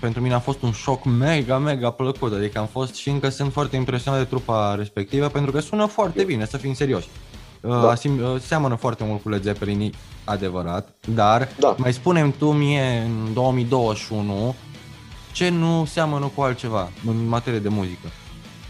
pentru 0.00 0.20
mine 0.20 0.34
a 0.34 0.38
fost 0.38 0.62
un 0.62 0.72
șoc 0.72 1.04
mega, 1.04 1.58
mega 1.58 1.90
plăcut. 1.90 2.32
Adică 2.32 2.58
am 2.58 2.66
fost 2.66 2.94
și 2.94 3.08
încă 3.08 3.28
sunt 3.28 3.52
foarte 3.52 3.76
impresionat 3.76 4.20
de 4.20 4.26
trupa 4.26 4.74
respectivă 4.74 5.26
pentru 5.26 5.52
că 5.52 5.60
sună 5.60 5.86
foarte 5.86 6.24
bine, 6.24 6.46
să 6.46 6.56
fim 6.56 6.74
serioși. 6.74 7.08
Uh, 7.60 7.70
da. 7.70 7.90
Asim, 7.90 8.18
uh, 8.18 8.40
seamănă 8.40 8.74
foarte 8.74 9.04
mult 9.04 9.22
cu 9.22 9.28
Led 9.28 9.42
Zeppelin, 9.42 9.92
adevărat, 10.28 10.88
dar 11.14 11.48
da. 11.58 11.74
mai 11.78 11.92
spunem 11.92 12.34
tu 12.38 12.52
mie 12.52 13.02
în 13.06 13.32
2021 13.34 14.54
ce 15.32 15.48
nu 15.48 15.84
seamănă 15.84 16.30
cu 16.34 16.42
altceva 16.42 16.90
în 17.06 17.28
materie 17.28 17.58
de 17.58 17.68
muzică. 17.68 18.08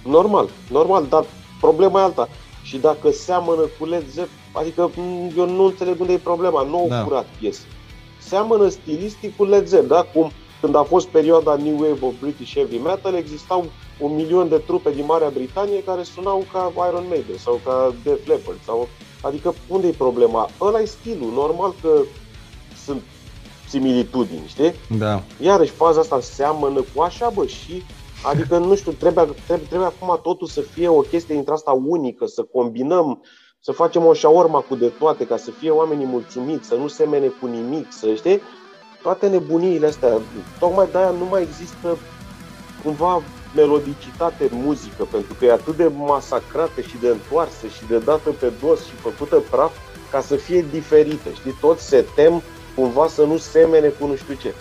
Normal, 0.04 0.48
normal, 0.70 1.06
dar 1.08 1.24
problema 1.60 2.00
e 2.00 2.02
alta. 2.02 2.28
Și 2.62 2.78
dacă 2.78 3.10
seamănă 3.10 3.62
cu 3.78 3.84
Led 3.84 4.04
Zeppelin, 4.06 4.38
adică 4.52 4.90
eu 5.36 5.48
nu 5.48 5.64
înțeleg 5.64 6.00
unde 6.00 6.12
e 6.12 6.18
problema, 6.18 6.62
nu 6.62 6.76
au 6.76 6.88
da. 6.88 7.02
curat 7.02 7.26
piese. 7.38 7.60
Seamănă 8.18 8.68
stilistic 8.68 9.36
cu 9.36 9.44
Led 9.44 9.66
Zeppelin, 9.66 9.88
da? 9.88 10.06
Cum 10.14 10.30
când 10.60 10.74
a 10.74 10.82
fost 10.82 11.06
perioada 11.06 11.56
New 11.56 11.78
Wave 11.80 12.06
of 12.06 12.12
British 12.20 12.54
Heavy 12.54 12.76
Metal, 12.76 13.14
existau 13.14 13.64
un 14.00 14.14
milion 14.14 14.48
de 14.48 14.58
trupe 14.58 14.90
din 14.90 15.04
Marea 15.04 15.28
Britanie 15.28 15.82
care 15.82 16.02
sunau 16.02 16.44
ca 16.52 16.72
Iron 16.88 17.04
Maiden 17.08 17.38
sau 17.38 17.60
ca 17.64 17.94
Def 18.04 18.26
Leppard. 18.26 18.58
Sau... 18.64 18.88
Adică 19.22 19.54
unde 19.68 19.86
e 19.86 19.90
problema? 19.90 20.48
Ăla 20.60 20.80
e 20.80 20.84
stilul. 20.84 21.32
Normal 21.32 21.74
că 21.82 22.00
sunt 22.84 23.02
similitudini, 23.68 24.46
știi? 24.46 24.74
Da. 24.98 25.22
Iarăși 25.40 25.70
faza 25.70 26.00
asta 26.00 26.20
seamănă 26.20 26.84
cu 26.94 27.02
așa, 27.02 27.30
bă, 27.34 27.46
și 27.46 27.82
Adică, 28.22 28.58
nu 28.58 28.74
știu, 28.74 28.92
trebuie, 28.92 29.24
trebuie, 29.46 29.66
trebuie 29.66 29.88
acum 29.88 30.20
totul 30.22 30.46
să 30.46 30.60
fie 30.60 30.88
o 30.88 31.00
chestie 31.00 31.34
dintre 31.34 31.52
asta 31.52 31.70
unică, 31.70 32.26
să 32.26 32.42
combinăm, 32.42 33.22
să 33.60 33.72
facem 33.72 34.06
o 34.06 34.12
șaorma 34.12 34.60
cu 34.60 34.74
de 34.76 34.88
toate, 34.98 35.26
ca 35.26 35.36
să 35.36 35.50
fie 35.50 35.70
oamenii 35.70 36.06
mulțumiți, 36.06 36.68
să 36.68 36.74
nu 36.74 36.88
semene 36.88 37.26
cu 37.26 37.46
nimic, 37.46 37.86
să 37.92 38.14
știi? 38.14 38.40
Toate 39.02 39.28
nebuniile 39.28 39.86
astea. 39.86 40.20
Tocmai 40.58 40.88
de-aia 40.90 41.10
nu 41.10 41.24
mai 41.24 41.42
există 41.42 41.98
cumva 42.82 43.22
melodicitate 43.54 44.48
în 44.50 44.62
muzică, 44.62 45.04
pentru 45.10 45.34
că 45.38 45.44
e 45.44 45.52
atât 45.52 45.76
de 45.76 45.90
masacrată 45.96 46.80
și 46.80 46.96
de 47.00 47.08
întoarsă 47.08 47.66
și 47.66 47.86
de 47.88 47.98
dată 47.98 48.30
pe 48.30 48.52
dos 48.60 48.84
și 48.84 48.92
făcută 48.92 49.42
praf 49.50 49.72
ca 50.10 50.20
să 50.20 50.36
fie 50.36 50.66
diferită. 50.70 51.28
Știi, 51.34 51.56
toți 51.60 51.88
se 51.88 52.04
tem 52.14 52.42
cumva 52.74 53.06
să 53.06 53.22
nu 53.24 53.36
semene 53.36 53.88
cu 53.88 54.06
nu 54.06 54.16
știu 54.16 54.34
ce. 54.34 54.54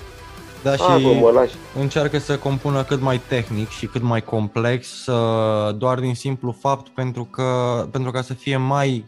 Da, 0.63 0.75
și 0.75 0.81
A, 0.87 0.97
bă, 0.97 1.13
mă 1.13 1.29
lași. 1.29 1.55
încearcă 1.79 2.17
să 2.17 2.37
compună 2.37 2.83
cât 2.83 3.01
mai 3.01 3.21
tehnic 3.27 3.69
și 3.69 3.85
cât 3.85 4.01
mai 4.01 4.21
complex, 4.21 5.05
doar 5.77 5.99
din 5.99 6.15
simplu 6.15 6.55
fapt 6.59 6.87
pentru, 6.87 7.23
că, 7.23 7.43
pentru 7.91 8.11
ca 8.11 8.21
să 8.21 8.33
fie 8.33 8.57
mai 8.57 9.05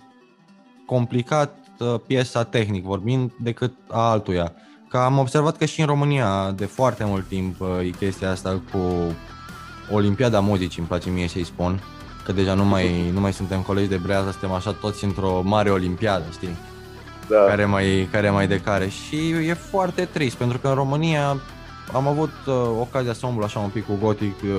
complicat 0.86 1.58
uh, 1.80 1.96
piesa 2.08 2.44
tehnic 2.44 2.84
vorbind 2.84 3.32
decât 3.39 3.74
a 3.88 4.10
altuia. 4.10 4.54
Că 4.89 4.98
am 4.98 5.18
observat 5.18 5.58
că 5.58 5.65
și 5.65 5.80
în 5.80 5.86
România 5.86 6.52
de 6.52 6.65
foarte 6.65 7.04
mult 7.04 7.28
timp 7.28 7.62
uh, 7.62 7.68
e 7.84 7.89
chestia 7.89 8.32
asta 8.32 8.62
cu 8.72 8.78
Olimpiada 9.91 10.39
Muzicii, 10.39 10.80
îmi 10.80 10.88
place 10.88 11.10
mie 11.10 11.28
să-i 11.28 11.43
spun, 11.43 11.82
că 12.25 12.32
deja 12.32 12.54
nu 12.54 12.65
mai, 12.65 13.10
nu 13.13 13.19
mai 13.19 13.34
suntem 13.34 13.62
colegi 13.62 13.89
de 13.89 13.97
brează, 13.97 14.32
suntem 14.32 14.52
așa 14.52 14.71
toți 14.71 15.04
într-o 15.04 15.41
mare 15.43 15.69
olimpiadă, 15.69 16.25
știi? 16.32 16.58
Da. 17.30 17.38
Care, 17.38 17.65
mai, 17.65 18.08
care 18.12 18.30
mai 18.30 18.47
de 18.47 18.60
care. 18.60 18.88
Și 18.88 19.30
e 19.30 19.54
foarte 19.54 20.06
trist, 20.06 20.36
pentru 20.36 20.58
că 20.58 20.67
în 20.67 20.73
România 20.73 21.38
am 21.93 22.08
avut 22.08 22.34
uh, 22.45 22.54
ocazia 22.80 23.13
să 23.13 23.25
umblu 23.25 23.43
așa 23.43 23.60
un 23.60 23.69
pic 23.69 23.86
cu 23.86 23.97
Gothic 24.02 24.41
uh, 24.43 24.49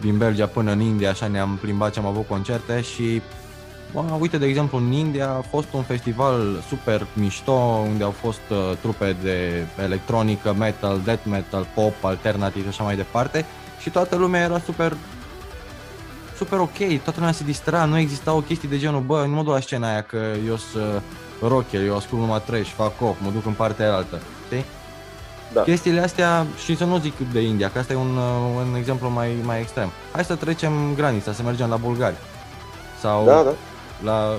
din 0.00 0.16
Belgia 0.16 0.46
până 0.46 0.72
în 0.72 0.80
India, 0.80 1.10
așa 1.10 1.26
ne-am 1.26 1.58
plimbat 1.60 1.92
și 1.92 1.98
am 1.98 2.06
avut 2.06 2.26
concerte 2.26 2.80
și 2.80 3.22
Bă, 3.92 4.02
uite, 4.18 4.38
de 4.38 4.46
exemplu, 4.46 4.78
în 4.78 4.92
India 4.92 5.28
a 5.28 5.44
fost 5.50 5.72
un 5.72 5.82
festival 5.82 6.62
super 6.68 7.06
mișto 7.12 7.52
unde 7.90 8.04
au 8.04 8.10
fost 8.10 8.40
uh, 8.50 8.76
trupe 8.80 9.16
de 9.22 9.66
electronică, 9.82 10.54
metal, 10.58 11.00
death 11.04 11.24
metal, 11.30 11.66
pop, 11.74 12.04
alternativ 12.04 12.62
și 12.62 12.68
așa 12.68 12.82
mai 12.82 12.96
departe 12.96 13.44
și 13.80 13.90
toată 13.90 14.16
lumea 14.16 14.42
era 14.42 14.58
super 14.58 14.96
super 16.36 16.58
ok, 16.58 17.02
toată 17.02 17.18
lumea 17.18 17.32
se 17.32 17.44
distra, 17.44 17.84
nu 17.84 17.98
exista 17.98 18.32
o 18.32 18.40
chestie 18.40 18.68
de 18.68 18.78
genul, 18.78 19.00
bă, 19.00 19.24
nu 19.28 19.34
mă 19.34 19.42
duc 19.42 19.52
la 19.52 19.60
scena 19.60 19.88
aia 19.88 20.02
că 20.02 20.16
eu 20.46 20.56
sunt 20.56 21.02
rocker, 21.40 21.84
eu 21.84 21.96
ascult 21.96 22.20
numai 22.20 22.42
trash, 22.46 22.70
fac 22.70 23.02
off, 23.02 23.20
mă 23.22 23.30
duc 23.30 23.46
în 23.46 23.52
partea 23.52 23.84
aia 23.84 23.94
altă, 23.94 24.20
știi? 24.46 24.64
Da. 25.52 25.62
Chestiile 25.62 26.00
astea, 26.00 26.46
și 26.64 26.76
să 26.76 26.84
nu 26.84 26.98
zic 26.98 27.14
de 27.32 27.40
India, 27.40 27.70
că 27.70 27.78
asta 27.78 27.92
e 27.92 27.96
un, 27.96 28.16
uh, 28.16 28.66
un 28.68 28.74
exemplu 28.76 29.08
mai, 29.08 29.36
mai 29.42 29.60
extrem. 29.60 29.90
Hai 30.12 30.24
să 30.24 30.34
trecem 30.34 30.72
granița, 30.94 31.32
să 31.32 31.42
mergem 31.42 31.68
la 31.68 31.76
Bulgari. 31.76 32.16
Sau 33.00 33.24
da, 33.24 33.42
da. 33.42 33.52
la 34.02 34.36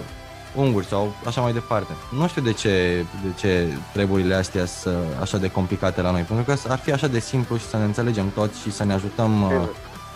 unguri 0.58 0.86
sau 0.86 1.14
așa 1.26 1.41
mai 1.41 1.53
departe. 1.53 1.91
Nu 2.12 2.28
știu 2.28 2.41
de 2.41 2.53
ce, 2.53 3.05
de 3.24 3.34
ce 3.38 3.68
treburile 3.93 4.36
astea 4.36 4.66
sunt 4.66 4.95
așa 5.22 5.38
de 5.38 5.51
complicate 5.51 6.01
la 6.01 6.12
noi, 6.12 6.22
pentru 6.22 6.45
că 6.45 6.70
ar 6.70 6.78
fi 6.78 6.91
așa 6.91 7.08
de 7.08 7.20
simplu 7.20 7.58
și 7.58 7.66
să 7.66 7.78
ne 7.78 7.84
înțelegem 7.84 8.30
toți 8.30 8.60
și 8.60 8.72
să 8.72 8.84
ne 8.84 8.93
ajutăm, 8.93 9.43
uh, 9.43 9.51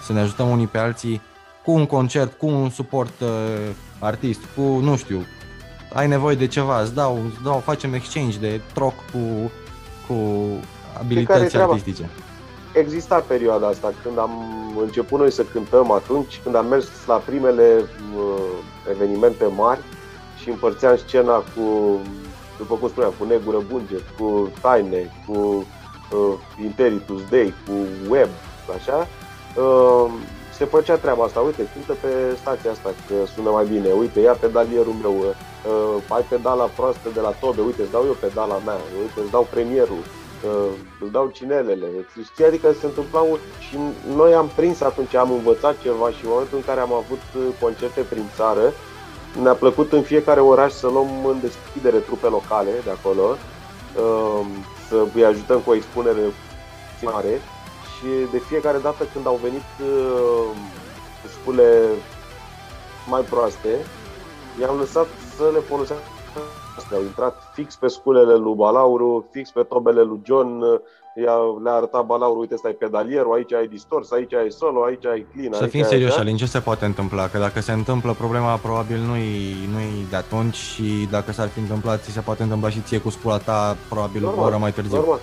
să 0.06 0.14
ne 0.14 0.20
ajutăm 0.20 0.50
unii 0.50 0.68
pe 0.68 0.78
alții 0.78 1.22
cu 1.64 1.72
un 1.72 1.86
concert, 1.86 2.38
cu 2.38 2.48
un 2.48 2.70
suport 2.70 3.20
uh, 3.20 3.28
artist, 4.00 4.40
cu, 4.56 4.62
nu 4.62 4.96
știu, 4.96 5.26
ai 5.94 6.08
nevoie 6.08 6.36
de 6.36 6.48
ceva, 6.48 6.82
îți 6.82 6.94
dau, 6.94 7.20
îți 7.26 7.44
dau 7.44 7.60
facem 7.60 7.94
exchange 7.94 8.40
de 8.40 8.62
troc 8.74 8.94
cu, 9.12 9.52
cu 10.08 10.16
abilități 11.00 11.58
artistice. 11.58 12.10
Exista 12.74 13.24
perioada 13.28 13.68
asta 13.68 13.94
când 14.04 14.18
am 14.18 14.32
început 14.82 15.20
noi 15.20 15.32
să 15.32 15.44
cântăm 15.44 15.92
atunci, 15.92 16.40
când 16.44 16.56
am 16.56 16.66
mers 16.66 16.88
la 17.08 17.16
primele 17.16 17.84
uh, 18.16 18.42
evenimente 18.92 19.46
mari 19.56 19.80
și 20.42 20.50
împărțeam 20.50 20.98
scena 20.98 21.36
cu, 21.36 22.00
după 22.58 22.76
cum 22.76 22.90
spuneam, 22.90 23.14
cu 23.20 23.26
Negură 23.26 23.58
Bunge, 23.72 23.96
cu 24.18 24.52
Taine, 24.62 25.12
cu 25.28 25.66
uh, 26.12 26.34
Interitus 26.64 27.22
Day, 27.30 27.54
cu 27.68 27.74
Web, 28.10 28.30
așa, 28.76 29.08
uh, 29.62 30.12
se 30.62 30.66
făcea 30.66 30.96
treaba 30.96 31.24
asta. 31.24 31.40
Uite, 31.40 31.70
cântă 31.74 31.94
pe 32.02 32.12
stația 32.42 32.72
asta 32.72 32.90
că 33.08 33.16
sună 33.34 33.50
mai 33.50 33.66
bine. 33.66 33.90
Uite, 33.92 34.20
ia 34.20 34.34
pedalierul 34.34 34.96
meu, 35.02 35.16
uh, 35.20 36.16
ai 36.16 36.26
pedala 36.30 36.64
proastă 36.64 37.10
de 37.14 37.20
la 37.20 37.34
Tobe, 37.42 37.62
uite, 37.62 37.82
îți 37.82 37.92
dau 37.92 38.04
eu 38.06 38.18
pedala 38.26 38.58
mea, 38.66 38.78
uite, 39.02 39.20
îți 39.22 39.32
dau 39.32 39.48
premierul, 39.54 40.04
uh, 40.50 40.72
îți 41.02 41.12
dau 41.12 41.26
cinelele. 41.38 41.88
Știi, 42.32 42.46
adică 42.46 42.68
se 42.80 42.86
întâmplau 42.86 43.40
și 43.66 43.76
noi 44.16 44.34
am 44.34 44.50
prins 44.56 44.82
atunci, 44.82 45.16
am 45.16 45.32
învățat 45.32 45.76
ceva 45.82 46.10
și 46.10 46.24
în 46.24 46.32
momentul 46.34 46.58
în 46.58 46.64
care 46.70 46.80
am 46.80 46.94
avut 46.94 47.24
uh, 47.38 47.42
concerte 47.62 48.02
prin 48.10 48.26
țară, 48.36 48.66
ne-a 49.40 49.54
plăcut 49.54 49.92
în 49.92 50.02
fiecare 50.02 50.40
oraș 50.40 50.72
să 50.72 50.88
luăm 50.88 51.26
în 51.26 51.40
deschidere 51.40 51.98
trupe 51.98 52.28
locale 52.28 52.72
de 52.84 52.90
acolo, 52.90 53.22
uh, 53.22 54.46
să 54.88 55.06
îi 55.14 55.26
ajutăm 55.26 55.60
cu 55.60 55.70
o 55.70 55.76
expunere 55.76 56.34
mare 57.02 57.42
și 57.98 58.08
de 58.32 58.38
fiecare 58.38 58.78
dată 58.78 59.04
când 59.14 59.28
au 59.28 59.40
venit 59.42 59.66
uh, 59.82 60.56
spune 61.40 61.64
mai 63.08 63.22
proaste, 63.22 63.86
i-am 64.60 64.78
lăsat 64.78 65.08
să 65.36 65.50
le 65.54 65.60
folosească 65.60 66.04
astea. 66.78 66.98
Au 66.98 67.04
intrat 67.04 67.52
fix 67.54 67.76
pe 67.76 67.88
sculele 67.88 68.36
lui 68.36 68.56
Balauru, 68.56 69.28
fix 69.32 69.52
pe 69.52 69.64
tobele 69.64 70.02
lui 70.02 70.22
John, 70.24 70.64
le-a 71.64 71.74
arătat 71.74 72.06
Balauru, 72.06 72.40
uite, 72.40 72.54
ăsta 72.54 72.70
e 72.70 72.72
pedalierul, 72.72 73.34
aici 73.34 73.54
ai 73.54 73.68
distors, 73.68 74.12
aici 74.12 74.34
ai 74.34 74.52
solo, 74.52 74.84
aici 74.84 75.06
ai 75.06 75.26
clean. 75.34 75.54
Să 75.54 75.66
fim 75.66 75.84
serioși, 75.84 76.20
Alin, 76.20 76.38
ce 76.38 76.46
se 76.46 76.60
poate 76.60 76.86
întâmpla? 76.86 77.28
Că 77.28 77.38
dacă 77.38 77.60
se 77.62 77.72
întâmplă, 77.72 78.14
problema 78.14 78.56
probabil 78.56 78.98
nu-i, 78.98 79.56
nu-i 79.72 80.06
de 80.10 80.16
atunci 80.16 80.56
și 80.56 81.08
dacă 81.12 81.32
s-ar 81.32 81.48
fi 81.48 81.60
întâmplat, 81.60 82.04
ți 82.04 82.12
se 82.12 82.20
poate 82.20 82.44
întâmpla 82.44 82.70
și 82.70 82.80
ție 82.80 83.00
cu 83.00 83.10
scula 83.10 83.38
ta, 83.38 83.78
probabil 83.90 84.22
normal, 84.22 84.44
o 84.44 84.46
oră 84.46 84.58
mai 84.58 84.72
târziu. 84.72 84.96
Normal, 84.96 85.20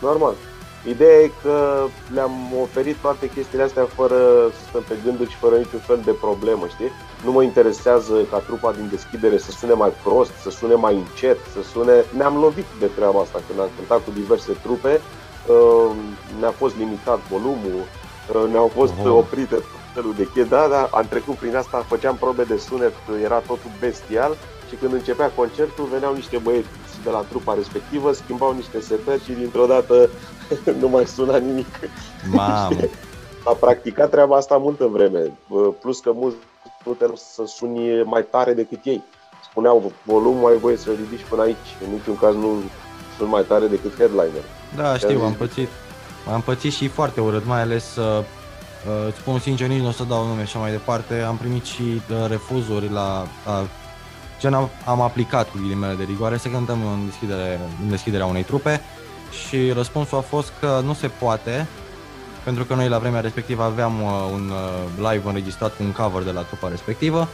normal. 0.00 0.34
Ideea 0.88 1.18
e 1.20 1.30
că 1.42 1.84
le-am 2.14 2.32
oferit 2.62 2.96
toate 2.96 3.28
chestiile 3.28 3.64
astea 3.64 3.84
fără 3.84 4.16
să 4.52 4.60
stăm 4.68 4.84
pe 4.88 4.94
gânduri 5.04 5.30
și 5.30 5.36
fără 5.36 5.56
niciun 5.56 5.78
fel 5.78 6.00
de 6.04 6.10
problemă, 6.10 6.66
știi? 6.66 6.90
Nu 7.24 7.32
mă 7.32 7.42
interesează 7.42 8.14
ca 8.30 8.38
trupa 8.38 8.72
din 8.72 8.88
deschidere 8.90 9.38
să 9.38 9.50
sune 9.50 9.72
mai 9.72 9.92
prost, 10.04 10.32
să 10.42 10.50
sune 10.50 10.74
mai 10.74 10.94
încet, 10.94 11.38
să 11.52 11.62
sune... 11.62 12.04
Ne-am 12.16 12.36
lovit 12.40 12.66
de 12.78 12.86
treaba 12.86 13.20
asta 13.20 13.40
când 13.46 13.60
am 13.60 13.68
cântat 13.76 14.04
cu 14.04 14.10
diverse 14.10 14.52
trupe, 14.62 15.00
uh, 15.46 15.90
ne-a 16.40 16.50
fost 16.50 16.76
limitat 16.76 17.20
volumul, 17.28 17.80
uh, 18.34 18.50
ne-au 18.50 18.70
fost 18.74 18.92
uh-huh. 18.92 19.18
oprite 19.22 19.58
felul 19.94 20.14
de 20.14 20.22
chestii, 20.22 20.56
da, 20.56 20.66
da, 20.68 20.88
am 20.92 21.06
trecut 21.08 21.34
prin 21.34 21.56
asta, 21.56 21.84
făceam 21.88 22.16
probe 22.16 22.42
de 22.42 22.56
sunet, 22.56 22.92
era 23.22 23.38
totul 23.38 23.70
bestial 23.80 24.36
și 24.68 24.74
când 24.74 24.92
începea 24.92 25.30
concertul 25.30 25.84
veneau 25.92 26.14
niște 26.14 26.38
băieți 26.38 26.68
de 27.04 27.10
la 27.10 27.24
trupa 27.28 27.54
respectivă, 27.54 28.12
schimbau 28.12 28.52
niște 28.54 28.80
setări 28.80 29.24
și 29.24 29.32
dintr-o 29.32 29.66
dată 29.66 30.08
nu 30.80 30.88
mai 30.88 31.06
suna 31.06 31.36
nimic. 31.36 31.66
Mamă! 32.30 32.76
A 33.44 33.52
practicat 33.52 34.10
treaba 34.10 34.36
asta 34.36 34.56
multă 34.56 34.86
vreme, 34.86 35.38
plus 35.80 36.00
că 36.00 36.12
mulți 36.14 36.36
nu 36.84 36.92
te 36.92 37.04
să 37.34 37.42
suni 37.46 38.02
mai 38.04 38.26
tare 38.30 38.52
decât 38.52 38.84
ei. 38.84 39.02
Spuneau, 39.50 39.92
volumul 40.02 40.50
ai 40.50 40.58
voie 40.58 40.76
să 40.76 40.90
ridici 40.90 41.26
până 41.28 41.42
aici, 41.42 41.76
în 41.84 41.92
niciun 41.92 42.16
caz 42.16 42.34
nu 42.34 42.62
sunt 43.16 43.28
mai 43.28 43.42
tare 43.42 43.66
decât 43.66 43.96
headliner. 43.96 44.42
Da, 44.76 44.96
știu, 44.96 45.20
am 45.20 45.34
pățit. 45.34 45.68
Am 46.32 46.40
pățit 46.40 46.72
și 46.72 46.88
foarte 46.88 47.20
urât, 47.20 47.46
mai 47.46 47.60
ales 47.60 47.96
uh, 47.96 48.18
uh, 48.18 49.06
îți 49.08 49.18
spun 49.18 49.38
sincer, 49.38 49.68
nici 49.68 49.80
nu 49.80 49.88
o 49.88 49.90
să 49.90 50.04
dau 50.04 50.26
nume 50.26 50.44
și 50.44 50.56
mai 50.56 50.70
departe. 50.70 51.20
Am 51.20 51.36
primit 51.36 51.64
și 51.64 51.82
uh, 51.82 52.26
refuzuri 52.28 52.90
la 52.90 53.26
uh, 53.46 53.68
gen 54.40 54.54
am, 54.54 54.68
am 54.84 55.00
aplicat 55.00 55.50
cu 55.50 55.58
ghilimele 55.60 55.94
de 55.94 56.02
rigoare 56.02 56.36
să 56.36 56.48
cântăm 56.48 56.86
în, 56.86 57.06
deschidere, 57.06 57.60
în 57.82 57.90
deschiderea 57.90 58.26
unei 58.26 58.42
trupe 58.42 58.80
și 59.46 59.70
răspunsul 59.70 60.18
a 60.18 60.20
fost 60.20 60.52
că 60.60 60.80
nu 60.84 60.92
se 60.92 61.08
poate 61.08 61.66
pentru 62.44 62.64
că 62.64 62.74
noi 62.74 62.88
la 62.88 62.98
vremea 62.98 63.20
respectivă 63.20 63.62
aveam 63.62 64.02
uh, 64.02 64.10
un 64.32 64.50
uh, 64.50 65.10
live 65.10 65.28
înregistrat 65.28 65.76
cu 65.76 65.82
un 65.82 65.92
cover 65.92 66.22
de 66.22 66.30
la 66.30 66.40
trupa 66.40 66.68
respectivă 66.68 67.28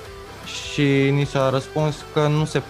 și 0.44 1.10
ni 1.10 1.26
s-a 1.26 1.50
răspuns 1.50 1.96
că 2.12 2.26
nu 2.26 2.44
se 2.44 2.62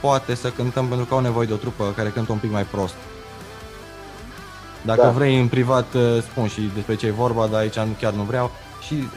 poate 0.00 0.34
să 0.34 0.48
cântăm 0.48 0.86
pentru 0.86 1.06
că 1.06 1.14
au 1.14 1.20
nevoie 1.20 1.46
de 1.46 1.52
o 1.52 1.56
trupă 1.56 1.92
care 1.96 2.08
cântă 2.08 2.32
un 2.32 2.38
pic 2.38 2.50
mai 2.50 2.64
prost. 2.64 2.94
Dacă 4.82 5.02
da. 5.02 5.10
vrei 5.10 5.40
în 5.40 5.48
privat 5.48 5.94
uh, 5.94 6.22
spun 6.22 6.48
și 6.48 6.70
despre 6.74 6.94
ce 6.94 7.06
e 7.06 7.10
vorba, 7.10 7.46
dar 7.46 7.60
aici 7.60 7.78
chiar 8.00 8.12
nu 8.12 8.22
vreau. 8.22 8.50
Și 8.86 9.08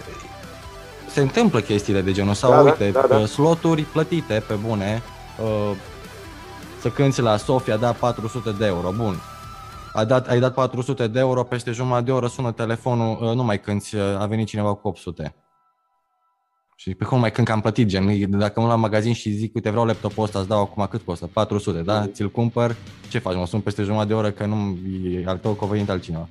se 1.12 1.22
întâmplă 1.22 1.60
chestiile 1.60 2.02
de 2.02 2.12
genul 2.12 2.34
sau 2.34 2.50
da, 2.50 2.56
da 2.56 2.64
uite, 2.64 2.90
da, 2.90 3.06
da, 3.10 3.18
da. 3.18 3.26
sloturi 3.26 3.82
plătite 3.82 4.44
pe 4.48 4.54
bune, 4.54 5.02
uh, 5.44 5.76
să 6.82 6.90
cânti 6.90 7.22
la 7.22 7.38
Sofia, 7.38 7.78
da 7.78 7.92
400 7.92 8.56
de 8.58 8.66
euro, 8.66 8.94
bun. 8.96 9.22
Ai 9.94 10.06
dat, 10.06 10.28
ai 10.28 10.40
dat 10.40 10.54
400 10.54 11.08
de 11.08 11.20
euro, 11.20 11.44
peste 11.44 11.72
jumătate 11.72 12.04
de 12.04 12.12
oră 12.12 12.28
sună 12.28 12.52
telefonul, 12.52 13.18
uh, 13.22 13.36
nu 13.36 13.44
mai 13.44 13.60
cânti, 13.60 13.96
uh, 13.96 14.02
a 14.20 14.26
venit 14.26 14.48
cineva 14.48 14.74
cu 14.74 14.88
800. 14.88 15.36
Și 16.76 16.94
pe 16.96 17.06
cum 17.06 17.20
mai 17.20 17.32
când 17.32 17.48
că 17.48 17.54
am 17.54 17.62
plătit, 17.62 17.88
gen, 17.88 18.30
dacă 18.40 18.60
mă 18.60 18.68
la 18.68 18.76
magazin 18.76 19.14
și 19.14 19.30
zic, 19.30 19.56
uite, 19.56 19.70
vreau 19.70 19.86
laptopul 19.86 20.24
ăsta, 20.24 20.40
îți 20.40 20.48
dau 20.48 20.62
acum 20.62 20.88
cât 20.90 21.02
costă? 21.02 21.30
400, 21.34 21.82
da? 21.82 22.00
Mm. 22.00 22.12
Ți-l 22.12 22.30
cumpăr, 22.30 22.76
ce 23.10 23.20
faci? 23.20 23.36
Mă 23.36 23.46
sun 23.46 23.60
peste 23.60 23.84
jumătate 23.84 24.08
de 24.08 24.14
oră 24.14 24.32
că 24.32 24.46
nu 24.46 24.78
e 25.10 25.24
al 25.26 25.38
tău, 25.38 25.54
că 25.54 25.66
a 25.66 25.92
altcineva. 25.92 26.28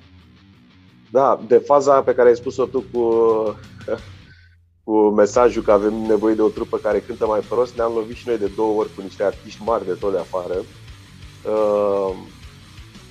Da, 1.11 1.39
de 1.47 1.57
faza 1.57 2.01
pe 2.01 2.13
care 2.13 2.29
ai 2.29 2.35
spus-o 2.35 2.65
tu 2.65 2.83
cu 2.91 3.13
cu 4.83 5.09
mesajul 5.09 5.63
că 5.63 5.71
avem 5.71 5.93
nevoie 5.93 6.35
de 6.35 6.41
o 6.41 6.47
trupă 6.47 6.77
care 6.77 6.99
cântă 6.99 7.25
mai 7.25 7.39
prost, 7.39 7.75
ne-am 7.75 7.91
lovit 7.93 8.15
și 8.15 8.27
noi 8.27 8.37
de 8.37 8.51
două 8.55 8.79
ori 8.79 8.95
cu 8.95 9.01
niște 9.01 9.23
artiști 9.23 9.63
mari 9.63 9.85
de 9.85 9.93
tot 9.93 10.11
de 10.11 10.17
afară. 10.17 10.53
Uh, 11.45 12.15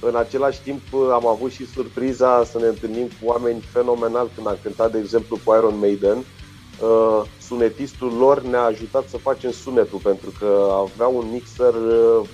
în 0.01 0.17
același 0.17 0.63
timp 0.63 0.81
am 1.13 1.27
avut 1.27 1.51
și 1.51 1.67
surpriza 1.67 2.45
să 2.45 2.59
ne 2.59 2.67
întâlnim 2.67 3.07
cu 3.07 3.27
oameni 3.27 3.61
fenomenali 3.61 4.31
când 4.35 4.47
am 4.47 4.59
cântat, 4.63 4.93
de 4.93 4.99
exemplu, 4.99 5.39
cu 5.45 5.55
Iron 5.55 5.79
Maiden. 5.79 6.17
Uh, 6.17 7.23
sunetistul 7.41 8.13
lor 8.13 8.43
ne-a 8.43 8.63
ajutat 8.63 9.09
să 9.09 9.17
facem 9.17 9.51
sunetul 9.51 9.99
pentru 9.99 10.33
că 10.39 10.69
avea 10.73 11.07
un 11.07 11.27
mixer, 11.33 11.75
uh, 11.75 12.29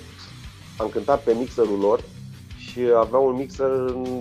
am 0.77 0.89
cântat 0.89 1.23
pe 1.23 1.33
mixerul 1.33 1.79
lor 1.79 1.99
și 2.57 2.79
avea 2.97 3.19
un 3.19 3.35
mixer, 3.35 3.67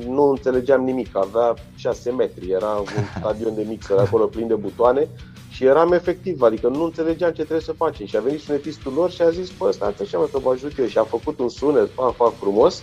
nu 0.09 0.23
înțelegeam 0.23 0.85
nimic, 0.85 1.17
avea 1.17 1.55
6 1.75 2.11
metri, 2.11 2.51
era 2.51 2.69
un 2.69 2.87
stadion 3.19 3.55
de 3.55 3.65
mixer 3.69 3.99
acolo 3.99 4.27
plin 4.27 4.47
de 4.47 4.55
butoane 4.55 5.09
și 5.55 5.65
eram 5.65 5.93
efectiv, 5.93 6.43
adică 6.43 6.69
nu 6.69 6.85
înțelegeam 6.85 7.31
ce 7.31 7.43
trebuie 7.43 7.61
să 7.61 7.73
facem. 7.73 8.07
Și 8.07 8.17
a 8.17 8.21
venit 8.21 8.41
sunetistul 8.41 8.93
lor 8.93 9.11
și 9.11 9.23
a 9.23 9.31
zis, 9.31 9.51
bă, 9.59 9.71
stați 9.71 10.03
așa 10.03 10.19
mă, 10.19 10.29
că 10.33 10.39
vă 10.39 10.51
ajut 10.51 10.79
eu. 10.79 10.87
Și 10.87 10.99
a 10.99 11.05
făcut 11.05 11.39
un 11.39 11.49
sunet, 11.49 11.91
fac, 11.91 12.15
fac 12.15 12.33
frumos. 12.39 12.83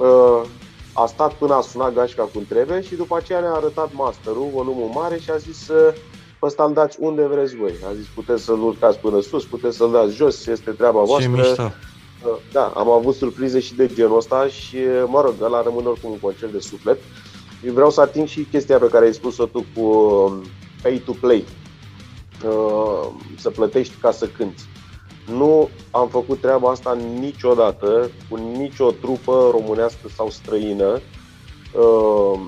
Uh, 0.00 0.42
a 0.92 1.06
stat 1.06 1.32
până 1.32 1.54
a 1.54 1.60
sunat 1.60 1.94
gașca 1.94 2.22
cum 2.22 2.44
trebuie 2.48 2.82
și 2.82 2.94
după 2.94 3.16
aceea 3.16 3.40
ne-a 3.40 3.52
arătat 3.52 3.88
masterul, 3.92 4.50
volumul 4.52 4.90
mare 4.94 5.18
și 5.18 5.30
a 5.30 5.36
zis 5.36 5.66
pe 6.38 6.46
ăsta 6.46 6.64
îl 6.64 6.72
dați 6.72 6.96
unde 7.00 7.26
vreți 7.26 7.56
voi. 7.56 7.74
A 7.88 7.94
zis 7.94 8.06
puteți 8.14 8.42
să-l 8.44 8.62
urcați 8.62 8.98
până 8.98 9.20
sus, 9.20 9.44
puteți 9.44 9.76
să-l 9.76 9.90
dați 9.90 10.14
jos, 10.14 10.46
este 10.46 10.70
treaba 10.70 11.02
voastră. 11.02 11.30
Ce 11.30 11.36
mișto. 11.36 11.72
Da, 12.52 12.72
am 12.76 12.90
avut 12.90 13.14
surprize 13.14 13.60
și 13.60 13.74
de 13.74 13.86
genul 13.86 14.16
ăsta 14.16 14.46
și, 14.46 14.76
mă 15.06 15.20
rog, 15.20 15.34
ăla 15.40 15.62
rămâne 15.62 15.88
oricum 15.88 16.10
un 16.10 16.18
concert 16.18 16.52
de 16.52 16.58
suflet. 16.58 16.98
Eu 17.66 17.72
vreau 17.72 17.90
să 17.90 18.00
ating 18.00 18.28
și 18.28 18.46
chestia 18.50 18.78
pe 18.78 18.88
care 18.88 19.04
ai 19.04 19.14
spus-o 19.14 19.46
tu 19.46 19.64
cu 19.74 19.80
um, 19.80 20.42
pay 20.82 21.02
to 21.04 21.12
play. 21.12 21.44
Uh, 22.46 23.08
să 23.38 23.50
plătești 23.50 23.94
ca 24.00 24.10
să 24.10 24.26
cânti. 24.26 24.62
Nu 25.30 25.68
am 25.90 26.08
făcut 26.08 26.40
treaba 26.40 26.70
asta 26.70 26.98
niciodată 27.18 28.10
cu 28.28 28.36
nicio 28.36 28.90
trupă 28.90 29.48
românească 29.52 30.08
sau 30.14 30.30
străină. 30.30 31.00
Uh, 31.74 32.40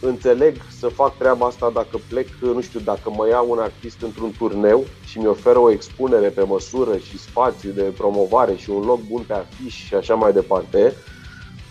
înțeleg 0.00 0.56
să 0.78 0.88
fac 0.88 1.16
treaba 1.16 1.46
asta 1.46 1.70
dacă 1.74 2.00
plec, 2.08 2.28
nu 2.40 2.60
știu, 2.60 2.80
dacă 2.80 3.10
mă 3.16 3.28
iau 3.28 3.50
un 3.50 3.58
artist 3.58 4.02
într-un 4.02 4.32
turneu 4.38 4.84
și 5.04 5.18
mi 5.18 5.26
oferă 5.26 5.58
o 5.58 5.70
expunere 5.70 6.28
pe 6.28 6.42
măsură 6.42 6.96
și 6.96 7.18
spațiu 7.18 7.70
de 7.70 7.82
promovare 7.82 8.56
și 8.56 8.70
un 8.70 8.84
loc 8.84 9.00
bun 9.00 9.24
pe 9.26 9.32
afiș 9.32 9.74
și 9.74 9.94
așa 9.94 10.14
mai 10.14 10.32
departe. 10.32 10.94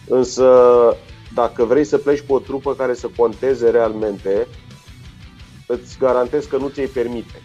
Însă, 0.07 0.47
dacă 1.33 1.63
vrei 1.63 1.83
să 1.83 1.97
pleci 1.97 2.21
cu 2.21 2.33
o 2.33 2.39
trupă 2.39 2.73
care 2.73 2.93
să 2.93 3.09
conteze 3.17 3.69
realmente, 3.69 4.47
îți 5.67 5.97
garantez 5.97 6.45
că 6.45 6.57
nu 6.57 6.67
ți-ai 6.67 6.85
permite. 6.85 7.41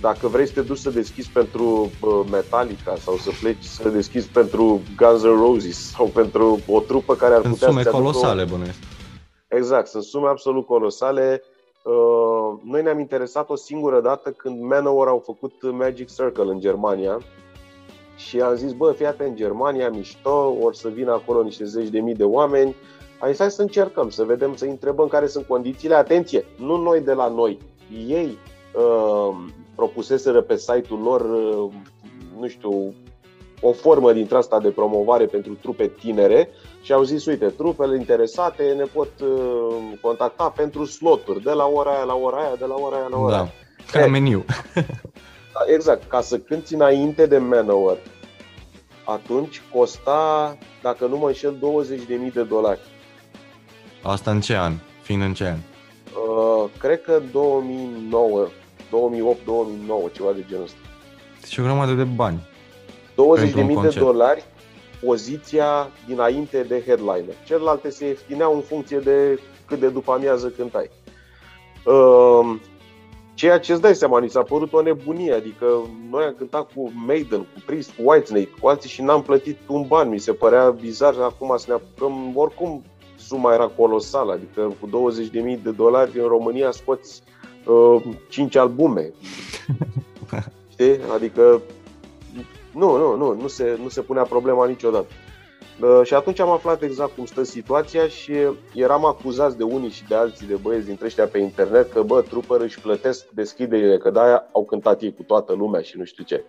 Dacă 0.00 0.28
vrei 0.28 0.46
să 0.46 0.52
te 0.52 0.60
duci 0.60 0.78
să 0.78 0.90
deschizi 0.90 1.30
pentru 1.30 1.90
Metallica 2.30 2.96
sau 2.96 3.16
să 3.16 3.30
pleci 3.40 3.64
să 3.64 3.88
deschizi 3.88 4.28
pentru 4.28 4.80
Guns 4.96 5.22
N' 5.22 5.24
Roses 5.24 5.90
sau 5.90 6.06
pentru 6.06 6.58
o 6.66 6.80
trupă 6.80 7.14
care 7.14 7.34
ar 7.34 7.40
putea 7.40 7.82
să 7.82 7.90
colosale, 7.90 8.42
o... 8.42 8.46
bănuiesc 8.46 8.78
Exact, 9.48 9.86
sunt 9.86 10.02
sume 10.02 10.28
absolut 10.28 10.66
colosale. 10.66 11.42
Uh, 11.82 12.58
noi 12.64 12.82
ne-am 12.82 12.98
interesat 12.98 13.50
o 13.50 13.56
singură 13.56 14.00
dată 14.00 14.30
când 14.30 14.62
Manowar 14.62 15.08
au 15.08 15.22
făcut 15.24 15.52
Magic 15.72 16.14
Circle 16.14 16.50
în 16.50 16.60
Germania 16.60 17.20
și 18.16 18.40
am 18.40 18.54
zis, 18.54 18.72
bă, 18.72 18.92
fii 18.92 19.06
atent, 19.06 19.28
în 19.28 19.36
Germania, 19.36 19.90
mișto, 19.90 20.56
or 20.60 20.74
să 20.74 20.88
vină 20.88 21.12
acolo 21.12 21.42
niște 21.42 21.64
zeci 21.64 21.88
de 21.88 22.00
mii 22.00 22.14
de 22.14 22.24
oameni. 22.24 22.74
Hai, 23.18 23.34
hai 23.38 23.50
să 23.50 23.62
încercăm, 23.62 24.10
să 24.10 24.24
vedem, 24.24 24.56
să 24.56 24.64
întrebăm 24.64 25.08
care 25.08 25.26
sunt 25.26 25.46
condițiile. 25.46 25.94
Atenție, 25.94 26.44
nu 26.58 26.76
noi 26.76 27.00
de 27.00 27.12
la 27.12 27.28
noi, 27.28 27.58
ei 28.06 28.38
uh, 28.74 29.36
propuseseră 29.76 30.40
pe 30.40 30.56
site-ul 30.56 31.00
lor, 31.02 31.20
uh, 31.20 31.72
nu 32.40 32.48
știu, 32.48 32.94
o 33.60 33.72
formă 33.72 34.12
dintre 34.12 34.36
asta 34.36 34.60
de 34.60 34.68
promovare 34.68 35.26
pentru 35.26 35.54
trupe 35.54 35.86
tinere 35.86 36.48
și 36.82 36.92
au 36.92 37.02
zis, 37.02 37.26
uite, 37.26 37.46
trupele 37.46 37.96
interesate 37.96 38.74
ne 38.76 38.84
pot 38.84 39.10
uh, 39.20 39.76
contacta 40.00 40.48
pentru 40.56 40.84
sloturi, 40.84 41.42
de 41.42 41.52
la 41.52 41.66
ora 41.66 41.90
aia 41.90 42.04
la 42.04 42.14
ora 42.14 42.36
aia, 42.36 42.54
de 42.58 42.64
la 42.64 42.74
ora 42.74 42.96
aia 42.96 43.06
la 43.10 43.18
ora 43.18 43.30
da, 43.30 43.40
aia. 43.40 43.52
ca 43.90 44.06
meniu. 44.06 44.44
Da, 45.52 45.72
exact, 45.72 46.08
ca 46.08 46.20
să 46.20 46.38
cânti 46.38 46.74
înainte 46.74 47.26
de 47.26 47.38
Manowar, 47.38 47.96
atunci 49.04 49.62
costa, 49.72 50.58
dacă 50.82 51.06
nu 51.06 51.16
mă 51.16 51.26
înșel, 51.26 51.54
20.000 52.26 52.32
de 52.32 52.42
dolari. 52.42 52.80
Asta 54.02 54.30
în 54.30 54.40
ce 54.40 54.56
an? 54.56 54.72
Fiind 55.02 55.22
în 55.22 55.34
ce 55.34 55.44
an? 55.44 55.56
Uh, 55.56 56.70
cred 56.78 57.02
că 57.02 57.22
2009, 57.32 58.46
2008-2009, 58.86 60.12
ceva 60.12 60.32
de 60.32 60.44
genul 60.48 60.64
ăsta. 60.64 60.78
Deci 61.40 61.58
o 61.58 61.62
grămadă 61.62 61.92
de 61.92 62.04
bani. 62.04 62.48
20.000 63.10 63.54
de 63.82 63.98
dolari 63.98 64.44
poziția 65.04 65.90
dinainte 66.06 66.62
de 66.62 66.82
headliner. 66.86 67.34
Celelalte 67.44 67.90
se 67.90 68.06
ieftineau 68.06 68.54
în 68.54 68.60
funcție 68.60 68.98
de 68.98 69.40
cât 69.66 69.80
de 69.80 69.88
după 69.88 70.12
amiază 70.12 70.48
cântai. 70.48 70.90
Uh, 71.84 72.56
Ceea 73.36 73.58
ce 73.58 73.72
îți 73.72 73.80
dai 73.80 73.94
seama, 73.94 74.20
ni 74.20 74.30
s-a 74.30 74.42
părut 74.42 74.72
o 74.72 74.82
nebunie, 74.82 75.32
adică 75.32 75.66
noi 76.10 76.24
am 76.24 76.34
cântat 76.38 76.72
cu 76.74 76.92
Maiden, 77.06 77.38
cu 77.38 77.62
Priest, 77.66 77.90
cu 77.90 78.10
Whitesnake, 78.10 78.50
cu 78.60 78.68
alții 78.68 78.90
și 78.90 79.02
n-am 79.02 79.22
plătit 79.22 79.58
un 79.68 79.84
ban, 79.86 80.08
mi 80.08 80.18
se 80.18 80.32
părea 80.32 80.70
bizar 80.70 81.14
acum 81.20 81.54
să 81.56 81.64
ne 81.68 81.74
apucăm, 81.74 82.32
oricum 82.34 82.82
suma 83.16 83.52
era 83.54 83.66
colosală, 83.66 84.32
adică 84.32 84.74
cu 84.80 85.10
20.000 85.56 85.62
de 85.62 85.70
dolari 85.70 86.20
în 86.20 86.26
România 86.26 86.70
scoți 86.70 87.22
uh, 87.66 88.02
5 88.28 88.56
albume. 88.56 89.12
Știi? 90.72 90.98
Adică 91.14 91.62
nu, 92.72 92.96
nu, 92.96 93.16
nu, 93.16 93.34
nu 93.40 93.46
se, 93.46 93.78
nu 93.82 93.88
se 93.88 94.00
punea 94.00 94.22
problema 94.22 94.66
niciodată. 94.66 95.06
Uh, 95.80 96.00
și 96.04 96.14
atunci 96.14 96.40
am 96.40 96.50
aflat 96.50 96.82
exact 96.82 97.14
cum 97.14 97.24
stă 97.24 97.42
situația 97.42 98.08
și 98.08 98.32
eram 98.74 99.04
acuzați 99.04 99.56
de 99.56 99.62
unii 99.62 99.90
și 99.90 100.04
de 100.08 100.14
alții 100.14 100.46
de 100.46 100.54
băieți 100.54 100.86
dintre 100.86 101.06
ăștia 101.06 101.26
pe 101.26 101.38
internet 101.38 101.92
că, 101.92 102.02
bă, 102.02 102.22
trupări 102.22 102.62
își 102.62 102.80
plătesc 102.80 103.28
deschiderile, 103.28 103.98
că 103.98 104.10
de-aia 104.10 104.48
au 104.52 104.64
cântat 104.64 105.02
ei 105.02 105.14
cu 105.14 105.22
toată 105.22 105.52
lumea 105.52 105.80
și 105.80 105.98
nu 105.98 106.04
știu 106.04 106.24
ce. 106.24 106.44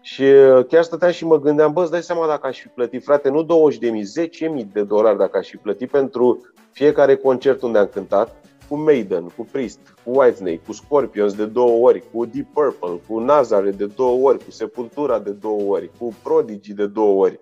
Și 0.00 0.22
uh, 0.22 0.64
chiar 0.68 0.82
stăteam 0.82 1.10
și 1.10 1.24
mă 1.24 1.40
gândeam, 1.40 1.72
bă, 1.72 1.82
îți 1.82 1.90
dai 1.90 2.02
seama 2.02 2.26
dacă 2.26 2.46
aș 2.46 2.60
fi 2.60 2.68
plătit, 2.68 3.04
frate, 3.04 3.28
nu 3.28 3.42
20 3.42 3.78
de 3.78 3.90
mii, 3.90 4.02
10 4.02 4.48
mii 4.48 4.70
de 4.72 4.82
dolari 4.82 5.18
dacă 5.18 5.38
aș 5.38 5.48
fi 5.48 5.56
plătit 5.56 5.90
pentru 5.90 6.40
fiecare 6.70 7.16
concert 7.16 7.62
unde 7.62 7.78
am 7.78 7.86
cântat, 7.92 8.44
cu 8.68 8.76
Maiden, 8.76 9.32
cu 9.36 9.46
Priest, 9.50 9.78
cu 10.04 10.10
Whitesnake, 10.18 10.60
cu 10.66 10.72
Scorpions 10.72 11.34
de 11.34 11.44
două 11.44 11.88
ori, 11.88 12.02
cu 12.12 12.24
Deep 12.24 12.46
Purple, 12.52 13.00
cu 13.08 13.18
Nazareth 13.18 13.76
de 13.76 13.86
două 13.86 14.28
ori, 14.28 14.44
cu 14.44 14.50
Sepultura 14.50 15.18
de 15.18 15.30
două 15.30 15.62
ori, 15.62 15.90
cu 15.98 16.14
Prodigy 16.22 16.72
de 16.72 16.86
două 16.86 17.24
ori, 17.24 17.40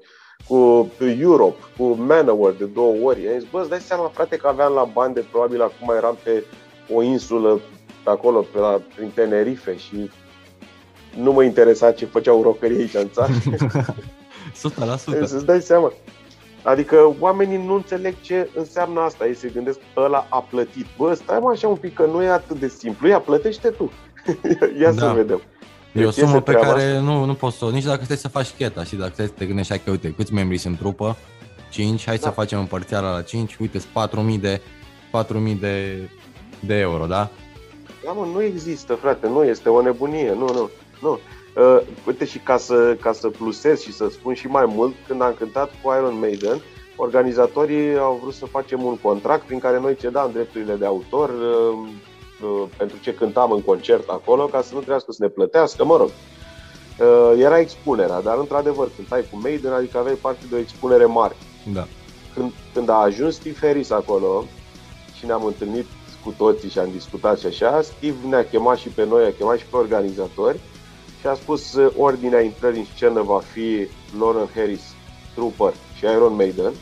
cu 0.49 0.91
Europe, 1.21 1.63
cu 1.77 1.85
Manowar 1.85 2.53
de 2.53 2.65
două 2.65 2.95
ori. 3.03 3.29
Am 3.29 3.39
zis, 3.39 3.51
bă, 3.51 3.61
îți 3.61 3.69
dai 3.69 3.81
seama, 3.81 4.09
frate, 4.09 4.37
că 4.37 4.47
aveam 4.47 4.73
la 4.73 4.85
bani 4.85 5.15
de 5.15 5.25
probabil 5.31 5.63
acum 5.63 5.95
eram 5.97 6.19
pe 6.25 6.45
o 6.95 7.03
insulă 7.03 7.61
pe 8.05 8.11
acolo, 8.11 8.41
pe 8.41 8.59
la, 8.59 8.81
prin 8.97 9.11
Tenerife 9.15 9.77
și 9.77 10.11
nu 11.17 11.33
mă 11.33 11.43
interesa 11.43 11.93
ce 11.93 12.05
făceau 12.07 12.43
rockerii 12.43 12.79
aici 12.79 12.95
în 12.95 13.11
țară. 13.11 13.33
100%. 14.53 14.97
Să-ți 15.25 15.45
dai 15.45 15.61
seama. 15.61 15.93
Adică 16.63 17.15
oamenii 17.19 17.65
nu 17.67 17.75
înțeleg 17.75 18.15
ce 18.21 18.51
înseamnă 18.55 19.01
asta. 19.01 19.27
Ei 19.27 19.35
se 19.35 19.49
gândesc 19.49 19.79
că 19.95 20.01
ăla 20.01 20.27
a 20.29 20.39
plătit. 20.51 20.87
Bă, 20.97 21.15
stai 21.15 21.39
mă 21.41 21.51
așa 21.51 21.69
un 21.69 21.77
pic, 21.77 21.95
că 21.95 22.05
nu 22.05 22.23
e 22.23 22.29
atât 22.29 22.59
de 22.59 22.69
simplu. 22.69 23.09
Ia, 23.09 23.21
plătește 23.21 23.69
tu. 23.69 23.93
Ia 24.81 24.93
da. 24.93 25.07
să 25.07 25.13
vedem. 25.15 25.41
E 25.93 26.01
o 26.01 26.05
deci 26.05 26.13
sumă 26.13 26.41
pe 26.41 26.53
care 26.53 26.99
nu, 26.99 27.25
nu 27.25 27.35
poți 27.35 27.57
să, 27.57 27.65
nici 27.65 27.85
dacă 27.85 28.05
stai 28.05 28.17
să 28.17 28.29
faci 28.29 28.51
cheta 28.51 28.85
și 28.85 28.97
dacă 28.97 29.11
stai 29.13 29.27
să 29.27 29.33
te 29.39 29.47
gândești, 29.47 29.79
că 29.79 29.91
uite, 29.91 30.15
câți 30.17 30.33
membri 30.33 30.59
sunt 30.59 30.79
trupă, 30.79 31.17
5, 31.71 32.05
hai 32.05 32.17
da. 32.17 32.23
să 32.23 32.31
facem 32.31 32.59
împărțeala 32.59 33.13
la 33.13 33.23
5, 33.23 33.57
uite, 33.57 33.79
4.000 33.79 34.41
de, 34.41 34.61
4.000 35.25 35.61
de, 35.61 35.97
de 36.61 36.75
euro, 36.75 37.07
da? 37.07 37.31
Da, 38.05 38.13
mă, 38.13 38.27
nu 38.33 38.43
există, 38.43 38.95
frate, 38.95 39.29
nu 39.29 39.45
este 39.45 39.69
o 39.69 39.83
nebunie, 39.83 40.33
nu, 40.33 40.47
nu, 40.53 40.71
nu. 41.01 41.19
Uh, 41.57 41.81
uite 42.07 42.25
și 42.25 42.39
ca 42.39 42.57
să, 42.57 42.97
ca 43.01 43.13
să 43.13 43.29
plusez 43.29 43.81
și 43.81 43.93
să 43.93 44.09
spun 44.11 44.35
și 44.35 44.47
mai 44.47 44.65
mult, 44.67 44.95
când 45.07 45.23
am 45.23 45.35
cântat 45.39 45.71
cu 45.83 45.93
Iron 45.99 46.19
Maiden, 46.19 46.63
organizatorii 46.97 47.99
au 47.99 48.19
vrut 48.23 48.35
să 48.35 48.47
facem 48.47 48.83
un 48.85 48.97
contract 48.97 49.47
prin 49.47 49.59
care 49.59 49.81
noi 49.81 49.97
cedam 49.97 50.31
drepturile 50.33 50.75
de 50.75 50.87
autor 50.87 51.29
uh, 51.29 51.89
uh, 52.43 52.69
pentru 52.77 52.97
ce 53.03 53.15
cântam 53.15 53.51
în 53.51 53.63
concert 53.63 54.09
acolo, 54.09 54.45
ca 54.45 54.61
să 54.63 54.69
nu 54.71 54.79
trebuiască 54.79 55.13
să 55.13 55.23
ne 55.23 55.29
plătească, 55.29 55.85
mă 55.85 55.97
rog. 55.97 56.11
Uh, 56.99 57.33
era 57.39 57.59
expunerea, 57.59 58.21
dar 58.21 58.39
într-adevăr 58.39 58.89
cântai 58.97 59.25
cu 59.31 59.39
Maiden, 59.43 59.73
adică 59.73 59.99
aveai 59.99 60.19
parte 60.21 60.45
de 60.49 60.55
o 60.55 60.59
expunere 60.59 61.05
mare. 61.05 61.37
Da. 61.73 61.87
Când, 62.35 62.53
când 62.75 62.89
a 62.89 62.95
ajuns 62.95 63.35
Steve 63.35 63.67
Harris 63.67 63.91
acolo 63.91 64.45
și 65.19 65.27
ne-am 65.27 65.45
întâlnit 65.45 65.87
cu 66.25 66.35
toții 66.37 66.69
și 66.69 66.79
am 66.79 66.89
discutat 66.93 67.39
și 67.39 67.47
așa, 67.47 67.83
Steve 67.83 68.17
ne-a 68.29 68.45
chemat 68.45 68.77
și 68.77 68.89
pe 68.89 69.05
noi, 69.05 69.25
a 69.25 69.33
chemat 69.39 69.59
și 69.59 69.67
pe 69.67 69.77
organizatori 69.77 70.61
și 71.23 71.29
a 71.29 71.35
spus 71.35 71.75
uh, 71.75 71.93
ordinea 71.97 72.41
intrării 72.41 72.79
în 72.79 72.87
scenă 72.95 73.23
va 73.23 73.41
fi 73.53 73.89
Lauren 74.19 74.49
Harris, 74.55 74.83
Trooper 75.35 75.73
și 75.97 76.05
Iron 76.05 76.35
Maiden 76.35 76.73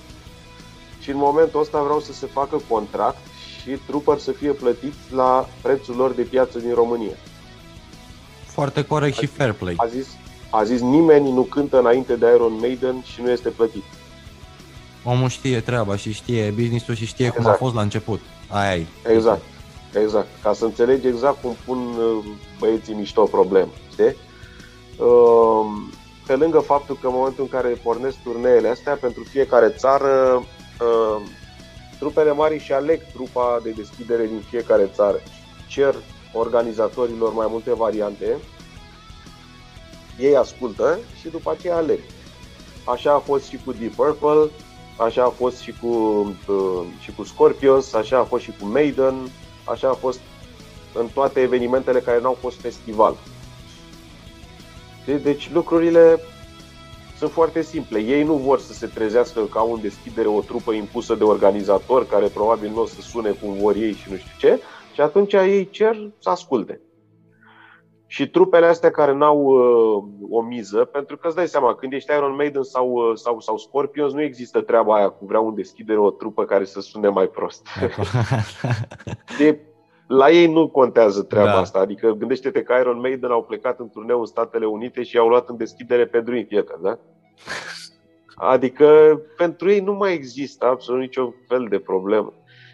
și 1.01 1.11
în 1.11 1.17
momentul 1.17 1.61
ăsta 1.61 1.83
vreau 1.83 2.01
să 2.01 2.13
se 2.13 2.27
facă 2.27 2.61
contract 2.69 3.19
și 3.61 3.71
Trooper 3.87 4.19
să 4.19 4.33
fie 4.33 4.51
plătit 4.51 4.95
la 5.15 5.49
prețul 5.63 5.97
lor 5.97 6.13
de 6.13 6.23
piață 6.23 6.59
din 6.59 6.75
România. 6.75 7.17
Foarte 8.47 8.85
corect 8.85 9.17
a, 9.17 9.21
și 9.21 9.27
fair 9.27 9.53
play. 9.53 9.75
A 9.77 9.87
zis, 9.87 10.07
a 10.51 10.65
zis 10.65 10.81
nimeni 10.81 11.33
nu 11.33 11.43
cântă 11.43 11.79
înainte 11.79 12.17
de 12.17 12.27
Iron 12.35 12.53
Maiden 12.61 13.03
și 13.03 13.21
nu 13.23 13.31
este 13.31 13.49
plătit. 13.49 13.85
Omul 15.05 15.29
știe 15.29 15.61
treaba 15.61 15.97
și 15.97 16.13
știe 16.13 16.51
business-ul 16.51 16.95
și 16.95 17.07
știe 17.07 17.27
exact. 17.27 17.45
cum 17.45 17.53
a 17.53 17.57
fost 17.57 17.75
la 17.75 17.81
început. 17.81 18.21
Aia 18.49 18.71
ai. 18.71 18.87
Exact. 19.15 19.43
Exact. 20.03 20.29
Ca 20.43 20.53
să 20.53 20.65
înțelegi 20.65 21.07
exact 21.07 21.41
cum 21.43 21.57
pun 21.65 21.79
uh, 21.79 22.25
băieții 22.59 22.95
mișto 22.95 23.23
probleme. 23.23 23.71
Știi? 23.93 24.17
Ehm, 25.01 25.93
pe 26.27 26.37
lângă 26.37 26.59
faptul 26.59 26.99
că 27.01 27.07
în 27.07 27.13
momentul 27.13 27.43
în 27.43 27.49
care 27.49 27.69
pornesc 27.69 28.17
turneele 28.23 28.69
astea, 28.69 28.95
pentru 28.95 29.23
fiecare 29.23 29.69
țară, 29.69 30.43
ehm, 30.81 31.29
trupele 31.99 32.33
mari 32.33 32.59
și 32.59 32.73
aleg 32.73 33.01
trupa 33.13 33.61
de 33.63 33.71
deschidere 33.71 34.27
din 34.27 34.41
fiecare 34.41 34.91
țară. 34.95 35.21
Cer 35.69 35.95
organizatorilor 36.33 37.33
mai 37.33 37.47
multe 37.51 37.75
variante, 37.75 38.39
ei 40.19 40.37
ascultă 40.37 40.99
și 41.21 41.29
după 41.29 41.51
aceea 41.51 41.77
aleg. 41.77 42.01
Așa 42.85 43.13
a 43.13 43.19
fost 43.19 43.45
și 43.47 43.59
cu 43.65 43.73
Deep 43.73 43.95
Purple, 43.95 44.51
așa 44.97 45.25
a 45.25 45.29
fost 45.29 45.59
și 45.59 45.75
cu, 45.81 45.89
ehm, 46.49 46.99
și 47.01 47.13
cu 47.13 47.25
Scorpions, 47.25 47.93
așa 47.93 48.19
a 48.19 48.25
fost 48.25 48.43
și 48.43 48.53
cu 48.61 48.67
Maiden, 48.67 49.31
așa 49.65 49.89
a 49.89 49.95
fost 49.95 50.21
în 50.95 51.09
toate 51.15 51.41
evenimentele 51.41 52.01
care 52.01 52.21
n-au 52.21 52.37
fost 52.41 52.61
festival. 52.61 53.17
Deci 55.05 55.51
lucrurile 55.53 56.19
sunt 57.21 57.31
foarte 57.31 57.63
simple. 57.63 57.99
Ei 57.99 58.23
nu 58.23 58.35
vor 58.35 58.59
să 58.61 58.73
se 58.73 58.87
trezească 58.87 59.41
ca 59.41 59.63
un 59.63 59.81
deschidere 59.81 60.29
o 60.29 60.41
trupă 60.41 60.73
impusă 60.73 61.15
de 61.15 61.25
organizator 61.25 62.07
care 62.07 62.27
probabil 62.27 62.71
nu 62.71 62.81
o 62.81 62.87
să 62.87 63.01
sune 63.01 63.31
cum 63.31 63.53
vor 63.53 63.77
ei 63.77 63.93
și 63.93 64.11
nu 64.11 64.17
știu 64.17 64.33
ce 64.39 64.61
și 64.93 65.01
atunci 65.01 65.33
ei 65.33 65.71
cer 65.71 65.97
să 66.19 66.31
asculte. 66.31 66.81
Și 68.07 68.29
trupele 68.29 68.67
astea 68.67 68.91
care 68.91 69.13
n-au 69.13 69.39
uh, 69.39 70.05
o 70.31 70.43
miză, 70.43 70.85
pentru 70.85 71.17
că 71.17 71.27
îți 71.27 71.37
dai 71.37 71.49
seama, 71.49 71.75
când 71.75 71.93
ești 71.93 72.13
Iron 72.13 72.35
Maiden 72.35 72.63
sau, 72.63 72.91
uh, 72.91 73.17
sau, 73.17 73.41
sau 73.41 73.57
Scorpions, 73.57 74.13
nu 74.13 74.23
există 74.23 74.61
treaba 74.61 74.95
aia 74.95 75.09
cu 75.09 75.27
vrea 75.27 75.41
un 75.41 75.55
deschidere 75.55 75.99
o 75.99 76.11
trupă 76.11 76.45
care 76.45 76.65
să 76.65 76.81
sune 76.81 77.09
mai 77.09 77.27
prost. 77.27 77.67
de, 79.39 79.61
la 80.13 80.31
ei 80.31 80.47
nu 80.47 80.69
contează 80.69 81.23
treaba 81.23 81.51
da. 81.51 81.59
asta. 81.59 81.79
Adică 81.79 82.15
gândește-te 82.19 82.63
că 82.63 82.75
Iron 82.81 83.01
Maiden 83.01 83.31
au 83.31 83.43
plecat 83.43 83.79
în 83.81 83.89
turneu 83.89 84.21
în 84.21 84.27
Statele 84.27 84.67
Unite 84.67 85.03
și 85.03 85.17
i-au 85.17 85.29
luat 85.29 85.49
în 85.49 85.57
deschidere 85.57 86.07
pe 86.07 86.21
Dream 86.21 86.45
Theater, 86.45 86.77
da? 86.83 86.99
Adică 88.55 89.21
pentru 89.37 89.71
ei 89.71 89.81
nu 89.81 89.93
mai 89.93 90.15
există 90.15 90.67
absolut 90.67 91.01
niciun 91.01 91.35
fel 91.49 91.67
de 91.69 91.79
problemă. 91.79 92.33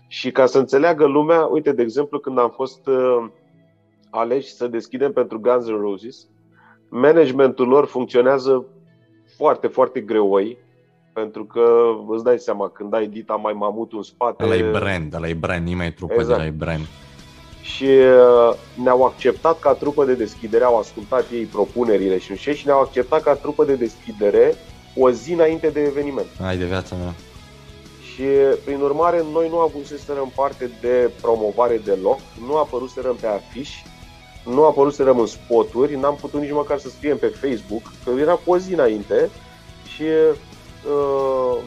Și 0.09 0.31
ca 0.31 0.47
să 0.47 0.59
înțeleagă 0.59 1.07
lumea, 1.07 1.45
uite, 1.45 1.73
de 1.73 1.83
exemplu, 1.83 2.19
când 2.19 2.39
am 2.39 2.51
fost 2.51 2.87
uh, 2.87 3.29
aleși 4.11 4.53
să 4.53 4.67
deschidem 4.69 5.13
pentru 5.13 5.41
Guns 5.41 5.67
N' 5.67 5.81
Roses, 5.81 6.27
managementul 6.89 7.69
lor 7.69 7.87
funcționează 7.87 8.65
foarte, 9.37 9.67
foarte 9.67 10.01
greoi, 10.01 10.59
pentru 11.13 11.45
că 11.45 11.95
îți 12.09 12.25
dai 12.25 12.39
seama, 12.39 12.69
când 12.69 12.95
ai 12.95 13.07
dita 13.07 13.35
mai 13.35 13.53
mamut 13.53 13.93
în 13.93 14.03
spate... 14.03 14.45
Ăla 14.45 14.55
e 14.55 14.71
brand, 14.71 15.15
ăla 15.15 15.29
e 15.29 15.35
brand, 15.35 15.67
nimeni 15.67 15.93
trupă 15.93 16.15
exact. 16.15 16.39
de 16.39 16.43
la 16.43 16.47
e 16.47 16.51
brand 16.51 16.87
și 17.75 17.85
uh, 17.85 18.57
ne-au 18.75 19.05
acceptat 19.05 19.59
ca 19.59 19.73
trupă 19.73 20.05
de 20.05 20.15
deschidere, 20.15 20.65
au 20.65 20.79
ascultat 20.79 21.25
ei 21.33 21.45
propunerile 21.45 22.19
și 22.19 22.37
și 22.37 22.67
ne-au 22.67 22.81
acceptat 22.81 23.23
ca 23.23 23.35
trupă 23.35 23.65
de 23.65 23.75
deschidere 23.75 24.55
o 24.97 25.11
zi 25.11 25.33
înainte 25.33 25.69
de 25.69 25.81
eveniment. 25.81 26.27
Ai 26.47 26.57
de 26.57 26.65
viața 26.65 26.97
mea. 26.97 27.15
Și 28.15 28.25
prin 28.65 28.81
urmare 28.81 29.25
noi 29.33 29.49
nu 29.49 29.59
avuseserăm 29.59 30.33
parte 30.35 30.71
de 30.81 31.11
promovare 31.21 31.81
deloc, 31.85 32.19
nu 32.47 32.57
apăruserăm 32.57 33.17
pe 33.21 33.27
afiș, 33.27 33.71
nu 34.45 34.65
apăruserăm 34.65 35.19
în 35.19 35.27
spoturi, 35.27 35.97
n-am 35.97 36.17
putut 36.21 36.41
nici 36.41 36.53
măcar 36.53 36.79
să 36.79 36.89
scriem 36.89 37.19
pe 37.19 37.27
Facebook, 37.27 37.93
că 38.05 38.11
era 38.21 38.35
cu 38.35 38.51
o 38.51 38.59
zi 38.59 38.73
înainte 38.73 39.31
și 39.95 40.03
uh, 40.03 41.59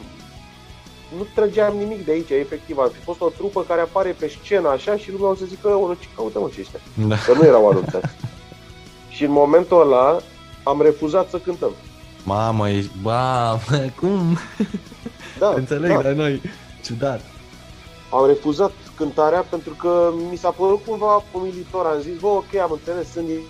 nu 1.16 1.26
trăgeam 1.34 1.76
nimic 1.76 2.04
de 2.04 2.10
aici, 2.10 2.30
efectiv. 2.30 2.78
Ar 2.78 2.90
fi 2.92 3.00
fost 3.00 3.20
o 3.20 3.28
trupă 3.28 3.62
care 3.62 3.80
apare 3.80 4.16
pe 4.18 4.32
scenă 4.42 4.68
așa 4.68 4.96
și 4.96 5.10
lumea 5.12 5.28
o 5.28 5.34
să 5.34 5.44
zică, 5.44 5.68
o, 5.68 5.94
ce 5.94 6.06
caută 6.16 6.38
mă 6.38 6.50
ce 6.54 6.60
ăștia? 6.60 6.80
Da. 7.08 7.16
Că 7.16 7.32
nu 7.32 7.44
erau 7.44 7.68
anunțați. 7.68 8.14
și 9.14 9.24
în 9.24 9.30
momentul 9.30 9.80
ăla 9.80 10.20
am 10.62 10.82
refuzat 10.82 11.30
să 11.30 11.38
cântăm. 11.38 11.70
Mamă, 12.24 12.70
ești, 12.70 12.90
ba, 13.02 13.58
cum? 14.00 14.38
Da, 15.38 15.52
Înțeleg, 15.56 15.90
da. 15.90 16.02
dar 16.02 16.12
noi, 16.12 16.42
ciudat. 16.84 17.20
Am 18.10 18.26
refuzat 18.26 18.72
cântarea 18.96 19.40
pentru 19.40 19.72
că 19.72 20.12
mi 20.30 20.36
s-a 20.36 20.50
părut 20.50 20.84
cumva 20.86 21.24
umilitor. 21.32 21.86
Am 21.86 22.00
zis, 22.00 22.20
bă, 22.20 22.26
ok, 22.26 22.54
am 22.62 22.70
înțeles, 22.72 23.10
sunt 23.12 23.26
din 23.26 23.40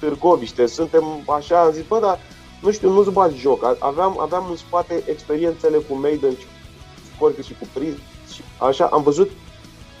Târgoviște, 0.00 0.66
suntem 0.66 1.04
așa, 1.36 1.60
am 1.60 1.72
zis, 1.72 1.86
bă, 1.86 1.98
dar 2.00 2.18
nu 2.62 2.70
știu, 2.70 2.92
nu-ți 2.92 3.10
bați 3.10 3.36
joc. 3.36 3.76
Aveam, 3.78 4.20
aveam 4.20 4.46
în 4.50 4.56
spate 4.56 5.02
experiențele 5.06 5.76
cu 5.76 5.94
Maiden 5.94 6.30
și 6.30 6.36
cu 6.36 7.14
Scorpius 7.14 7.46
și 7.46 7.54
cu 7.60 7.66
Priest 7.72 7.98
și 8.32 8.42
așa, 8.58 8.88
am 8.92 9.02
văzut 9.02 9.30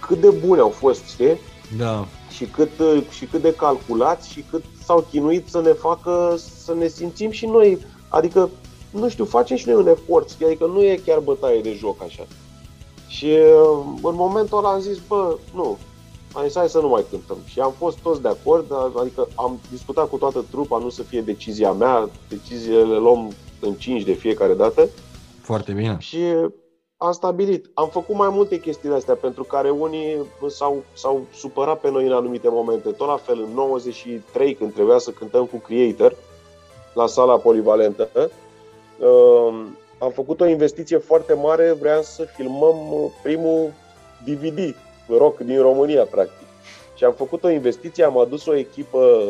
cât 0.00 0.20
de 0.20 0.30
bune 0.30 0.60
au 0.60 0.68
fost, 0.68 1.04
știi? 1.04 1.38
Da. 1.76 2.06
și 2.30 2.44
cât, 2.44 2.70
și 3.10 3.26
cât 3.26 3.42
de 3.42 3.54
calculați 3.54 4.32
și 4.32 4.44
cât 4.50 4.64
s-au 4.84 5.06
chinuit 5.10 5.48
să 5.48 5.60
ne 5.60 5.72
facă 5.72 6.38
să 6.64 6.74
ne 6.74 6.86
simțim 6.86 7.30
și 7.30 7.46
noi. 7.46 7.78
Adică, 8.08 8.50
nu 8.90 9.08
știu, 9.08 9.24
facem 9.24 9.56
și 9.56 9.68
noi 9.68 9.76
un 9.76 9.88
efort, 9.88 10.30
adică 10.44 10.66
nu 10.66 10.82
e 10.82 11.00
chiar 11.04 11.18
bătaie 11.18 11.60
de 11.60 11.72
joc 11.72 12.02
așa. 12.02 12.26
Și 13.08 13.30
în 14.02 14.14
momentul 14.14 14.58
ăla 14.58 14.68
am 14.68 14.80
zis, 14.80 14.98
bă, 15.08 15.36
nu, 15.54 15.78
am 16.32 16.44
zis, 16.44 16.56
hai 16.56 16.68
să 16.68 16.80
nu 16.80 16.88
mai 16.88 17.04
cântăm. 17.10 17.36
Și 17.44 17.60
am 17.60 17.72
fost 17.72 17.98
toți 17.98 18.22
de 18.22 18.28
acord, 18.28 18.72
adică 18.96 19.28
am 19.34 19.58
discutat 19.70 20.08
cu 20.08 20.16
toată 20.16 20.44
trupa, 20.50 20.78
nu 20.78 20.88
să 20.88 21.02
fie 21.02 21.20
decizia 21.20 21.72
mea, 21.72 22.08
deciziile 22.28 22.82
le 22.82 22.96
luăm 22.96 23.32
în 23.60 23.74
5 23.74 24.02
de 24.02 24.12
fiecare 24.12 24.54
dată. 24.54 24.88
Foarte 25.40 25.72
bine. 25.72 25.96
Și 25.98 26.18
am 26.96 27.12
stabilit. 27.12 27.70
Am 27.74 27.88
făcut 27.88 28.14
mai 28.14 28.28
multe 28.28 28.60
chestii 28.60 28.90
astea 28.90 29.14
pentru 29.14 29.44
care 29.44 29.70
unii 29.70 30.16
s-au, 30.48 30.82
s-au 30.92 31.26
supărat 31.34 31.80
pe 31.80 31.90
noi 31.90 32.06
în 32.06 32.12
anumite 32.12 32.48
momente. 32.50 32.90
Tot 32.90 33.06
la 33.06 33.16
fel, 33.16 33.42
în 33.42 33.54
93, 33.54 34.54
când 34.54 34.72
trebuia 34.72 34.98
să 34.98 35.10
cântăm 35.10 35.44
cu 35.44 35.56
Creator, 35.56 36.16
la 36.94 37.06
sala 37.06 37.36
polivalentă, 37.36 38.08
uh, 38.14 39.64
am 39.98 40.10
făcut 40.10 40.40
o 40.40 40.46
investiție 40.46 40.96
foarte 40.96 41.32
mare, 41.32 41.72
vreau 41.72 42.02
să 42.02 42.24
filmăm 42.36 42.76
primul 43.22 43.72
DVD 44.24 44.74
rock 45.08 45.38
din 45.38 45.60
România, 45.60 46.04
practic. 46.04 46.46
Și 46.94 47.04
am 47.04 47.12
făcut 47.12 47.44
o 47.44 47.50
investiție, 47.50 48.04
am 48.04 48.18
adus 48.18 48.46
o 48.46 48.54
echipă, 48.54 49.22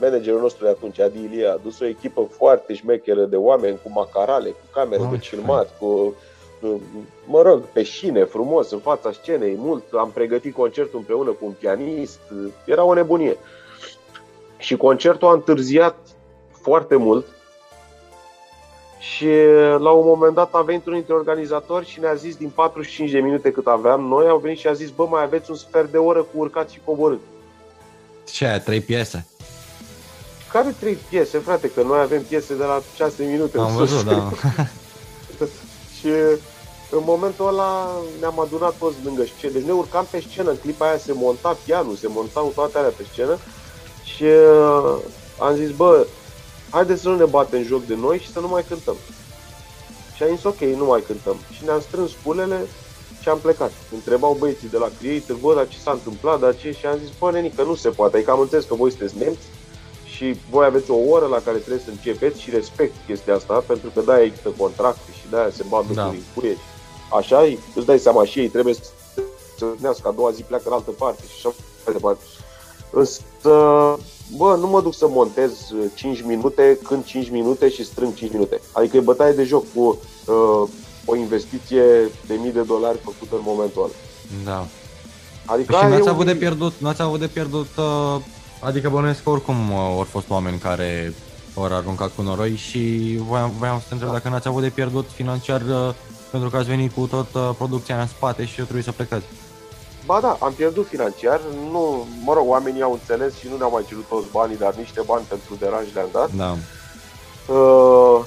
managerul 0.00 0.40
nostru 0.40 0.64
de 0.64 0.70
atunci, 0.70 1.00
Adi 1.00 1.18
Ilie, 1.18 1.46
a 1.46 1.52
adus 1.52 1.80
o 1.80 1.86
echipă 1.86 2.28
foarte 2.30 2.74
șmecheră 2.74 3.24
de 3.24 3.36
oameni 3.36 3.78
cu 3.82 3.90
macarale, 3.94 4.48
cu 4.48 4.64
camere 4.72 5.08
de 5.10 5.16
filmat, 5.16 5.78
cu 5.78 6.14
mă 7.24 7.42
rog, 7.42 7.60
pe 7.60 7.82
șine, 7.82 8.24
frumos, 8.24 8.70
în 8.70 8.78
fața 8.78 9.12
scenei, 9.12 9.56
mult. 9.58 9.82
Am 9.92 10.10
pregătit 10.10 10.54
concertul 10.54 10.98
împreună 10.98 11.30
cu 11.30 11.44
un 11.44 11.52
pianist, 11.58 12.20
era 12.64 12.84
o 12.84 12.94
nebunie. 12.94 13.36
Și 14.56 14.76
concertul 14.76 15.28
a 15.28 15.32
întârziat 15.32 15.96
foarte 16.50 16.96
mult 16.96 17.26
și 19.02 19.28
la 19.78 19.90
un 19.90 20.06
moment 20.06 20.34
dat 20.34 20.54
a 20.54 20.60
venit 20.60 20.86
unul 20.86 20.98
dintre 20.98 21.14
organizatori 21.14 21.88
și 21.88 22.00
ne-a 22.00 22.14
zis 22.14 22.36
din 22.36 22.48
45 22.48 23.10
de 23.10 23.18
minute 23.18 23.50
cât 23.50 23.66
aveam, 23.66 24.00
noi 24.00 24.28
au 24.28 24.38
venit 24.38 24.58
și 24.58 24.66
a 24.66 24.72
zis, 24.72 24.90
bă, 24.90 25.06
mai 25.06 25.22
aveți 25.22 25.50
un 25.50 25.56
sfert 25.56 25.90
de 25.90 25.96
oră 25.96 26.20
cu 26.20 26.38
urcat 26.38 26.70
și 26.70 26.80
coborât. 26.84 27.20
Ce 28.30 28.46
aia, 28.46 28.60
trei 28.60 28.80
piese? 28.80 29.26
Care 30.52 30.74
trei 30.80 30.98
piese, 31.08 31.38
frate? 31.38 31.70
Că 31.70 31.82
noi 31.82 32.00
avem 32.00 32.22
piese 32.22 32.56
de 32.56 32.64
la 32.64 32.82
6 32.96 33.24
minute. 33.24 33.58
Am 33.58 33.76
văzut, 33.76 34.04
da. 34.04 34.30
și 35.98 36.08
în 36.90 37.02
momentul 37.04 37.48
ăla 37.48 37.90
ne-am 38.20 38.40
adunat 38.40 38.74
toți 38.78 38.96
lângă 39.04 39.24
scenă. 39.36 39.52
Deci 39.52 39.62
ne 39.62 39.72
urcam 39.72 40.06
pe 40.10 40.24
scenă, 40.30 40.50
în 40.50 40.56
clipa 40.56 40.88
aia 40.88 40.98
se 40.98 41.12
monta 41.14 41.56
pianul, 41.64 41.96
se 41.96 42.06
montau 42.08 42.52
toate 42.54 42.78
alea 42.78 42.92
pe 42.96 43.04
scenă 43.12 43.38
și 44.04 44.24
uh, 44.24 44.96
am 45.38 45.54
zis, 45.54 45.70
bă, 45.70 46.06
haideți 46.72 47.02
să 47.02 47.08
nu 47.08 47.16
ne 47.16 47.24
batem 47.24 47.62
joc 47.62 47.84
de 47.84 47.94
noi 47.94 48.18
și 48.18 48.32
să 48.32 48.40
nu 48.40 48.48
mai 48.48 48.64
cântăm. 48.68 48.96
Și 50.16 50.22
am 50.22 50.34
zis, 50.34 50.44
ok, 50.44 50.60
nu 50.60 50.84
mai 50.84 51.02
cântăm. 51.06 51.36
Și 51.50 51.64
ne-am 51.64 51.80
strâns 51.80 52.10
culele 52.24 52.60
și 53.20 53.28
am 53.28 53.38
plecat. 53.38 53.72
Întrebau 53.94 54.36
băieții 54.38 54.68
de 54.68 54.76
la 54.76 54.90
Creator, 54.98 55.36
bă, 55.36 55.54
dar 55.54 55.68
ce 55.68 55.78
s-a 55.78 55.90
întâmplat, 55.90 56.40
dar 56.40 56.56
ce? 56.56 56.72
Și 56.72 56.86
am 56.86 56.98
zis, 56.98 57.08
bă, 57.18 57.30
nenică, 57.30 57.62
nu 57.62 57.74
se 57.74 57.88
poate. 57.88 58.16
Adică 58.16 58.30
am 58.30 58.40
înțeles 58.40 58.64
că 58.64 58.74
voi 58.74 58.90
sunteți 58.90 59.18
nemți 59.18 59.46
și 60.04 60.36
voi 60.50 60.64
aveți 60.64 60.90
o 60.90 60.96
oră 61.08 61.26
la 61.26 61.40
care 61.44 61.56
trebuie 61.56 61.82
să 61.84 61.90
începeți 61.90 62.40
și 62.40 62.50
respect 62.50 62.94
chestia 63.06 63.34
asta, 63.34 63.64
pentru 63.66 63.90
că 63.94 64.00
da, 64.00 64.22
există 64.22 64.48
contracte 64.56 65.12
și 65.12 65.30
de-aia 65.30 65.50
se 65.50 65.64
bat 65.68 65.86
da. 65.86 66.06
în 66.06 66.16
cuie. 66.34 66.56
Așa, 67.18 67.40
îți 67.74 67.86
dai 67.86 67.98
seama 67.98 68.24
și 68.24 68.38
ei 68.38 68.48
trebuie 68.48 68.74
să 68.74 68.82
se 69.58 70.00
a 70.02 70.10
doua 70.10 70.30
zi 70.30 70.42
pleacă 70.42 70.64
în 70.66 70.72
altă 70.72 70.90
parte 70.90 71.22
și 71.28 71.46
așa 71.46 71.54
mai 71.84 71.94
departe. 71.94 72.22
Însă 72.92 73.20
bă, 74.36 74.56
nu 74.60 74.66
mă 74.66 74.80
duc 74.82 74.94
să 74.94 75.06
montez 75.08 75.50
5 75.94 76.18
uh, 76.18 76.24
minute, 76.26 76.78
când 76.82 77.04
5 77.04 77.30
minute 77.30 77.68
și 77.68 77.84
strâng 77.84 78.14
5 78.14 78.32
minute. 78.32 78.60
Adică 78.72 78.96
e 78.96 79.00
bătaie 79.00 79.32
de 79.32 79.44
joc 79.44 79.64
cu 79.74 79.98
uh, 80.26 80.68
o 81.04 81.16
investiție 81.16 81.82
de 82.26 82.34
mii 82.40 82.52
de 82.52 82.62
dolari 82.62 82.98
făcută 82.98 83.34
în 83.34 83.42
momentul 83.44 83.82
ăla. 83.82 83.92
Da. 84.44 84.66
Adică 85.44 85.74
și 85.74 85.84
n-ați 85.84 86.08
avut, 86.08 86.26
de 86.26 86.34
pierdut, 86.34 86.72
n-ați 86.78 87.02
avut 87.02 87.20
de 87.20 87.26
pierdut, 87.26 87.68
uh, 87.78 88.20
adică 88.60 88.88
bănuiesc 88.88 89.22
că 89.22 89.30
oricum 89.30 89.70
uh, 89.70 89.78
au 89.78 90.06
fost 90.10 90.30
oameni 90.30 90.58
care 90.58 91.14
au 91.54 91.64
aruncat 91.64 92.10
cu 92.14 92.22
noroi 92.22 92.56
și 92.56 93.16
voiam, 93.28 93.52
voiam 93.58 93.78
să 93.78 93.84
te 93.86 93.92
întreb 93.92 94.10
da. 94.10 94.16
dacă 94.16 94.28
n-ați 94.28 94.48
avut 94.48 94.62
de 94.62 94.68
pierdut 94.68 95.06
financiar 95.14 95.60
uh, 95.60 95.94
pentru 96.30 96.50
că 96.50 96.56
ați 96.56 96.68
venit 96.68 96.92
cu 96.92 97.06
tot 97.06 97.34
uh, 97.34 97.50
producția 97.56 98.00
în 98.00 98.06
spate 98.06 98.44
și 98.44 98.58
eu 98.58 98.64
trebuie 98.64 98.84
să 98.84 98.92
plecați. 98.92 99.24
Ba 100.06 100.20
da, 100.20 100.36
am 100.40 100.52
pierdut 100.52 100.86
financiar, 100.86 101.40
nu, 101.70 102.06
mă 102.24 102.32
rog, 102.32 102.48
oamenii 102.48 102.82
au 102.82 102.92
înțeles 102.92 103.34
și 103.34 103.48
nu 103.48 103.56
ne-au 103.56 103.70
mai 103.70 103.84
cerut 103.88 104.04
toți 104.08 104.26
banii, 104.30 104.56
dar 104.56 104.74
niște 104.74 105.00
bani 105.06 105.24
pentru 105.28 105.54
deranj 105.58 105.86
le-am 105.94 106.08
dat. 106.12 106.30
Da. 106.32 106.56
Uh, 107.54 108.24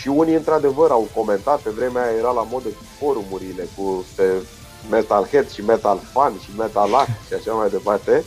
și 0.00 0.08
unii, 0.08 0.34
într-adevăr, 0.34 0.90
au 0.90 1.08
comentat, 1.14 1.60
pe 1.60 1.70
vremea 1.70 2.02
aia 2.02 2.16
era 2.18 2.30
la 2.30 2.46
modă 2.50 2.68
cu 2.68 2.84
forumurile, 2.98 3.68
cu 3.76 4.04
pe 4.14 4.32
Metalhead 4.90 5.50
și 5.50 5.64
Metal 5.64 6.00
Fan 6.12 6.32
și 6.42 6.50
Metal 6.56 6.94
Act 6.94 7.26
și 7.26 7.34
așa 7.34 7.52
mai 7.52 7.70
departe. 7.70 8.24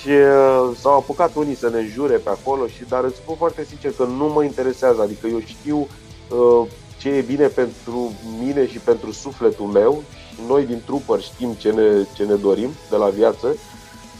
Și 0.00 0.08
uh, 0.08 0.76
s-au 0.80 0.96
apucat 0.96 1.34
unii 1.34 1.56
să 1.56 1.68
ne 1.68 1.88
jure 1.94 2.16
pe 2.16 2.30
acolo, 2.30 2.66
și 2.66 2.84
dar 2.88 3.04
îți 3.04 3.16
spun 3.16 3.36
foarte 3.36 3.64
sincer 3.68 3.92
că 3.92 4.04
nu 4.04 4.26
mă 4.26 4.44
interesează, 4.44 5.02
adică 5.02 5.26
eu 5.26 5.40
știu 5.40 5.88
uh, 6.28 6.68
ce 6.98 7.08
e 7.08 7.20
bine 7.20 7.46
pentru 7.46 8.12
mine 8.40 8.68
și 8.68 8.78
pentru 8.78 9.12
sufletul 9.12 9.66
meu 9.66 10.02
noi 10.46 10.64
din 10.64 10.82
trupări 10.86 11.22
știm 11.22 11.52
ce 11.52 11.70
ne, 11.70 12.06
ce 12.14 12.24
ne 12.24 12.34
dorim 12.34 12.70
de 12.90 12.96
la 12.96 13.08
viață 13.08 13.56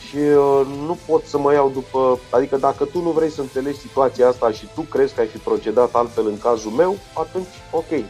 și 0.09 0.17
uh, 0.17 0.67
nu 0.87 0.99
pot 1.07 1.25
să 1.25 1.39
mă 1.39 1.53
iau 1.53 1.71
după... 1.75 2.19
Adică 2.31 2.57
dacă 2.57 2.85
tu 2.85 3.03
nu 3.03 3.11
vrei 3.11 3.31
să 3.31 3.41
înțelegi 3.41 3.79
situația 3.79 4.29
asta 4.29 4.51
și 4.51 4.69
tu 4.75 4.81
crezi 4.81 5.15
că 5.15 5.21
ai 5.21 5.27
fi 5.27 5.39
procedat 5.39 5.95
altfel 5.95 6.27
în 6.27 6.39
cazul 6.39 6.71
meu, 6.71 6.97
atunci 7.15 7.47
ok, 7.71 8.05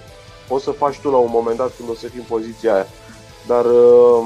o 0.48 0.58
să 0.58 0.70
faci 0.70 0.98
tu 0.98 1.11
la 1.11 1.16
un 1.16 1.30
moment 1.30 1.56
dat 1.56 1.76
când 1.76 1.88
o 1.88 1.94
să 1.94 2.06
fii 2.06 2.18
în 2.18 2.24
poziția 2.28 2.74
aia. 2.74 2.86
Dar 3.46 3.64
uh, 3.64 4.24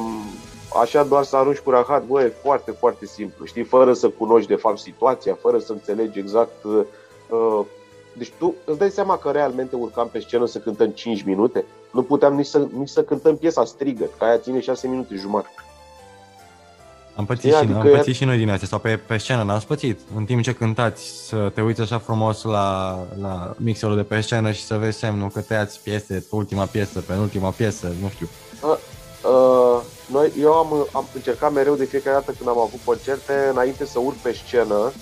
așa 0.82 1.04
doar 1.04 1.24
să 1.24 1.36
arunci 1.36 1.58
cu 1.58 1.70
rahat, 1.70 2.04
bă, 2.04 2.22
e 2.22 2.36
foarte, 2.42 2.70
foarte 2.70 3.06
simplu, 3.06 3.44
știi, 3.44 3.64
fără 3.64 3.92
să 3.92 4.08
cunoști 4.08 4.48
de 4.48 4.54
fapt 4.54 4.78
situația, 4.78 5.38
fără 5.40 5.58
să 5.58 5.72
înțelegi 5.72 6.18
exact 6.18 6.64
uh, 6.64 7.64
deci 8.18 8.32
tu 8.38 8.54
îți 8.64 8.78
dai 8.78 8.90
seama 8.90 9.16
că 9.16 9.30
realmente 9.30 9.76
urcam 9.76 10.08
pe 10.08 10.18
scenă 10.18 10.46
să 10.46 10.58
cântăm 10.58 10.90
5 10.90 11.22
minute? 11.22 11.64
Nu 11.92 12.02
puteam 12.02 12.34
nici 12.34 12.46
să, 12.46 12.66
nici 12.78 12.88
să 12.88 13.02
cântăm 13.02 13.36
piesa 13.36 13.64
strigă, 13.64 14.04
că 14.18 14.24
aia 14.24 14.38
ține 14.38 14.60
6 14.60 14.88
minute 14.88 15.14
jumătate. 15.14 15.54
Am 17.16 17.24
pățit, 17.24 17.50
și, 17.50 17.56
adică 17.56 17.78
am 17.78 17.88
pățit 17.88 18.14
și 18.14 18.24
noi 18.24 18.36
din 18.36 18.50
astea, 18.50 18.68
sau 18.68 18.78
pe, 18.78 18.96
pe 18.96 19.16
scenă 19.16 19.42
n-ați 19.42 19.66
pățit? 19.66 20.00
În 20.16 20.24
timp 20.24 20.42
ce 20.42 20.52
cântați, 20.52 21.26
să 21.28 21.50
te 21.54 21.60
uiți 21.60 21.80
așa 21.80 21.98
frumos 21.98 22.42
la, 22.42 22.98
la 23.20 23.54
mixerul 23.56 23.96
de 23.96 24.02
pe 24.02 24.20
scenă 24.20 24.52
și 24.52 24.64
să 24.64 24.76
vezi 24.76 24.98
semnul 24.98 25.30
că 25.30 25.40
tăiați 25.40 25.80
piese, 25.82 26.26
ultima 26.30 26.64
piesă, 26.64 27.00
penultima 27.00 27.50
piesă, 27.50 27.92
nu 28.02 28.08
știu. 28.08 28.28
Uh, 28.62 28.76
uh, 29.30 29.82
noi, 30.12 30.32
eu 30.40 30.52
am, 30.52 30.86
am 30.92 31.04
încercat 31.14 31.52
mereu 31.52 31.74
de 31.74 31.84
fiecare 31.84 32.16
dată 32.16 32.32
când 32.38 32.48
am 32.48 32.58
avut 32.58 32.80
concerte, 32.84 33.48
înainte 33.50 33.84
să 33.84 33.98
urc 33.98 34.16
pe 34.16 34.32
scenă, 34.32 34.92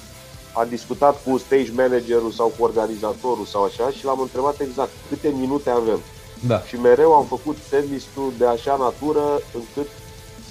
a 0.52 0.64
discutat 0.64 1.22
cu 1.24 1.38
stage 1.38 1.70
managerul 1.74 2.30
sau 2.30 2.52
cu 2.58 2.64
organizatorul 2.64 3.44
sau 3.44 3.62
așa 3.62 3.90
și 3.90 4.04
l-am 4.04 4.20
întrebat 4.20 4.60
exact 4.60 4.90
câte 5.08 5.28
minute 5.28 5.70
avem. 5.70 6.00
Da. 6.46 6.60
Și 6.60 6.76
mereu 6.76 7.12
am 7.14 7.24
făcut 7.24 7.56
setlist-ul 7.68 8.32
de 8.38 8.46
așa 8.46 8.76
natură 8.76 9.40
încât 9.54 9.90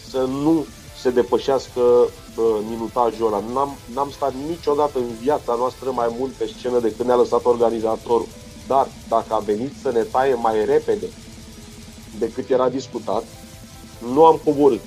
să 0.10 0.18
nu 0.18 0.66
se 1.02 1.10
depășească 1.10 1.82
uh, 1.82 2.58
minutajul 2.70 3.28
ăla. 3.28 3.44
N-am, 3.54 3.76
n-am 3.94 4.10
stat 4.12 4.34
niciodată 4.48 4.98
în 4.98 5.10
viața 5.22 5.56
noastră 5.58 5.92
mai 5.92 6.16
mult 6.18 6.32
pe 6.32 6.52
scenă 6.58 6.80
decât 6.80 7.06
ne-a 7.06 7.16
lăsat 7.16 7.46
organizatorul. 7.46 8.28
Dar 8.68 8.88
dacă 9.08 9.34
a 9.34 9.38
venit 9.38 9.72
să 9.82 9.92
ne 9.92 10.02
taie 10.02 10.34
mai 10.34 10.66
repede 10.66 11.08
decât 12.20 12.50
era 12.50 12.70
discutat, 12.70 13.24
nu 14.14 14.26
am 14.26 14.40
coborât. 14.44 14.82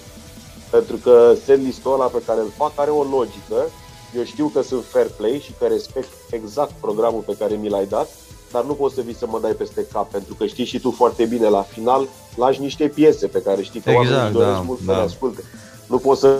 Pentru 0.70 0.96
că 0.96 1.34
setlist-ul 1.44 1.92
ăla 1.92 2.06
pe 2.06 2.22
care 2.26 2.40
îl 2.40 2.52
fac 2.56 2.72
are 2.74 2.90
o 2.90 3.02
logică 3.02 3.70
eu 4.16 4.24
știu 4.24 4.46
că 4.46 4.62
sunt 4.62 4.84
fair 4.84 5.06
play 5.16 5.40
și 5.44 5.52
că 5.58 5.66
respect 5.66 6.08
exact 6.30 6.72
programul 6.80 7.20
pe 7.20 7.36
care 7.38 7.54
mi 7.54 7.68
l-ai 7.68 7.86
dat, 7.86 8.08
dar 8.52 8.64
nu 8.64 8.72
poți 8.72 8.94
să 8.94 9.00
vii 9.00 9.14
să 9.14 9.26
mă 9.26 9.38
dai 9.40 9.52
peste 9.52 9.86
cap, 9.92 10.10
pentru 10.10 10.34
că 10.34 10.46
știi 10.46 10.64
și 10.64 10.80
tu 10.80 10.90
foarte 10.90 11.24
bine, 11.24 11.48
la 11.48 11.62
final 11.62 12.08
lași 12.36 12.60
niște 12.60 12.88
piese 12.88 13.26
pe 13.26 13.42
care 13.42 13.62
știi 13.62 13.80
că 13.80 13.90
exact, 13.90 14.10
oamenii 14.10 14.32
doresc 14.32 14.52
da, 14.52 14.60
mult 14.60 14.80
da. 14.80 14.92
să 14.92 14.98
le 14.98 15.04
asculte. 15.04 15.42
Nu 15.86 15.98
poți 15.98 16.20
să, 16.20 16.36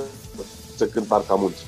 să 0.76 0.86
cânt 0.86 1.06
parca 1.06 1.34
mulți. 1.34 1.66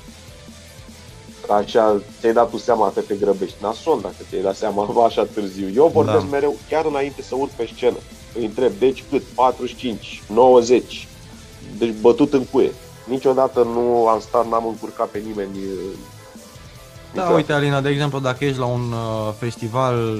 Așa 1.49 2.01
ți-ai 2.19 2.33
dat 2.33 2.49
tu 2.49 2.57
seama 2.57 2.91
că 2.93 2.99
te 2.99 3.15
grăbești. 3.15 3.55
Nasol 3.61 3.99
dacă 4.01 4.15
ți-ai 4.29 4.41
dat 4.41 4.55
seama 4.55 4.87
așa 5.07 5.23
târziu. 5.25 5.69
Eu 5.75 5.91
vorbesc 5.93 6.23
da. 6.23 6.29
mereu, 6.31 6.55
chiar 6.69 6.85
înainte 6.85 7.21
să 7.21 7.35
urc 7.35 7.51
pe 7.51 7.69
scenă. 7.75 7.97
Îi 8.37 8.45
întreb, 8.45 8.71
deci 8.79 9.03
cât? 9.09 9.21
45, 9.21 10.23
90. 10.33 11.07
Deci 11.77 11.93
bătut 12.01 12.33
în 12.33 12.45
cuie 12.45 12.71
niciodată 13.07 13.63
nu 13.63 14.07
am 14.07 14.19
stat, 14.19 14.49
n-am 14.49 14.65
încurcat 14.65 15.07
pe 15.07 15.17
nimeni. 15.25 15.53
Da, 15.53 15.63
niciodată. 17.11 17.33
uite 17.33 17.53
Alina, 17.53 17.81
de 17.81 17.89
exemplu, 17.89 18.19
dacă 18.19 18.45
ești 18.45 18.59
la 18.59 18.65
un 18.65 18.91
uh, 18.91 19.33
festival 19.39 20.19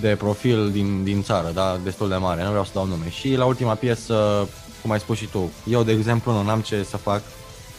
de 0.00 0.16
profil 0.18 0.70
din, 0.70 1.04
din 1.04 1.22
țară, 1.22 1.50
da, 1.54 1.78
destul 1.84 2.08
de 2.08 2.14
mare, 2.14 2.42
nu 2.42 2.48
vreau 2.48 2.64
să 2.64 2.70
dau 2.74 2.86
nume, 2.86 3.10
și 3.10 3.34
la 3.34 3.44
ultima 3.44 3.74
piesă, 3.74 4.48
cum 4.82 4.90
ai 4.90 5.00
spus 5.00 5.16
și 5.16 5.26
tu, 5.26 5.50
eu, 5.64 5.82
de 5.82 5.92
exemplu, 5.92 6.42
nu 6.42 6.50
am 6.50 6.60
ce 6.60 6.82
să 6.82 6.96
fac, 6.96 7.22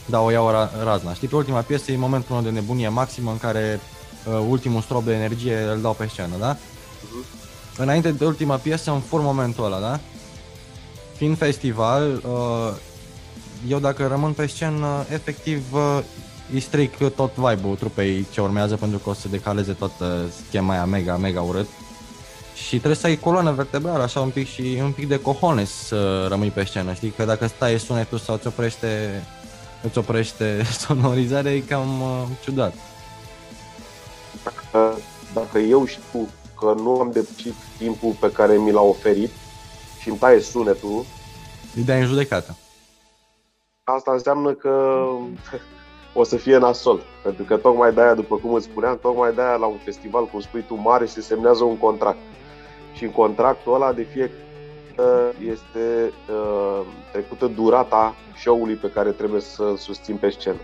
da, 0.06 0.22
o 0.22 0.32
iau 0.32 0.50
ra- 0.52 0.84
razna. 0.84 1.14
Știi, 1.14 1.28
pe 1.28 1.36
ultima 1.36 1.60
piesă 1.60 1.92
e 1.92 1.98
momentul 1.98 2.44
de 2.44 2.50
nebunie 2.50 2.90
maximă 2.90 3.32
în 3.32 3.38
care 3.38 3.80
uh, 4.26 4.46
ultimul 4.50 4.82
strop 4.82 5.04
de 5.04 5.14
energie 5.14 5.58
îl 5.58 5.82
dau 5.82 5.94
pe 5.94 6.08
scenă, 6.08 6.36
da? 6.40 6.56
Uh-huh. 6.56 7.78
Înainte 7.78 8.12
de 8.12 8.26
ultima 8.26 8.56
piesă 8.56 8.92
îmi 8.92 9.04
fur 9.08 9.22
momentul 9.22 9.66
ăla, 9.66 9.80
da? 9.80 10.00
Fiind 11.16 11.38
festival, 11.38 12.22
uh, 12.26 12.74
eu 13.70 13.80
dacă 13.80 14.08
rămân 14.08 14.32
pe 14.32 14.48
scenă, 14.48 15.06
efectiv 15.10 15.74
uh, 15.74 16.00
îi 16.54 16.60
stric 16.60 16.98
tot 17.16 17.36
vibe-ul 17.36 17.76
trupei 17.76 18.26
ce 18.32 18.42
urmează 18.42 18.76
pentru 18.76 18.98
că 18.98 19.10
o 19.10 19.14
să 19.14 19.28
decaleze 19.28 19.74
toată 19.74 20.26
schema 20.48 20.74
aia 20.74 20.86
mega, 20.86 21.18
mega 21.18 21.42
urât. 21.42 21.68
Și 22.54 22.70
trebuie 22.70 22.96
să 22.96 23.08
ai 23.08 23.16
coloană 23.16 23.52
vertebrală, 23.52 24.04
așa 24.04 24.20
un 24.20 24.30
pic 24.30 24.48
și 24.48 24.80
un 24.82 24.92
pic 24.92 25.08
de 25.08 25.20
cojones 25.20 25.70
să 25.70 26.26
rămâi 26.30 26.50
pe 26.50 26.64
scenă, 26.64 26.94
știi? 26.94 27.10
Că 27.10 27.26
dacă 27.26 27.48
stai 27.48 27.80
sunetul 27.80 28.18
sau 28.18 28.36
îți 28.36 28.48
oprește, 28.48 29.24
îți 29.84 29.98
oprește 29.98 30.64
sonorizarea, 30.86 31.54
e 31.54 31.60
cam 31.60 32.02
uh, 32.02 32.24
ciudat. 32.44 32.74
Dacă, 34.44 34.98
dacă 35.34 35.58
eu 35.58 35.86
știu 35.86 36.30
că 36.60 36.74
nu 36.78 37.00
am 37.00 37.12
depășit 37.12 37.54
timpul 37.78 38.16
pe 38.20 38.32
care 38.32 38.56
mi 38.58 38.72
l-a 38.72 38.82
oferit 38.82 39.32
și 40.02 40.10
îmi 40.10 40.18
taie 40.18 40.42
sunetul, 40.42 41.06
îi 41.76 41.84
dai 41.84 42.00
în 42.00 42.08
judecată. 42.08 42.56
Asta 43.90 44.12
înseamnă 44.12 44.54
că 44.54 45.06
o 46.14 46.24
să 46.24 46.38
fie 46.38 46.58
nasol. 46.58 47.02
Pentru 47.24 47.44
că 47.44 47.58
tocmai 47.58 47.94
de 47.94 48.02
aia, 48.02 48.14
după 48.14 48.36
cum 48.36 48.54
îți 48.54 48.66
spuneam, 48.66 49.00
tocmai 49.02 49.34
de 49.34 49.42
aia 49.42 49.56
la 49.56 49.66
un 49.66 49.78
festival, 49.78 50.26
cum 50.26 50.40
spui 50.40 50.62
tu, 50.62 50.76
mare, 50.76 51.06
se 51.06 51.22
semnează 51.22 51.64
un 51.64 51.78
contract. 51.78 52.18
Și 52.94 53.04
în 53.04 53.12
contractul 53.12 53.74
ăla 53.74 53.94
de 53.94 54.02
fie 54.02 54.32
este 55.50 56.14
uh, 56.30 56.82
trecută 57.12 57.48
durata 57.48 58.16
show-ului 58.38 58.76
pe 58.76 58.90
care 58.90 59.12
trebuie 59.12 59.42
să 59.42 59.74
susțin 59.78 60.18
pe 60.18 60.30
scenă. 60.30 60.62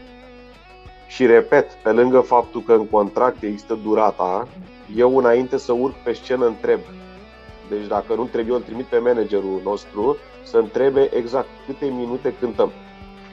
Și 1.07 1.25
repet, 1.25 1.71
pe 1.73 1.91
lângă 1.91 2.19
faptul 2.19 2.61
că 2.61 2.73
în 2.73 2.87
contract 2.87 3.43
există 3.43 3.79
durata, 3.83 4.47
eu 4.95 5.17
înainte 5.17 5.57
să 5.57 5.71
urc 5.71 5.95
pe 6.03 6.13
scenă 6.13 6.45
întreb. 6.45 6.79
Deci 7.69 7.87
dacă 7.87 8.13
nu 8.13 8.21
întreb 8.21 8.49
eu, 8.49 8.55
îl 8.55 8.61
trimit 8.61 8.85
pe 8.85 8.97
managerul 8.97 9.61
nostru 9.63 10.17
să 10.43 10.57
întrebe 10.57 11.09
exact 11.15 11.47
câte 11.65 11.85
minute 11.85 12.33
cântăm. 12.39 12.71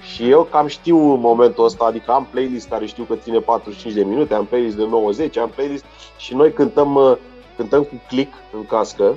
Și 0.02 0.28
eu 0.28 0.42
cam 0.50 0.66
știu 0.66 0.96
momentul 0.98 1.64
ăsta, 1.64 1.84
adică 1.84 2.10
am 2.10 2.26
playlist 2.30 2.68
care 2.68 2.86
știu 2.86 3.04
că 3.04 3.14
ține 3.14 3.38
45 3.38 3.94
de 3.94 4.04
minute, 4.04 4.34
am 4.34 4.44
playlist 4.44 4.76
de 4.76 4.86
90, 4.86 5.36
am 5.36 5.48
playlist 5.48 5.84
și 6.16 6.34
noi 6.34 6.52
cântăm, 6.52 6.94
uh, 6.94 7.16
cântăm 7.56 7.82
cu 7.82 8.02
click 8.08 8.32
în 8.52 8.66
cască. 8.66 9.14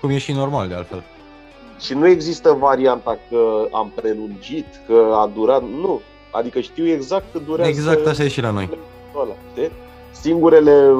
Cum 0.00 0.10
e 0.10 0.18
și 0.18 0.32
normal 0.32 0.68
de 0.68 0.74
altfel. 0.74 1.02
Și 1.80 1.94
nu 1.94 2.06
există 2.06 2.52
varianta 2.52 3.18
că 3.28 3.68
am 3.72 3.92
prelungit, 3.94 4.66
că 4.86 5.12
a 5.14 5.30
durat, 5.34 5.62
nu. 5.62 6.00
Adică 6.30 6.60
știu 6.60 6.86
exact 6.86 7.24
cât 7.32 7.44
durează. 7.44 7.70
Exact 7.70 8.06
așa 8.06 8.22
e 8.22 8.28
și 8.28 8.40
la 8.40 8.50
noi. 8.50 8.68
Ăla, 9.16 9.34
Singurele 10.10 10.92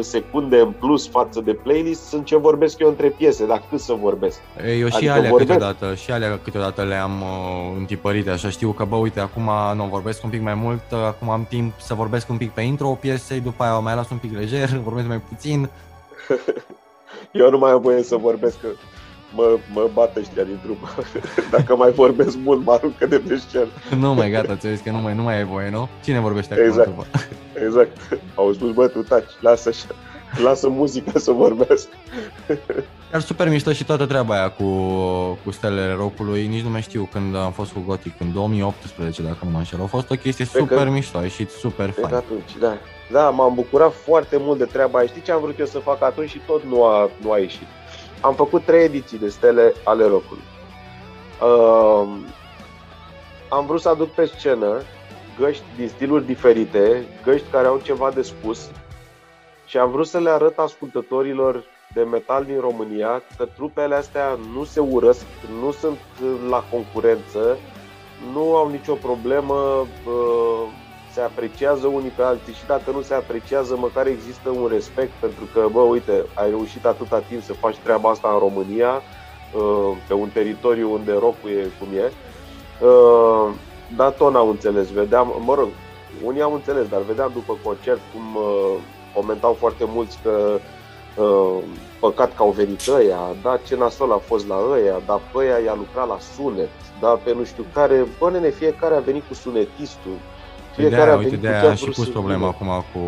secunde 0.00 0.58
în 0.58 0.72
plus 0.78 1.08
față 1.08 1.40
de 1.40 1.52
playlist 1.52 2.02
sunt 2.02 2.24
ce 2.24 2.36
vorbesc 2.36 2.78
eu 2.78 2.88
între 2.88 3.08
piese, 3.08 3.46
dar 3.46 3.62
cât 3.70 3.80
să 3.80 3.92
vorbesc. 3.92 4.40
Eu 4.78 4.88
și 4.88 4.94
adică 4.94 5.12
alea 5.12 5.30
vorbesc... 5.30 5.50
câteodată, 5.50 5.94
și 5.94 6.10
alea 6.10 6.38
câteodată 6.42 6.82
le-am 6.82 7.20
uh, 7.20 7.76
întipărite, 7.78 8.30
așa 8.30 8.48
știu 8.48 8.70
că, 8.70 8.84
bă, 8.84 8.96
uite, 8.96 9.20
acum 9.20 9.50
nu 9.74 9.84
vorbesc 9.84 10.24
un 10.24 10.30
pic 10.30 10.42
mai 10.42 10.54
mult, 10.54 10.82
uh, 10.92 10.98
acum 10.98 11.30
am 11.30 11.46
timp 11.48 11.72
să 11.80 11.94
vorbesc 11.94 12.28
un 12.28 12.36
pic 12.36 12.50
pe 12.50 12.60
intro 12.60 12.88
piesei, 12.88 13.40
după 13.40 13.62
aia 13.62 13.78
o 13.78 13.80
mai 13.80 13.94
las 13.94 14.10
un 14.10 14.16
pic 14.16 14.34
lejer, 14.34 14.68
vorbesc 14.84 15.06
mai 15.06 15.20
puțin. 15.28 15.68
eu 17.32 17.50
nu 17.50 17.58
mai 17.58 17.70
am 17.70 17.80
voie 17.80 18.02
să 18.02 18.16
vorbesc, 18.16 18.60
că 18.60 18.68
mă, 19.36 19.58
mă 19.72 19.90
bată 19.92 20.20
ăștia 20.20 20.44
din 20.44 20.58
trup. 20.62 20.78
Dacă 21.54 21.76
mai 21.76 21.90
vorbesc 21.90 22.36
mult, 22.36 22.64
mă 22.64 22.72
aruncă 22.72 23.06
de 23.06 23.18
pe 23.18 23.36
scenă. 23.36 23.68
nu 24.02 24.14
mai 24.14 24.30
gata, 24.30 24.56
ți 24.56 24.82
că 24.82 24.90
nu 24.90 24.98
mai, 24.98 25.14
nu 25.14 25.22
mai 25.22 25.36
ai 25.36 25.44
voie, 25.44 25.70
nu? 25.70 25.88
Cine 26.04 26.20
vorbește 26.20 26.62
exact. 26.66 26.88
acum? 26.88 27.04
Exact. 27.66 27.96
Au 28.34 28.52
spus, 28.52 28.72
bă, 28.72 28.86
tu 28.86 29.02
taci, 29.02 29.30
lasă 29.40 29.68
așa. 29.68 29.86
Lasă 30.42 30.68
muzica 30.68 31.18
să 31.18 31.30
vorbesc. 31.30 31.88
Chiar 33.10 33.20
super 33.20 33.48
mișto 33.48 33.72
și 33.72 33.84
toată 33.84 34.06
treaba 34.06 34.34
aia 34.34 34.50
cu, 34.50 34.64
cu 35.44 35.50
stelele 35.50 35.92
rockului, 35.92 36.46
nici 36.46 36.62
nu 36.62 36.70
mai 36.70 36.82
știu 36.82 37.08
când 37.12 37.36
am 37.36 37.52
fost 37.52 37.72
cu 37.72 37.82
Gothic, 37.86 38.12
în 38.20 38.32
2018 38.32 39.22
dacă 39.22 39.38
nu 39.42 39.50
mă 39.50 39.58
înșel. 39.58 39.82
A 39.82 39.86
fost 39.86 40.10
o 40.10 40.14
chestie 40.14 40.44
Pe 40.52 40.58
super 40.58 40.84
că... 40.84 40.90
mișto, 40.90 41.18
a 41.18 41.22
ieșit 41.22 41.50
super 41.50 41.90
fain. 41.90 42.14
atunci, 42.14 42.56
da. 42.60 42.76
Da, 43.10 43.30
m-am 43.30 43.54
bucurat 43.54 43.92
foarte 43.92 44.36
mult 44.40 44.58
de 44.58 44.64
treaba 44.64 44.98
aia. 44.98 45.06
Știi 45.06 45.22
ce 45.22 45.32
am 45.32 45.40
vrut 45.40 45.58
eu 45.58 45.66
să 45.66 45.78
fac 45.78 46.02
atunci 46.02 46.28
și 46.28 46.40
tot 46.46 46.64
nu 46.64 46.84
a, 46.84 47.10
nu 47.22 47.32
a 47.32 47.38
ieșit? 47.38 47.66
Am 48.20 48.34
făcut 48.34 48.64
trei 48.64 48.84
ediții 48.84 49.18
de 49.18 49.28
stele 49.28 49.74
ale 49.84 50.06
rockului. 50.06 50.42
Uh, 51.42 52.08
am 53.48 53.66
vrut 53.66 53.80
să 53.80 53.88
aduc 53.88 54.08
pe 54.08 54.24
scenă 54.24 54.82
găști 55.38 55.64
din 55.76 55.88
stiluri 55.88 56.26
diferite, 56.26 57.06
găști 57.24 57.50
care 57.50 57.66
au 57.66 57.80
ceva 57.84 58.10
de 58.10 58.22
spus 58.22 58.70
și 59.66 59.78
am 59.78 59.90
vrut 59.90 60.06
să 60.06 60.18
le 60.18 60.30
arăt 60.30 60.58
ascultătorilor 60.58 61.64
de 61.94 62.02
metal 62.02 62.44
din 62.44 62.60
România 62.60 63.22
că 63.36 63.46
trupele 63.46 63.94
astea 63.94 64.38
nu 64.52 64.64
se 64.64 64.80
urăsc, 64.80 65.26
nu 65.60 65.70
sunt 65.70 65.98
la 66.48 66.64
concurență, 66.70 67.58
nu 68.32 68.56
au 68.56 68.68
nicio 68.70 68.94
problemă, 68.94 69.86
se 71.16 71.22
apreciază 71.22 71.86
unii 71.86 72.16
pe 72.16 72.22
alții 72.22 72.52
și 72.52 72.66
dacă 72.66 72.90
nu 72.90 73.00
se 73.00 73.14
apreciază, 73.14 73.76
măcar 73.76 74.06
există 74.06 74.48
un 74.50 74.66
respect 74.72 75.10
pentru 75.20 75.44
că, 75.52 75.66
bă, 75.72 75.80
uite, 75.80 76.24
ai 76.34 76.48
reușit 76.48 76.84
atâta 76.84 77.18
timp 77.28 77.42
să 77.42 77.52
faci 77.52 77.76
treaba 77.76 78.10
asta 78.10 78.28
în 78.32 78.38
România, 78.38 79.02
pe 80.08 80.14
un 80.14 80.28
teritoriu 80.28 80.92
unde 80.92 81.12
rocul 81.12 81.50
e 81.50 81.70
cum 81.78 81.88
e. 82.04 82.12
Dar 83.96 84.10
tot 84.10 84.32
n-au 84.32 84.48
înțeles. 84.48 84.90
Vedeam, 84.90 85.42
mă 85.44 85.54
rog, 85.54 85.68
unii 86.24 86.42
au 86.42 86.52
înțeles, 86.54 86.88
dar 86.88 87.00
vedeam 87.00 87.30
după 87.34 87.58
concert 87.64 88.00
cum 88.12 88.42
uh, 88.42 88.74
comentau 89.14 89.52
foarte 89.52 89.84
mulți 89.86 90.18
că 90.22 90.58
uh, 91.16 91.58
păcat 92.00 92.34
că 92.36 92.42
au 92.42 92.50
venit 92.50 92.88
ăia, 92.88 93.20
da, 93.42 93.58
ce 93.66 93.76
nasol 93.76 94.12
a 94.12 94.16
fost 94.16 94.48
la 94.48 94.58
ăia, 94.70 95.00
dar 95.06 95.20
pe 95.32 95.38
ăia 95.38 95.58
i-a 95.58 95.74
lucrat 95.74 96.08
la 96.08 96.18
sunet, 96.34 96.70
da, 97.00 97.08
pe 97.08 97.34
nu 97.34 97.44
știu 97.44 97.64
care, 97.72 98.06
bă, 98.18 98.30
nene, 98.30 98.50
fiecare 98.50 98.94
a 98.94 99.00
venit 99.10 99.24
cu 99.28 99.34
sunetistul, 99.34 100.18
fiecare 100.76 100.96
de-aia, 100.96 101.12
a 101.12 101.16
venit 101.16 101.32
uite, 101.32 101.46
de-aia 101.46 101.74
și 101.74 101.84
pus 101.84 102.08
problema 102.08 102.46
acum 102.46 102.84
cu, 102.92 103.00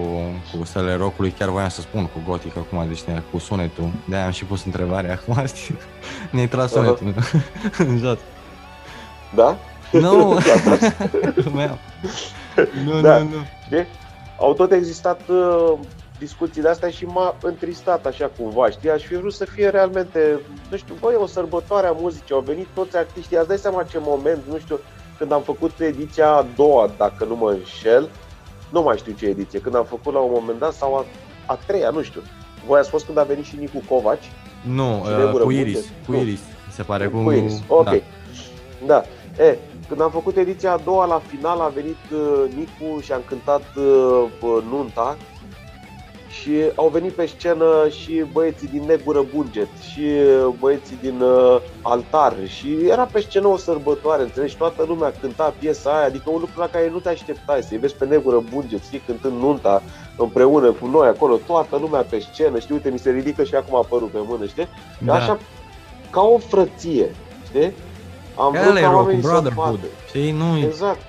cu 0.58 0.64
stele 0.64 0.94
rockului, 0.94 1.30
chiar 1.30 1.48
voiam 1.48 1.68
să 1.68 1.80
spun 1.80 2.06
cu 2.06 2.22
gotic 2.26 2.56
acum, 2.56 2.84
deci 2.88 3.00
cu 3.30 3.38
sunetul, 3.38 3.90
de-aia 4.08 4.24
am 4.24 4.30
și 4.30 4.44
pus 4.44 4.64
întrebarea 4.64 5.12
acum, 5.12 5.46
știi, 5.54 5.78
ne-ai 6.30 6.48
tras 6.48 6.70
sunetul 6.70 7.14
în 7.88 7.98
jos. 7.98 8.18
Da? 9.34 9.56
Nu, 9.92 10.32
nu, 12.84 13.00
da. 13.00 13.18
nu, 13.18 13.24
nu. 13.24 13.44
Știi? 13.64 13.86
Au 14.38 14.54
tot 14.54 14.72
existat 14.72 15.20
uh, 15.28 15.72
discuții 16.18 16.62
de 16.62 16.68
astea 16.68 16.88
și 16.88 17.04
m-a 17.04 17.36
întristat 17.42 18.06
așa 18.06 18.30
cumva, 18.38 18.70
știi? 18.70 18.90
Aș 18.90 19.02
fi 19.02 19.16
vrut 19.16 19.32
să 19.32 19.44
fie 19.44 19.68
realmente, 19.68 20.40
nu 20.70 20.76
știu, 20.76 20.94
băi, 21.00 21.14
o 21.18 21.26
sărbătoare 21.26 21.86
a 21.86 21.92
muzicii, 21.92 22.34
au 22.34 22.40
venit 22.40 22.66
toți 22.74 22.96
artiștii, 22.96 23.36
ați 23.36 23.48
dai 23.48 23.58
seama 23.58 23.82
ce 23.82 23.98
moment, 24.00 24.42
nu 24.50 24.58
știu, 24.58 24.80
când 25.18 25.32
am 25.32 25.42
făcut 25.42 25.80
ediția 25.80 26.32
a 26.32 26.46
doua, 26.56 26.90
dacă 26.96 27.24
nu 27.24 27.36
mă 27.36 27.50
înșel, 27.50 28.08
nu 28.70 28.82
mai 28.82 28.96
știu 28.96 29.12
ce 29.12 29.26
ediție, 29.26 29.60
când 29.60 29.74
am 29.74 29.84
făcut 29.84 30.12
la 30.12 30.18
un 30.18 30.30
moment 30.32 30.58
dat 30.58 30.72
sau 30.72 30.94
a, 30.94 31.04
a 31.46 31.58
treia, 31.66 31.90
nu 31.90 32.02
știu. 32.02 32.22
Voi 32.66 32.78
ați 32.78 32.90
fost 32.90 33.04
când 33.04 33.18
a 33.18 33.22
venit 33.22 33.44
și 33.44 33.56
Nicu 33.56 33.82
Covaci? 33.88 34.30
Nu, 34.62 35.00
uh, 35.00 35.40
cu 35.40 35.50
Iris, 35.50 35.84
cu 36.06 36.14
Iris, 36.14 36.40
se 36.70 36.82
pare 36.82 37.06
cu... 37.06 37.22
Cu 37.22 37.30
Iris, 37.30 37.62
ok. 37.66 37.84
Da. 37.84 38.00
da. 38.86 39.04
E, 39.44 39.58
când 39.88 40.00
am 40.00 40.10
făcut 40.10 40.36
ediția 40.36 40.72
a 40.72 40.80
doua, 40.84 41.04
la 41.04 41.22
final 41.26 41.60
a 41.60 41.68
venit 41.68 41.96
uh, 42.12 42.52
Nicu 42.54 43.00
și 43.00 43.12
am 43.12 43.22
cântat 43.26 43.62
uh, 43.76 44.62
nunta 44.70 45.16
și 46.40 46.72
au 46.74 46.88
venit 46.88 47.12
pe 47.12 47.26
scenă 47.26 47.88
și 47.88 48.24
băieții 48.32 48.68
din 48.68 48.82
Negură 48.86 49.24
Bunget 49.34 49.68
și 49.90 50.00
uh, 50.00 50.54
băieții 50.58 50.98
din 51.00 51.20
uh, 51.20 51.60
Altar 51.82 52.34
și 52.46 52.76
era 52.88 53.04
pe 53.04 53.20
scenă 53.20 53.46
o 53.46 53.56
sărbătoare, 53.56 54.22
înțelegi? 54.22 54.56
Toată 54.56 54.84
lumea 54.88 55.12
cânta 55.20 55.54
piesa 55.58 55.96
aia, 55.96 56.06
adică 56.06 56.30
un 56.30 56.40
lucru 56.40 56.60
la 56.60 56.68
care 56.68 56.90
nu 56.90 56.98
te 56.98 57.08
așteptai, 57.08 57.62
să-i 57.62 57.78
vezi 57.78 57.94
pe 57.94 58.04
Negură 58.04 58.42
Bunget, 58.52 58.82
știi, 58.84 59.02
cântând 59.06 59.40
nunta 59.40 59.82
împreună 60.16 60.72
cu 60.72 60.86
noi 60.86 61.08
acolo, 61.08 61.36
toată 61.36 61.76
lumea 61.76 62.06
pe 62.10 62.18
scenă, 62.18 62.58
știi, 62.58 62.74
uite, 62.74 62.90
mi 62.90 62.98
se 62.98 63.10
ridică 63.10 63.44
și 63.44 63.54
acum 63.54 63.76
apărut 63.76 64.10
pe 64.10 64.18
mână, 64.22 64.46
știi? 64.46 64.68
Da. 64.98 65.14
Așa, 65.14 65.38
ca 66.10 66.20
o 66.20 66.38
frăție, 66.38 67.14
știi? 67.46 67.72
Am 68.36 68.52
vrut 68.52 68.78
ca 68.80 68.92
oamenii 68.94 69.22
să 69.22 69.50
vadă. 69.54 69.78
Știi? 70.06 70.30
Nu 70.30 70.58
exact. 70.58 71.00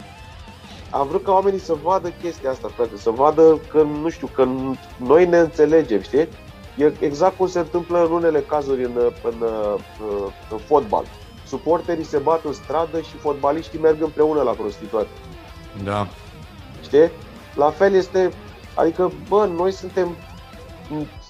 Am 0.89 1.07
vrut 1.07 1.23
ca 1.23 1.31
oamenii 1.31 1.59
să 1.59 1.73
vadă 1.83 2.13
chestia 2.21 2.49
asta, 2.49 2.67
frate, 2.67 2.97
să 2.97 3.09
vadă 3.09 3.59
că, 3.71 3.81
nu 3.81 4.09
știu, 4.09 4.27
că 4.27 4.47
noi 4.97 5.25
ne 5.25 5.37
înțelegem, 5.37 6.01
știi? 6.01 6.27
E 6.77 6.93
exact 6.99 7.37
cum 7.37 7.47
se 7.47 7.59
întâmplă 7.59 8.05
în 8.05 8.11
unele 8.11 8.39
cazuri 8.39 8.83
în, 8.83 8.91
în, 9.23 9.33
în, 9.39 9.47
în 10.51 10.57
fotbal. 10.57 11.05
Suporterii 11.45 12.03
se 12.03 12.17
bat 12.17 12.43
în 12.43 12.53
stradă 12.53 13.01
și 13.01 13.17
fotbaliștii 13.17 13.79
merg 13.79 14.01
împreună 14.01 14.41
la 14.41 14.51
prostituate. 14.51 15.07
Da. 15.83 16.07
Știi? 16.81 17.11
La 17.55 17.69
fel 17.69 17.93
este, 17.93 18.29
adică, 18.75 19.11
bă, 19.27 19.49
noi 19.55 19.71
suntem 19.71 20.15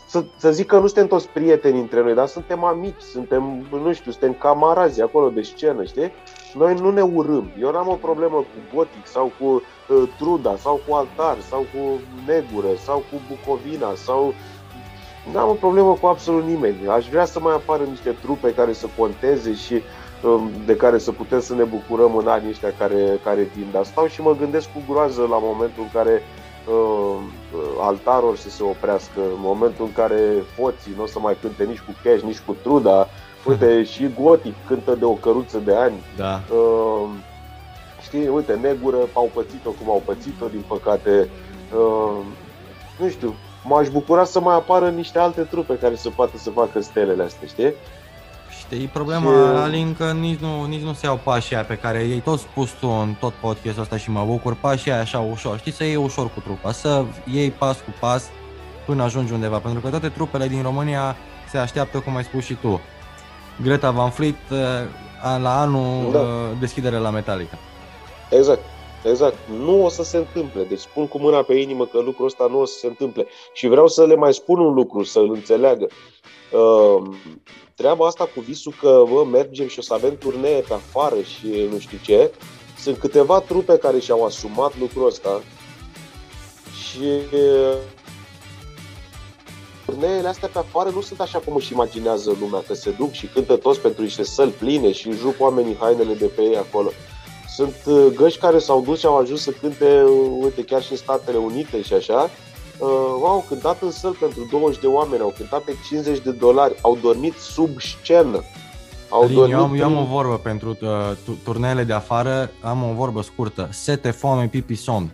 să, 0.07 0.23
să 0.37 0.51
zic 0.51 0.67
că 0.67 0.79
nu 0.79 0.85
suntem 0.85 1.07
toți 1.07 1.29
prieteni 1.29 1.79
între 1.79 2.01
noi, 2.01 2.13
dar 2.13 2.27
suntem 2.27 2.63
amici, 2.63 3.01
suntem, 3.01 3.67
nu 3.71 3.93
știu, 3.93 4.11
suntem 4.11 4.33
camarazi 4.33 5.01
acolo 5.01 5.29
de 5.29 5.41
scenă, 5.41 5.83
știi? 5.83 6.11
Noi 6.53 6.73
nu 6.73 6.91
ne 6.91 7.01
urâm. 7.01 7.51
Eu 7.59 7.71
n-am 7.71 7.87
o 7.87 7.93
problemă 7.93 8.35
cu 8.35 8.75
Gotic 8.75 9.07
sau 9.07 9.31
cu 9.39 9.45
uh, 9.45 10.09
Truda 10.17 10.55
sau 10.57 10.81
cu 10.87 10.93
Altar 10.93 11.37
sau 11.49 11.59
cu 11.59 11.99
Negură 12.25 12.75
sau 12.83 12.97
cu 12.97 13.21
Bucovina 13.27 13.93
sau 13.95 14.33
N-am 15.31 15.49
o 15.49 15.53
problemă 15.53 15.97
cu 16.01 16.05
absolut 16.07 16.43
nimeni. 16.43 16.87
Aș 16.87 17.07
vrea 17.07 17.25
să 17.25 17.39
mai 17.39 17.53
apară 17.53 17.83
niște 17.83 18.09
trupe 18.21 18.53
care 18.53 18.73
să 18.73 18.87
conteze 18.97 19.53
și 19.53 19.81
um, 20.23 20.49
de 20.65 20.75
care 20.75 20.97
să 20.97 21.11
putem 21.11 21.41
să 21.41 21.55
ne 21.55 21.63
bucurăm 21.63 22.15
în 22.15 22.27
anii 22.27 22.49
ăștia 22.49 22.73
care, 22.77 23.19
care 23.23 23.41
vin. 23.55 23.67
Dar 23.71 23.85
stau 23.85 24.07
și 24.07 24.21
mă 24.21 24.35
gândesc 24.35 24.71
cu 24.71 24.93
groază 24.93 25.21
la 25.21 25.37
momentul 25.41 25.83
în 25.83 25.89
care 25.93 26.21
uh, 26.67 27.17
altarul 27.79 28.35
să 28.35 28.49
se 28.49 28.63
oprească, 28.63 29.19
în 29.19 29.39
momentul 29.41 29.85
în 29.85 29.93
care 29.93 30.43
foții 30.55 30.93
nu 30.95 31.03
o 31.03 31.07
să 31.07 31.19
mai 31.19 31.37
cânte 31.41 31.63
nici 31.63 31.79
cu 31.79 31.95
cash, 32.03 32.21
nici 32.21 32.41
cu 32.45 32.55
truda. 32.61 33.07
Uite, 33.45 33.83
și 33.91 34.09
Gotic 34.21 34.55
cântă 34.67 34.95
de 34.95 35.05
o 35.05 35.13
căruță 35.13 35.57
de 35.57 35.75
ani. 35.75 36.03
Da. 36.17 36.41
Uh, 36.53 37.09
știi, 38.01 38.27
uite, 38.27 38.53
Negură 38.61 38.97
au 39.13 39.29
pățit-o 39.33 39.69
cum 39.69 39.89
au 39.89 40.01
pățit-o, 40.05 40.47
din 40.47 40.63
păcate. 40.67 41.29
Uh, 41.73 42.25
nu 42.99 43.09
știu, 43.09 43.35
m-aș 43.63 43.87
bucura 43.87 44.23
să 44.23 44.39
mai 44.39 44.55
apară 44.55 44.89
niște 44.89 45.19
alte 45.19 45.41
trupe 45.41 45.77
care 45.77 45.95
să 45.95 46.09
poată 46.09 46.37
să 46.37 46.49
facă 46.49 46.81
stelele 46.81 47.23
astea, 47.23 47.47
știi? 47.47 47.73
Știi, 48.59 48.85
problema, 48.87 49.31
și... 49.31 49.61
Alin, 49.61 49.95
că 49.97 50.11
nici 50.11 50.39
nu, 50.39 50.65
nici 50.65 50.81
nu 50.81 50.93
se 50.93 51.05
iau 51.05 51.19
pașii 51.23 51.55
aia 51.55 51.63
pe 51.63 51.75
care 51.77 51.99
ei 51.99 52.19
tot 52.19 52.39
spus 52.39 52.71
tu 52.71 52.87
în 52.87 53.13
tot 53.19 53.33
podcastul 53.33 53.81
ăsta 53.81 53.97
și 53.97 54.09
mă 54.09 54.23
bucur, 54.25 54.55
pașii 54.55 54.91
aia 54.91 55.01
așa 55.01 55.19
ușor, 55.19 55.57
știi, 55.57 55.71
să 55.71 55.83
iei 55.83 55.95
ușor 55.95 56.29
cu 56.33 56.39
trupa, 56.39 56.71
să 56.71 57.03
iei 57.31 57.51
pas 57.51 57.77
cu 57.77 57.93
pas 57.99 58.29
până 58.85 59.03
ajungi 59.03 59.33
undeva, 59.33 59.57
pentru 59.57 59.81
că 59.81 59.89
toate 59.89 60.09
trupele 60.09 60.47
din 60.47 60.61
România 60.61 61.15
se 61.49 61.57
așteaptă, 61.57 61.99
cum 61.99 62.15
ai 62.15 62.23
spus 62.23 62.43
și 62.43 62.53
tu. 62.53 62.81
Greta 63.61 63.91
Van 63.91 64.09
Fleet 64.09 64.35
eh, 64.51 64.57
la 65.41 65.61
anul 65.61 66.11
da. 66.11 66.19
Eh, 66.19 66.57
deschidere 66.59 66.97
la 66.97 67.09
Metallica. 67.09 67.57
Exact. 68.29 68.63
Exact. 69.03 69.37
Nu 69.57 69.85
o 69.85 69.89
să 69.89 70.03
se 70.03 70.17
întâmple. 70.17 70.63
Deci 70.63 70.79
spun 70.79 71.07
cu 71.07 71.19
mâna 71.19 71.41
pe 71.41 71.53
inimă 71.53 71.85
că 71.85 71.99
lucrul 71.99 72.25
ăsta 72.25 72.47
nu 72.49 72.59
o 72.59 72.65
să 72.65 72.77
se 72.77 72.87
întâmple. 72.87 73.27
Și 73.53 73.67
vreau 73.67 73.87
să 73.87 74.05
le 74.05 74.15
mai 74.15 74.33
spun 74.33 74.59
un 74.59 74.73
lucru, 74.73 75.03
să-l 75.03 75.29
înțeleagă. 75.33 75.87
Uh, 76.51 77.15
treaba 77.75 78.05
asta 78.05 78.29
cu 78.35 78.39
visul 78.39 78.73
că 78.79 79.03
bă, 79.13 79.23
mergem 79.23 79.67
și 79.67 79.79
o 79.79 79.81
să 79.81 79.93
avem 79.93 80.17
turnee 80.17 80.59
pe 80.59 80.73
afară 80.73 81.15
și 81.21 81.67
nu 81.71 81.79
știu 81.79 81.97
ce, 82.03 82.31
sunt 82.79 82.97
câteva 82.97 83.39
trupe 83.39 83.77
care 83.77 83.99
și-au 83.99 84.25
asumat 84.25 84.79
lucrul 84.79 85.07
ăsta 85.07 85.41
și 86.71 87.03
uh, 87.33 87.77
turneele 89.89 90.27
astea 90.27 90.49
pe 90.53 90.59
afară 90.59 90.89
nu 90.89 91.01
sunt 91.01 91.19
așa 91.19 91.39
cum 91.39 91.55
își 91.55 91.73
imaginează 91.73 92.37
lumea, 92.39 92.63
că 92.67 92.73
se 92.73 92.91
duc 92.91 93.11
și 93.11 93.27
cântă 93.27 93.55
toți 93.55 93.79
pentru 93.79 94.01
niște 94.01 94.23
săli 94.23 94.51
pline 94.51 94.91
și 94.91 95.11
juc 95.11 95.35
oamenii 95.37 95.77
hainele 95.79 96.13
de 96.13 96.25
pe 96.25 96.41
ei 96.41 96.57
acolo. 96.57 96.89
Sunt 97.47 97.75
uh, 97.85 98.05
găși 98.15 98.37
care 98.37 98.59
s-au 98.59 98.81
dus 98.81 98.99
și 98.99 99.05
au 99.05 99.17
ajuns 99.17 99.41
să 99.41 99.51
cânte, 99.51 100.03
uh, 100.03 100.37
uite, 100.41 100.63
chiar 100.63 100.83
și 100.83 100.91
în 100.91 100.97
Statele 100.97 101.37
Unite 101.37 101.81
și 101.81 101.93
așa. 101.93 102.29
Uh, 102.77 102.87
au 103.23 103.45
cântat 103.47 103.81
în 103.81 103.91
săl 103.91 104.17
pentru 104.19 104.47
20 104.51 104.79
de 104.79 104.87
oameni, 104.87 105.21
au 105.21 105.33
cântat 105.37 105.61
pe 105.61 105.75
50 105.87 106.19
de 106.19 106.31
dolari, 106.31 106.75
au 106.81 106.97
dormit 107.01 107.33
sub 107.33 107.69
scenă. 107.79 108.43
Au 109.09 109.21
Alin, 109.21 109.35
dormit 109.35 109.55
eu, 109.55 109.63
am, 109.63 109.75
eu 109.75 109.85
am 109.85 109.97
o 109.97 110.05
vorbă 110.05 110.37
pentru 110.37 110.77
uh, 110.81 111.35
turneele 111.43 111.83
de 111.83 111.93
afară, 111.93 112.51
am 112.61 112.83
o 112.83 112.93
vorbă 112.93 113.21
scurtă. 113.21 113.69
Sete, 113.71 114.11
foame, 114.11 114.47
pipi, 114.47 114.75
somn. 114.75 115.13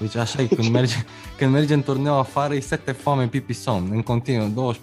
Deci 0.00 0.16
așa 0.16 0.42
e, 0.42 0.46
când 0.46 0.68
mergi, 0.78 1.04
când 1.44 1.56
mergi 1.56 1.72
în 1.72 1.82
turneu 1.82 2.18
afară, 2.18 2.54
e 2.54 2.60
sete, 2.60 2.92
foame, 2.92 3.26
pipi, 3.26 3.52
somn, 3.52 3.88
în 3.92 4.02
continuu, 4.02 4.74
24-7. 4.74 4.76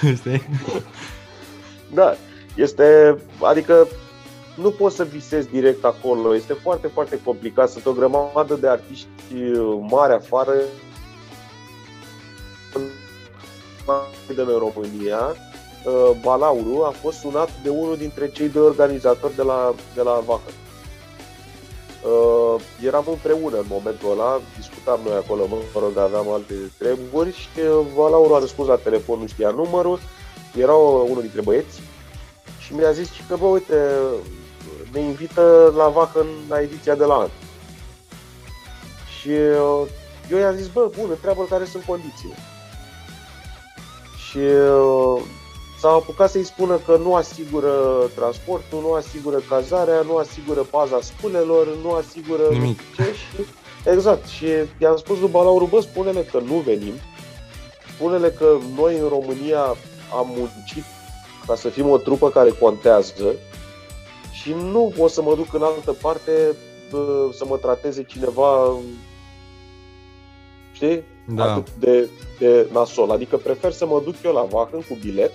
Știi? 0.18 0.42
Da, 1.94 2.14
este, 2.56 3.18
adică 3.42 3.88
nu 4.56 4.70
poți 4.70 4.96
să 4.96 5.04
visezi 5.04 5.50
direct 5.50 5.84
acolo. 5.84 6.34
Este 6.34 6.52
foarte, 6.52 6.86
foarte 6.86 7.20
complicat. 7.24 7.70
Sunt 7.70 7.86
o 7.86 7.92
grămadă 7.92 8.54
de 8.60 8.68
artiști 8.68 9.06
uh, 9.34 9.78
mari 9.90 10.12
afară 10.12 10.52
în 14.36 14.58
România. 14.58 15.18
Uh, 15.84 16.10
Balauru 16.22 16.82
a 16.84 16.90
fost 16.90 17.18
sunat 17.18 17.50
de 17.62 17.68
unul 17.68 17.96
dintre 17.96 18.28
cei 18.28 18.48
doi 18.48 18.62
organizatori 18.62 19.34
de 19.34 19.42
la, 19.42 19.74
de 19.94 20.02
la 20.02 20.22
Vacă. 20.26 20.50
Uh, 22.04 22.60
eram 22.82 23.04
împreună 23.08 23.56
în 23.56 23.64
momentul 23.68 24.10
ăla, 24.10 24.40
discutam 24.56 25.00
noi 25.04 25.16
acolo, 25.16 25.46
mă 25.46 25.80
rog, 25.80 25.98
aveam 25.98 26.28
alte 26.28 26.54
treburi 26.78 27.32
și 27.32 27.48
Balauru 27.94 28.34
a 28.34 28.38
răspuns 28.38 28.68
la 28.68 28.76
telefon, 28.76 29.18
nu 29.18 29.26
știa 29.26 29.50
numărul, 29.50 29.98
era 30.56 30.74
unul 30.74 31.20
dintre 31.20 31.40
băieți 31.40 31.80
și 32.58 32.74
mi-a 32.74 32.92
zis 32.92 33.08
că, 33.28 33.36
bă, 33.36 33.46
uite, 33.46 33.74
ne 34.92 35.00
invită 35.00 35.72
la 35.76 35.88
vacă 35.88 36.20
în 36.20 36.26
la 36.48 36.60
ediția 36.60 36.94
de 36.94 37.04
la 37.04 37.14
an. 37.14 37.28
Și 39.20 39.28
uh, 39.28 39.88
eu 40.30 40.38
i-am 40.38 40.54
zis, 40.54 40.66
bă, 40.66 40.90
bun, 40.98 41.10
întreabă 41.10 41.46
care 41.48 41.64
sunt 41.64 41.82
condițiile. 41.84 42.34
Și 44.28 44.38
uh, 44.38 45.22
s-a 45.84 45.90
apucat 45.90 46.30
să-i 46.30 46.44
spună 46.44 46.76
că 46.76 46.96
nu 46.96 47.14
asigură 47.14 47.74
transportul, 48.14 48.80
nu 48.80 48.92
asigură 48.92 49.36
cazarea, 49.48 50.00
nu 50.00 50.16
asigură 50.16 50.60
paza 50.60 51.00
sculelor, 51.00 51.76
nu 51.82 51.92
asigură 51.92 52.42
Nimic. 52.50 52.80
ce 52.96 53.02
și... 53.02 53.44
Exact. 53.90 54.26
Și 54.26 54.46
i-am 54.78 54.96
spus 54.96 55.18
lui 55.18 55.28
Balauru, 55.28 55.66
bă, 55.66 55.80
spune-le 55.80 56.22
că 56.22 56.38
nu 56.38 56.54
venim, 56.54 56.92
spune-le 57.94 58.30
că 58.30 58.56
noi 58.76 58.98
în 58.98 59.08
România 59.08 59.60
am 60.18 60.26
muncit 60.36 60.84
ca 61.46 61.54
să 61.54 61.68
fim 61.68 61.88
o 61.88 61.96
trupă 61.96 62.30
care 62.30 62.50
contează 62.50 63.34
și 64.32 64.52
nu 64.52 64.92
o 64.98 65.08
să 65.08 65.22
mă 65.22 65.34
duc 65.34 65.54
în 65.54 65.62
altă 65.62 65.92
parte 65.92 66.56
să 67.32 67.44
mă 67.48 67.56
trateze 67.56 68.02
cineva 68.02 68.76
știi? 70.72 71.02
Da. 71.26 71.52
Atât 71.52 71.74
de, 71.78 72.08
de 72.38 72.68
nasol. 72.72 73.10
Adică 73.10 73.36
prefer 73.36 73.72
să 73.72 73.86
mă 73.86 74.00
duc 74.04 74.14
eu 74.24 74.32
la 74.32 74.42
Vahăn 74.50 74.80
cu 74.80 74.98
bilet 75.00 75.32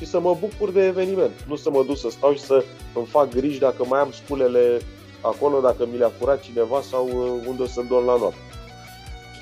și 0.00 0.06
să 0.06 0.20
mă 0.20 0.36
bucur 0.40 0.70
de 0.70 0.84
eveniment. 0.86 1.30
Nu 1.46 1.56
să 1.56 1.70
mă 1.70 1.84
duc 1.86 1.98
să 1.98 2.08
stau 2.10 2.32
și 2.32 2.40
să 2.40 2.64
îmi 2.94 3.06
fac 3.06 3.28
griji 3.28 3.58
dacă 3.58 3.84
mai 3.88 4.00
am 4.00 4.12
sculele 4.24 4.80
acolo, 5.20 5.60
dacă 5.60 5.88
mi 5.92 5.98
le-a 5.98 6.12
furat 6.18 6.40
cineva 6.40 6.80
sau 6.90 7.06
uh, 7.06 7.46
unde 7.48 7.62
o 7.62 7.66
să 7.66 7.82
dorm 7.88 8.06
la 8.06 8.16
noapte. 8.18 8.38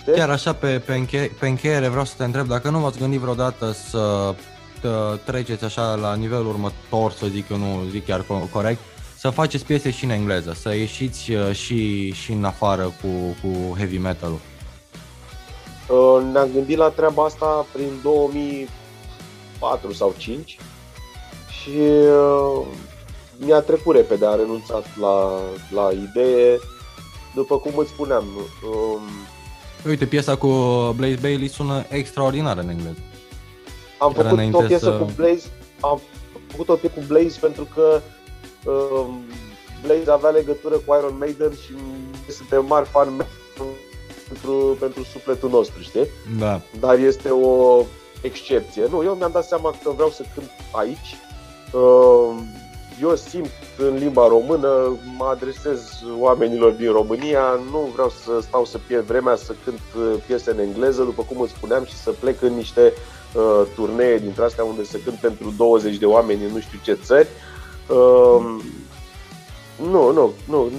Știi? 0.00 0.12
Chiar 0.12 0.30
așa, 0.30 0.52
pe, 0.52 0.82
pe, 0.86 0.94
înche- 0.94 1.32
pe 1.38 1.48
încheiere 1.48 1.88
vreau 1.88 2.04
să 2.04 2.14
te 2.16 2.24
întreb 2.24 2.46
dacă 2.46 2.70
nu 2.70 2.78
v-ați 2.78 2.98
gândit 2.98 3.20
vreodată 3.20 3.72
să 3.72 4.34
treceți 5.24 5.64
așa 5.64 5.94
la 5.94 6.14
nivelul 6.14 6.46
următor, 6.46 7.12
să 7.12 7.26
zic 7.26 7.48
eu, 7.50 7.56
nu 7.56 7.82
zic 7.90 8.04
chiar 8.04 8.24
corect, 8.52 8.78
să 9.16 9.30
faceți 9.30 9.64
piese 9.64 9.90
și 9.90 10.04
în 10.04 10.10
engleză, 10.10 10.52
să 10.52 10.74
ieșiți 10.74 11.32
uh, 11.32 11.52
și, 11.52 12.12
și 12.12 12.32
în 12.32 12.44
afară 12.44 12.82
cu, 12.82 13.08
cu 13.42 13.76
heavy 13.76 13.98
metal-ul? 13.98 14.40
Uh, 15.88 16.32
ne-am 16.32 16.48
gândit 16.54 16.76
la 16.76 16.88
treaba 16.88 17.24
asta 17.24 17.66
prin 17.72 17.90
2004 19.60 19.92
sau 19.92 20.14
5 20.16 20.58
și 21.62 21.78
uh, 21.78 22.66
mi-a 23.36 23.60
trecut 23.60 23.94
repede, 23.94 24.26
a 24.26 24.34
renunțat 24.34 24.98
la, 25.00 25.40
la 25.70 25.90
idee. 25.92 26.58
După 27.34 27.58
cum 27.58 27.72
îți 27.76 27.90
spuneam... 27.90 28.24
Um, 28.72 29.02
Uite, 29.86 30.06
piesa 30.06 30.36
cu 30.36 30.48
Blaze 30.96 31.18
Bailey 31.20 31.48
sună 31.48 31.84
extraordinar 31.88 32.58
în 32.58 32.68
engleză. 32.68 32.98
Am 33.98 34.12
făcut 34.12 34.54
o 34.54 34.60
piesă 34.60 34.84
să... 34.84 34.90
cu 34.90 35.12
Blaze, 35.16 35.50
am 35.80 36.00
făcut 36.48 36.68
o 36.68 36.74
piesă 36.74 36.94
cu 36.94 37.04
Blaze 37.06 37.38
pentru 37.40 37.68
că 37.74 38.02
Ehm, 38.66 39.22
Blaze 39.82 40.10
avea 40.10 40.30
legătură 40.30 40.74
cu 40.74 40.94
Iron 40.98 41.16
Maiden 41.18 41.52
și 41.52 41.72
suntem 42.32 42.64
mari 42.66 42.88
fan 42.88 43.26
pentru, 44.28 44.76
pentru 44.80 45.02
sufletul 45.02 45.50
nostru, 45.50 45.82
știi? 45.82 46.06
Da. 46.38 46.60
Dar 46.80 46.98
este 46.98 47.28
o 47.28 47.84
excepție. 48.22 48.86
Nu, 48.90 49.04
eu 49.04 49.14
mi-am 49.14 49.30
dat 49.30 49.44
seama 49.44 49.74
că 49.82 49.90
vreau 49.90 50.10
să 50.10 50.24
cânt 50.34 50.50
aici. 50.70 51.16
Ehm, 51.74 52.46
eu 53.00 53.16
simt 53.16 53.50
în 53.78 53.96
limba 53.96 54.26
română, 54.26 54.96
mă 55.16 55.24
adresez 55.24 56.02
oamenilor 56.18 56.70
din 56.70 56.92
România, 56.92 57.60
nu 57.70 57.90
vreau 57.92 58.08
să 58.24 58.40
stau 58.40 58.64
să 58.64 58.78
pierd 58.86 59.04
vremea 59.04 59.36
să 59.36 59.54
cânt 59.64 59.80
uh, 59.96 60.14
piese 60.26 60.50
în 60.50 60.58
engleză, 60.58 61.02
după 61.02 61.22
cum 61.22 61.40
îți 61.40 61.52
spuneam, 61.52 61.84
și 61.84 61.96
să 61.96 62.10
plec 62.10 62.42
în 62.42 62.52
niște 62.52 62.92
uh, 63.34 63.66
turnee 63.74 64.18
dintre 64.18 64.44
astea 64.44 64.64
unde 64.64 64.84
să 64.84 64.98
cânt 65.04 65.16
pentru 65.16 65.52
20 65.56 65.96
de 65.96 66.06
oameni 66.06 66.44
în 66.44 66.52
nu 66.52 66.60
știu 66.60 66.78
ce 66.82 66.92
țări. 66.92 67.28
Uh, 67.28 67.58
Uh, 67.88 68.60
nu, 69.76 70.12
nu, 70.12 70.32
nu, 70.48 70.70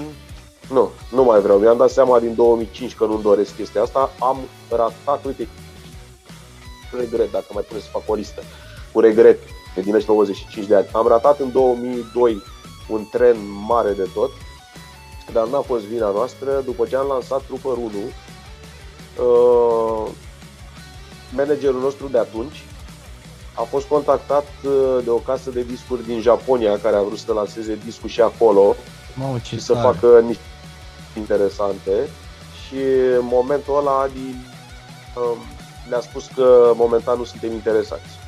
nu, 0.69 0.91
nu 1.11 1.23
mai 1.23 1.39
vreau. 1.41 1.57
Mi-am 1.57 1.77
dat 1.77 1.89
seama 1.89 2.19
din 2.19 2.35
2005 2.35 2.95
că 2.95 3.05
nu-mi 3.05 3.21
doresc 3.21 3.55
chestia 3.55 3.81
asta. 3.81 4.11
Am 4.19 4.37
ratat, 4.69 5.25
uite, 5.25 5.43
cu 5.43 5.49
regret, 6.97 7.31
dacă 7.31 7.45
mai 7.53 7.61
trebuie 7.61 7.83
să 7.83 7.89
fac 7.91 8.01
o 8.05 8.13
listă, 8.13 8.43
cu 8.91 8.99
regret, 8.99 9.39
că 9.75 9.81
din 9.81 10.03
95 10.07 10.65
de 10.65 10.75
ani. 10.75 10.87
Am 10.91 11.07
ratat 11.07 11.39
în 11.39 11.51
2002 11.51 12.41
un 12.87 13.05
tren 13.11 13.37
mare 13.67 13.91
de 13.91 14.07
tot, 14.13 14.31
dar 15.33 15.47
n-a 15.47 15.61
fost 15.61 15.83
vina 15.83 16.11
noastră. 16.11 16.61
După 16.65 16.85
ce 16.85 16.95
am 16.95 17.07
lansat 17.07 17.41
Trooper 17.41 17.83
1, 17.83 17.89
uh, 19.17 20.11
managerul 21.35 21.79
nostru 21.79 22.07
de 22.07 22.17
atunci 22.17 22.63
a 23.53 23.61
fost 23.61 23.87
contactat 23.87 24.45
uh, 24.63 25.03
de 25.03 25.09
o 25.09 25.15
casă 25.17 25.49
de 25.49 25.63
discuri 25.63 26.05
din 26.05 26.21
Japonia 26.21 26.79
care 26.79 26.95
a 26.95 27.01
vrut 27.01 27.17
să 27.17 27.33
lanseze 27.33 27.79
discul 27.85 28.09
și 28.09 28.21
acolo 28.21 28.75
Mamă, 29.15 29.37
ce 29.39 29.55
și 29.55 29.61
să 29.61 29.73
tare. 29.73 29.85
facă 29.85 30.19
niște 30.19 30.43
interesante 31.17 32.09
și 32.67 32.81
în 33.19 33.25
momentul 33.25 33.77
ăla 33.77 33.99
Adi 34.01 34.35
um, 35.15 35.37
le-a 35.89 35.99
spus 35.99 36.27
că 36.35 36.71
momentan 36.75 37.17
nu 37.17 37.23
suntem 37.23 37.51
interesați. 37.51 38.19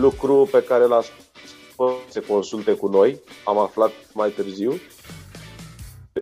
Lucru 0.00 0.48
pe 0.50 0.62
care 0.62 0.84
l-a 0.84 1.00
spus 1.00 1.88
să 2.08 2.20
se 2.20 2.20
consulte 2.20 2.72
cu 2.72 2.88
noi, 2.88 3.20
am 3.44 3.58
aflat 3.58 3.90
mai 4.12 4.28
târziu. 4.28 4.72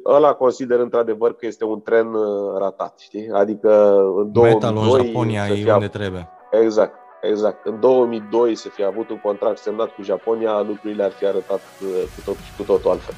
Ăla 0.04 0.32
consider 0.32 0.78
într-adevăr 0.78 1.34
că 1.34 1.46
este 1.46 1.64
un 1.64 1.80
tren 1.80 2.14
uh, 2.14 2.58
ratat, 2.58 2.98
știi? 2.98 3.30
Adică 3.32 3.94
în 4.16 4.32
2002 4.32 4.52
Metalul 4.52 4.98
în 4.98 5.06
Japonia 5.06 5.46
să 5.46 5.52
e 5.52 5.54
fie 5.54 5.72
unde 5.72 5.88
trebuie. 5.88 6.28
Exact, 6.50 6.98
exact. 7.20 7.66
În 7.66 7.80
2002 7.80 8.54
să 8.54 8.68
fie 8.68 8.84
avut 8.84 9.10
un 9.10 9.20
contract 9.20 9.58
semnat 9.58 9.94
cu 9.94 10.02
Japonia, 10.02 10.60
lucrurile 10.60 11.02
ar 11.02 11.10
fi 11.10 11.26
arătat 11.26 11.60
uh, 11.82 12.02
cu, 12.14 12.20
tot, 12.24 12.36
cu 12.56 12.62
totul 12.62 12.90
altfel. 12.90 13.14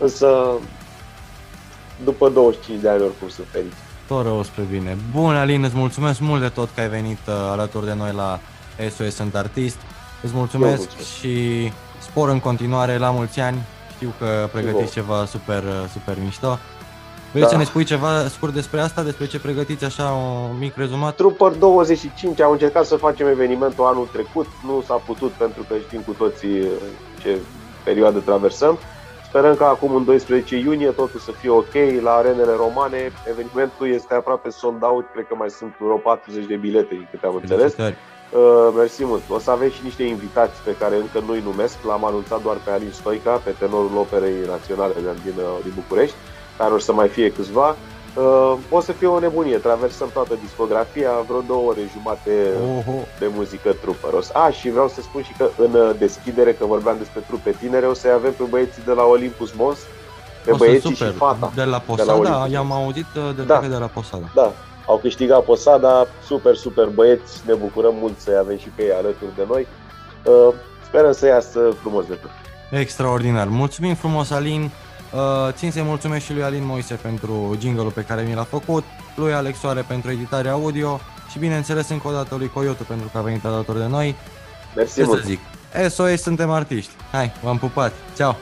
Însă, 0.00 0.58
după 2.04 2.28
25 2.28 2.80
de 2.80 2.88
ani, 2.88 3.02
oricum 3.02 3.28
sunt 3.28 3.46
fericit. 3.46 3.91
Tot 4.06 4.22
rău 4.24 4.42
spre 4.42 4.62
bine. 4.70 4.96
Bun, 5.12 5.34
Alin, 5.34 5.64
îți 5.64 5.76
mulțumesc 5.76 6.20
mult 6.20 6.40
de 6.40 6.48
tot 6.48 6.68
că 6.74 6.80
ai 6.80 6.88
venit 6.88 7.18
uh, 7.28 7.34
alături 7.50 7.86
de 7.86 7.94
noi 7.94 8.12
la 8.16 8.40
SOS 8.96 9.14
Sunt 9.14 9.34
Artist. 9.34 9.76
Îți 10.22 10.32
mulțumesc, 10.34 10.76
mulțumesc. 10.78 11.08
și 11.18 11.72
spor 11.98 12.28
în 12.28 12.40
continuare 12.40 12.98
la 12.98 13.10
mulți 13.10 13.40
ani. 13.40 13.58
Știu 13.94 14.12
că 14.18 14.48
pregătiți 14.52 15.00
vouă. 15.00 15.16
ceva 15.16 15.24
super, 15.24 15.62
uh, 15.62 15.84
super 15.92 16.16
mișto. 16.24 16.58
Vrei 17.30 17.42
Da. 17.44 17.48
să 17.48 17.56
ne 17.56 17.64
spui 17.64 17.84
ceva 17.84 18.28
scurt 18.28 18.52
despre 18.52 18.80
asta, 18.80 19.02
despre 19.02 19.26
ce 19.26 19.38
pregătiți, 19.38 19.84
așa, 19.84 20.04
un 20.50 20.58
mic 20.58 20.76
rezumat? 20.76 21.14
Trooper 21.14 21.50
25 21.50 22.40
am 22.40 22.50
încercat 22.52 22.84
să 22.86 22.96
facem 22.96 23.26
evenimentul 23.26 23.84
anul 23.84 24.08
trecut, 24.12 24.46
nu 24.66 24.82
s-a 24.86 24.94
putut 24.94 25.30
pentru 25.30 25.64
că 25.68 25.74
știm 25.86 26.00
cu 26.00 26.12
toții 26.12 26.60
uh, 26.60 26.66
ce 27.22 27.38
perioadă 27.84 28.18
traversăm. 28.18 28.78
Sperăm 29.32 29.54
că 29.54 29.64
acum 29.64 29.94
în 29.94 30.04
12 30.04 30.56
iunie 30.56 30.90
totul 30.90 31.20
să 31.20 31.32
fie 31.32 31.50
ok 31.50 31.74
la 32.02 32.12
arenele 32.12 32.54
romane. 32.56 33.12
Evenimentul 33.30 33.88
este 33.88 34.14
aproape 34.14 34.50
sold 34.50 34.82
out, 34.82 35.06
cred 35.12 35.26
că 35.28 35.34
mai 35.34 35.50
sunt 35.50 35.74
vreo 35.78 35.96
40 35.96 36.46
de 36.46 36.56
bilete, 36.56 36.94
din 36.94 37.08
câte 37.10 37.26
am 37.26 37.34
înțeles. 37.34 37.74
Felicitări. 37.74 37.96
Uh, 38.32 38.72
mersi 38.76 39.04
mult. 39.04 39.22
O 39.28 39.38
să 39.38 39.50
avem 39.50 39.70
și 39.70 39.80
niște 39.84 40.02
invitați 40.02 40.60
pe 40.64 40.76
care 40.76 40.96
încă 40.96 41.18
nu-i 41.26 41.42
numesc. 41.44 41.76
L-am 41.86 42.04
anunțat 42.04 42.42
doar 42.42 42.56
pe 42.64 42.70
Alin 42.70 42.90
Stoica, 42.90 43.40
pe 43.44 43.54
tenorul 43.58 43.96
Operei 43.96 44.46
Naționale 44.46 44.92
din, 44.94 45.04
din, 45.24 45.34
uh, 45.36 45.58
din 45.62 45.72
București, 45.74 46.16
care 46.58 46.72
o 46.74 46.78
să 46.78 46.92
mai 46.92 47.08
fie 47.08 47.32
câțiva. 47.32 47.76
Uh, 48.16 48.54
o 48.70 48.80
să 48.80 48.92
fie 48.92 49.06
o 49.06 49.18
nebunie. 49.18 49.56
Traversăm 49.56 50.08
toată 50.12 50.34
discografia, 50.42 51.10
vreo 51.26 51.40
două 51.40 51.68
ore 51.70 51.80
jumate 51.92 52.30
Oho. 52.76 52.98
de 53.18 53.30
muzică 53.34 53.72
trupăros. 53.80 54.30
A, 54.32 54.50
și 54.50 54.70
vreau 54.70 54.88
să 54.88 55.00
spun 55.00 55.22
și 55.22 55.32
că 55.38 55.48
în 55.56 55.74
uh, 55.74 55.90
deschidere, 55.98 56.52
că 56.52 56.64
vorbeam 56.64 56.96
despre 56.98 57.20
trupe 57.26 57.50
tinere, 57.60 57.86
o 57.86 57.94
să 57.94 58.08
avem 58.14 58.32
pe 58.32 58.42
băieții 58.50 58.82
de 58.84 58.92
la 58.92 59.02
Olympus 59.04 59.52
Mons, 59.52 59.78
pe 60.44 60.50
O 60.50 60.56
să 60.56 60.64
băieții 60.64 60.94
super. 60.94 61.12
și 61.12 61.16
fata. 61.18 61.52
De 61.54 61.64
la 61.64 61.78
Posada, 61.78 62.16
Olympus. 62.18 62.50
i-am 62.50 62.72
auzit 62.72 63.06
uh, 63.16 63.34
de 63.36 63.42
Da. 63.42 63.58
da. 63.60 63.66
de 63.68 63.76
la 63.76 63.86
Posada. 63.86 64.30
Da, 64.34 64.52
au 64.86 64.96
câștigat 64.98 65.44
Posada, 65.44 66.06
super, 66.26 66.54
super 66.56 66.86
băieți, 66.86 67.42
ne 67.46 67.54
bucurăm 67.54 67.94
mult 68.00 68.18
să 68.18 68.30
avem 68.40 68.58
și 68.58 68.68
pe 68.74 68.82
ei 68.82 68.92
alături 68.92 69.34
de 69.36 69.44
noi. 69.48 69.66
Uh, 70.24 70.54
sperăm 70.86 71.12
să 71.12 71.26
iasă 71.26 71.60
frumos 71.80 72.04
de 72.06 72.14
tot. 72.14 72.30
Extraordinar. 72.70 73.46
Mulțumim 73.48 73.94
frumos, 73.94 74.30
Alin. 74.30 74.70
Uh, 75.12 75.48
țin 75.50 75.70
să-i 75.70 75.82
mulțumesc 75.82 76.24
și 76.24 76.32
lui 76.32 76.42
Alin 76.42 76.64
Moise 76.66 76.94
pentru 76.94 77.56
jingle 77.60 77.88
pe 77.94 78.04
care 78.04 78.22
mi 78.22 78.34
l-a 78.34 78.42
făcut, 78.44 78.84
lui 79.16 79.32
Alex 79.32 79.58
Soare 79.58 79.80
pentru 79.80 80.10
editarea 80.10 80.52
audio 80.52 81.00
și 81.30 81.38
bineînțeles 81.38 81.88
încă 81.88 82.08
o 82.08 82.12
dată 82.12 82.34
lui 82.34 82.48
Coyote 82.48 82.82
pentru 82.82 83.08
că 83.12 83.18
a 83.18 83.20
venit 83.20 83.44
alături 83.44 83.78
de 83.78 83.86
noi. 83.86 84.16
Mersi 84.76 84.94
Ce 84.94 85.04
mult! 85.04 85.20
să 85.20 85.26
zic? 85.26 85.40
SOS 85.90 86.20
suntem 86.22 86.50
artiști. 86.50 86.90
Hai, 87.10 87.32
v-am 87.42 87.58
pupat. 87.58 87.92
Ceau! 88.16 88.36